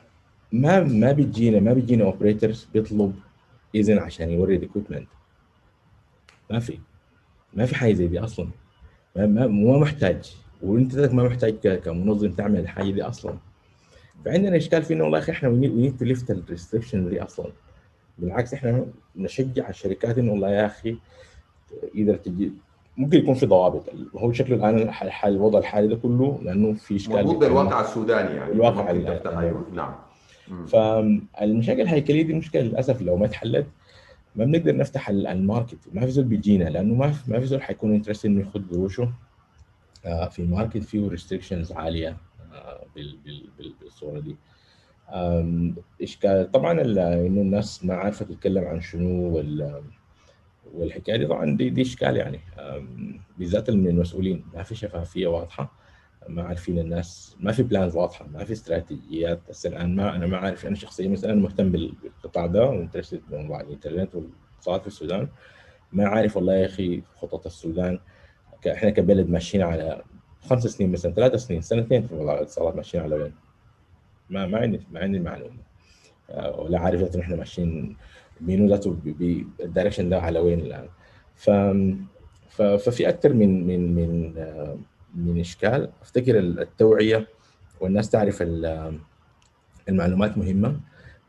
ما 0.52 0.84
ما 0.84 1.12
بيجينا 1.12 1.60
ما 1.60 1.74
بيجينا 1.74 2.04
operators 2.04 2.68
بيطلب 2.74 3.16
إذن 3.76 3.98
عشان 3.98 4.30
يورد 4.30 4.64
equipment 4.64 5.08
ما 6.52 6.60
في. 6.60 6.80
ما 7.54 7.66
في 7.66 7.76
حاجة 7.76 7.94
زي 7.94 8.08
دي 8.08 8.20
أصلا. 8.20 8.48
ما 9.16 9.26
ما, 9.26 9.48
ما 9.48 9.80
محتاج. 9.80 10.36
وأنت 10.62 10.96
ما 10.96 11.24
محتاج 11.24 11.54
كمنظم 11.68 12.32
تعمل 12.32 12.60
الحاجة 12.60 12.92
دي 12.92 13.04
أصلا. 13.04 13.34
فعندنا 14.26 14.58
إشكال 14.58 14.84
في 14.84 14.94
إنه 14.94 15.04
والله 15.04 15.18
يا 15.18 15.24
أخي 15.24 15.32
إحنا 15.32 15.50
we 15.50 15.68
need 15.68 15.98
to 15.98 16.06
lift 16.06 16.32
ال 16.32 16.38
restriction 16.38 17.10
دي 17.10 17.24
أصلا. 17.24 17.52
بالعكس 18.18 18.54
إحنا 18.54 18.86
نشجع 19.16 19.70
الشركات 19.70 20.18
إنه 20.18 20.32
والله 20.32 20.50
يا 20.50 20.66
أخي 20.66 20.98
إذا 21.96 22.16
تجي 22.16 22.52
ممكن 22.98 23.18
يكون 23.18 23.34
في 23.34 23.46
ضوابط. 23.46 23.84
هو 24.16 24.32
شكله 24.32 24.56
الآن 24.56 24.78
الحال 24.90 25.34
الوضع 25.36 25.60
الحالي 25.60 25.88
ده 25.88 25.96
كله 25.96 26.40
لأنه 26.44 26.74
في 26.74 26.96
إشكال 26.96 27.16
مربوط 27.16 27.36
بالواقع 27.38 27.82
السوداني 27.82 28.36
يعني. 28.36 28.52
الواقع 28.52 28.90
أيوه 28.90 29.66
نعم. 29.74 29.96
فالمشاكل 30.68 31.82
الهيكلية 31.82 32.24
دي 32.24 32.34
مشكلة 32.34 32.62
للأسف 32.62 33.02
لو 33.02 33.18
ما 33.18 33.26
اتحلت 33.26 33.66
ما 34.36 34.46
بنقدر 34.46 34.76
نفتح 34.76 35.10
ال 35.10 35.18
market. 35.18 35.78
ما 35.94 36.02
في 36.02 36.12
زول 36.12 36.26
بيجينا 36.26 36.64
لأنه 36.70 36.94
ما 36.94 37.12
في 37.12 37.32
ما 37.32 37.40
في 37.40 37.46
زول 37.46 37.62
حيكون 37.62 37.94
interest 37.94 38.26
إنه 38.26 38.40
ياخذ 38.40 38.62
قروشه 38.72 39.12
في 40.30 40.44
market 40.44 40.84
فيه 40.84 41.10
restrictions 41.10 41.72
عالية 41.72 42.18
بالصورة 43.82 44.20
دي. 44.20 44.36
إشكال 46.02 46.52
طبعا 46.52 46.82
إنه 46.82 47.42
الناس 47.42 47.86
ما 47.86 47.94
عارفة 47.94 48.26
تتكلم 48.26 48.64
عن 48.64 48.82
شنو 48.82 49.36
وال 49.36 49.82
والحكاية 50.74 51.18
دي 51.18 51.26
طبعا 51.26 51.58
دي, 51.58 51.70
دي 51.70 51.82
إشكال 51.82 52.18
يعني. 52.18 52.40
بالذات 53.38 53.70
من 53.70 53.88
المسؤولين 53.88 54.46
ما 54.54 54.64
في 54.64 54.76
شفافية 54.76 55.28
واضحة 55.28 55.72
ما 56.28 56.44
عارفين 56.44 56.80
الناس 56.80 57.36
ما 57.40 57.52
في 57.52 57.64
plans 57.64 57.96
واضحة 57.96 58.28
ما 58.28 58.44
في 58.44 58.54
استراتيجيات. 58.54 59.40
هسه 59.50 59.70
الآن 59.70 59.96
ما 59.96 60.16
أنا 60.16 60.28
ما 60.28 60.38
عارف 60.38 60.66
أنا 60.66 60.76
شخصيا 60.76 61.08
مثلا 61.08 61.36
مهتم 61.36 61.72
بالقطاع 61.72 62.46
ده 62.46 62.66
و 62.66 62.71
interested 62.71 63.22
بموضوع 63.30 63.62
الإنترنت 63.62 64.16
الاتصالات 64.16 64.82
في 64.82 64.88
السودان. 64.88 65.28
ما 65.92 66.08
عارف 66.08 66.38
والله 66.38 66.54
يا 66.54 66.66
أخي 66.66 67.02
خطط 67.16 67.46
السودان. 67.46 68.00
إحنا 68.72 68.90
كبلد 68.90 69.30
ماشيين 69.30 69.64
على 69.64 70.04
خمس 70.42 70.64
سنين 70.64 70.92
مثلا 70.92 71.12
ثلاث 71.14 71.36
سنين 71.36 71.62
سنتين 71.62 72.02
في 72.02 72.14
الاتصالات 72.14 72.76
ماشيين 72.76 73.04
على 73.04 73.16
وين؟ 73.16 73.34
ما 74.30 74.46
ما 74.46 74.58
عندي 74.58 74.82
ما 74.92 75.00
عندي 75.00 75.20
معلومه 75.20 75.68
آه، 76.30 76.60
ولا 76.60 76.80
عارف 76.80 77.16
إحنا 77.16 77.36
ماشيين 77.36 77.98
مين 78.42 78.68
ذاته 78.70 78.96
بال 79.06 79.25
direction 79.25 80.10
ده 80.10 80.20
على 80.20 80.40
وين 80.40 80.60
الآن. 80.60 80.88
ف 81.36 81.50
ففي 82.58 83.10
أكثر 83.10 83.34
من 83.34 83.68
من 83.68 83.96
من 83.96 84.34
آه، 84.38 84.78
من 85.16 85.40
إشكال. 85.40 85.90
أفتكر 86.02 86.40
التوعية 86.40 87.28
والناس 87.82 88.10
تعرف 88.10 88.44
المعلومات 89.90 90.38
مهمة. 90.38 90.80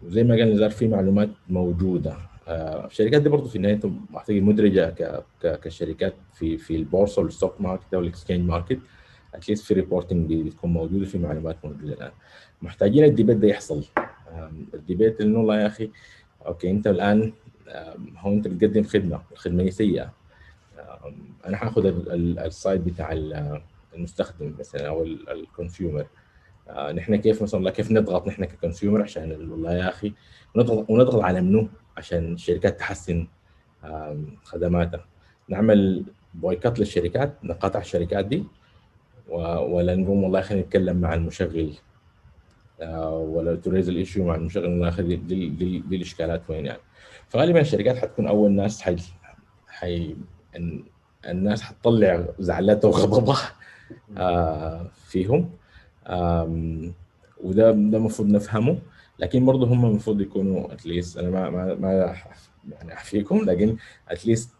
وزي 0.03 0.25
ما 0.25 0.35
قال 0.35 0.53
نزار 0.53 0.71
في 0.71 0.89
معلومات 0.89 1.29
موجودة. 1.49 2.17
آه، 2.49 2.87
الشركات 2.87 3.23
دي 3.23 3.29
برضه 3.29 3.49
في 3.49 3.57
النهاية 3.57 3.81
أعتقد 4.17 4.35
مدرجة 4.35 4.95
كشركات 5.43 6.15
في 6.35 6.59
في 6.59 6.77
البورصة 6.77 7.23
وال 7.23 7.34
stock 7.34 7.61
market 7.61 7.95
أو 7.95 8.01
ال 8.01 8.06
exchange 8.06 8.49
market 8.49 8.79
at 9.35 9.43
least 9.43 9.65
في 9.65 9.75
reporting 9.75 10.35
بتكون 10.35 10.73
موجوده 10.73 11.05
في 11.07 11.19
معلومات 11.19 11.57
موجودة 11.65 11.95
الآن. 11.95 12.11
محتاجين 12.63 13.05
ال 13.05 13.09
debate 13.09 13.37
ده 13.37 13.49
يحصل. 13.49 13.85
ال 14.75 14.81
debate 14.81 15.21
إنه 15.21 15.39
والله 15.39 15.61
يا 15.61 15.67
أخي 15.67 15.91
okay 16.49 16.71
أنت 16.71 16.87
الآن 16.87 17.33
هو 18.17 18.33
انت 18.33 18.49
بتقدم 18.49 18.83
خدمة 18.83 19.23
الخدمه 19.33 19.63
هي 19.63 19.71
سيئه 19.71 20.13
أنا 21.47 21.57
حأخذ 21.57 21.87
ال 22.39 22.48
side 22.48 22.85
بتاع 22.85 23.13
المستخدم 23.95 24.55
مثلا 24.59 24.89
أو 24.89 25.03
ال 25.03 25.14
consumer 25.14 26.07
آه، 26.69 26.93
نحن 26.93 27.17
كيف 27.17 27.43
مثلا 27.43 27.71
كيف 27.71 27.93
نضغط 27.93 28.29
نحن 28.29 28.45
ك 28.45 28.51
consumer 28.51 29.03
عشان 29.03 29.51
والله 29.51 29.73
يا 29.73 29.89
أخي 29.89 30.13
ونضغط 30.55 30.91
ونضغط 30.91 31.23
على 31.23 31.41
منو؟ 31.41 31.69
عشان 31.97 32.33
الشركات 32.33 32.79
تحسن 32.79 33.27
خدماتها. 34.45 35.07
نعمل 35.49 36.05
boycott 36.35 36.79
للشركات 36.79 37.45
نقاطع 37.45 37.81
الشركات 37.81 38.25
دي 38.25 38.45
ولا 39.29 39.97
نقوم 39.97 40.23
والله 40.25 40.41
خلينا 40.41 40.65
نتكلم 40.65 40.97
مع 40.97 41.15
المشغل. 41.15 41.73
آه، 42.81 43.19
ولا 43.19 43.57
ت 43.57 43.62
raise 43.62 43.89
ال 43.89 43.95
issue 43.95 44.25
مع 44.25 44.35
المشغل 44.35 44.65
والله 44.65 44.91
خلي 44.91 45.17
دي, 45.17 45.49
دي, 45.49 45.79
دي 45.79 45.97
الإشكالات 45.97 46.43
وين 46.51 46.67
يعني. 46.67 46.81
فغالبا 47.29 47.61
الشركات 47.61 47.97
حتكون 47.97 48.27
أول 48.29 48.53
ناس 48.53 48.83
حي, 48.83 48.97
حي 49.69 50.17
الناس 51.29 51.63
حتطلع 51.63 52.27
زعلتها 52.39 52.89
وغضبها 52.89 53.53
آه، 54.17 54.91
فيهم. 55.07 55.51
وده 57.45 57.71
ده 57.71 57.99
المفروض 57.99 58.29
نفهمه. 58.29 58.79
لكن 59.19 59.45
برضه 59.45 59.67
هم 59.67 59.85
المفروض 59.87 60.21
يكونوا 60.21 60.73
at 60.73 60.86
least 60.86 61.19
أنا 61.19 61.31
ما 61.31 61.51
ما 61.51 61.75
ما 61.75 62.15
يعني 62.73 62.93
أحفيكم 62.93 63.39
لكن 63.39 63.77
at 64.09 64.21
least 64.21 64.51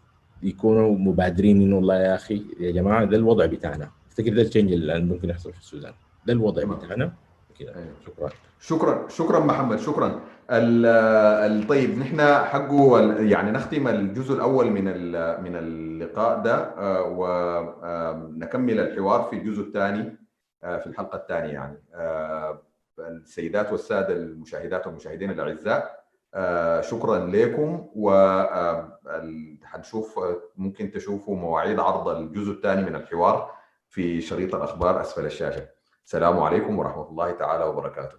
يكونوا 0.43 0.97
مبادرين 0.97 1.61
إنه 1.61 1.75
والله 1.75 1.95
يا 1.95 2.15
أخي 2.15 2.43
يا 2.59 2.71
جماعة 2.71 3.05
ده 3.05 3.17
الوضع 3.17 3.45
بتاعنا. 3.45 3.91
افتكر 4.09 4.33
ده 4.33 4.41
التشينج 4.41 4.71
اللي 4.71 4.99
ممكن 4.99 5.29
يحصل 5.29 5.53
في 5.53 5.59
السودان؟ 5.59 5.93
ده 6.25 6.33
الوضع 6.33 6.63
بتاعنا. 6.63 7.13
كده. 7.59 7.75
أيوة. 7.75 7.93
شكرا. 8.05 8.29
شكرا. 8.59 9.07
شكرا 9.09 9.39
محمد. 9.39 9.79
شكرا. 9.79 10.21
طيب 11.69 11.97
نحن 11.99 12.21
حقه 12.45 12.99
يعني 13.21 13.51
نختم 13.51 13.87
الجزء 13.87 14.33
الأول 14.33 14.71
من 14.71 14.83
من 15.43 15.55
اللقاء 15.55 16.41
ده 16.41 16.55
آه، 16.55 17.03
ونكمل 17.17 18.79
الحوار 18.79 19.21
في 19.23 19.35
الجزء 19.35 19.61
الثاني 19.61 20.17
آه، 20.63 20.77
في 20.77 20.87
الحلقة 20.87 21.15
الثانية 21.15 21.53
يعني. 21.53 21.83
آه، 21.95 22.61
السيدات 22.99 23.71
والسادة 23.71 24.13
المشاهدات 24.13 24.87
والمشاهدين 24.87 25.31
الأعزاء 25.31 25.99
شكرا 26.81 27.17
لكم 27.17 27.87
وحنشوف 29.15 30.19
ممكن 30.57 30.91
تشوفوا 30.91 31.35
مواعيد 31.35 31.79
عرض 31.79 32.07
الجزء 32.07 32.51
الثاني 32.51 32.83
من 32.83 32.95
الحوار 32.95 33.51
في 33.89 34.21
شريط 34.21 34.55
الأخبار 34.55 35.01
أسفل 35.01 35.25
الشاشة. 35.25 35.78
السلام 36.09 36.39
عليكم 36.39 36.79
ورحمة 36.79 37.09
الله 37.09 37.31
تعالى 37.31 37.63
وبركاته. 37.63 38.17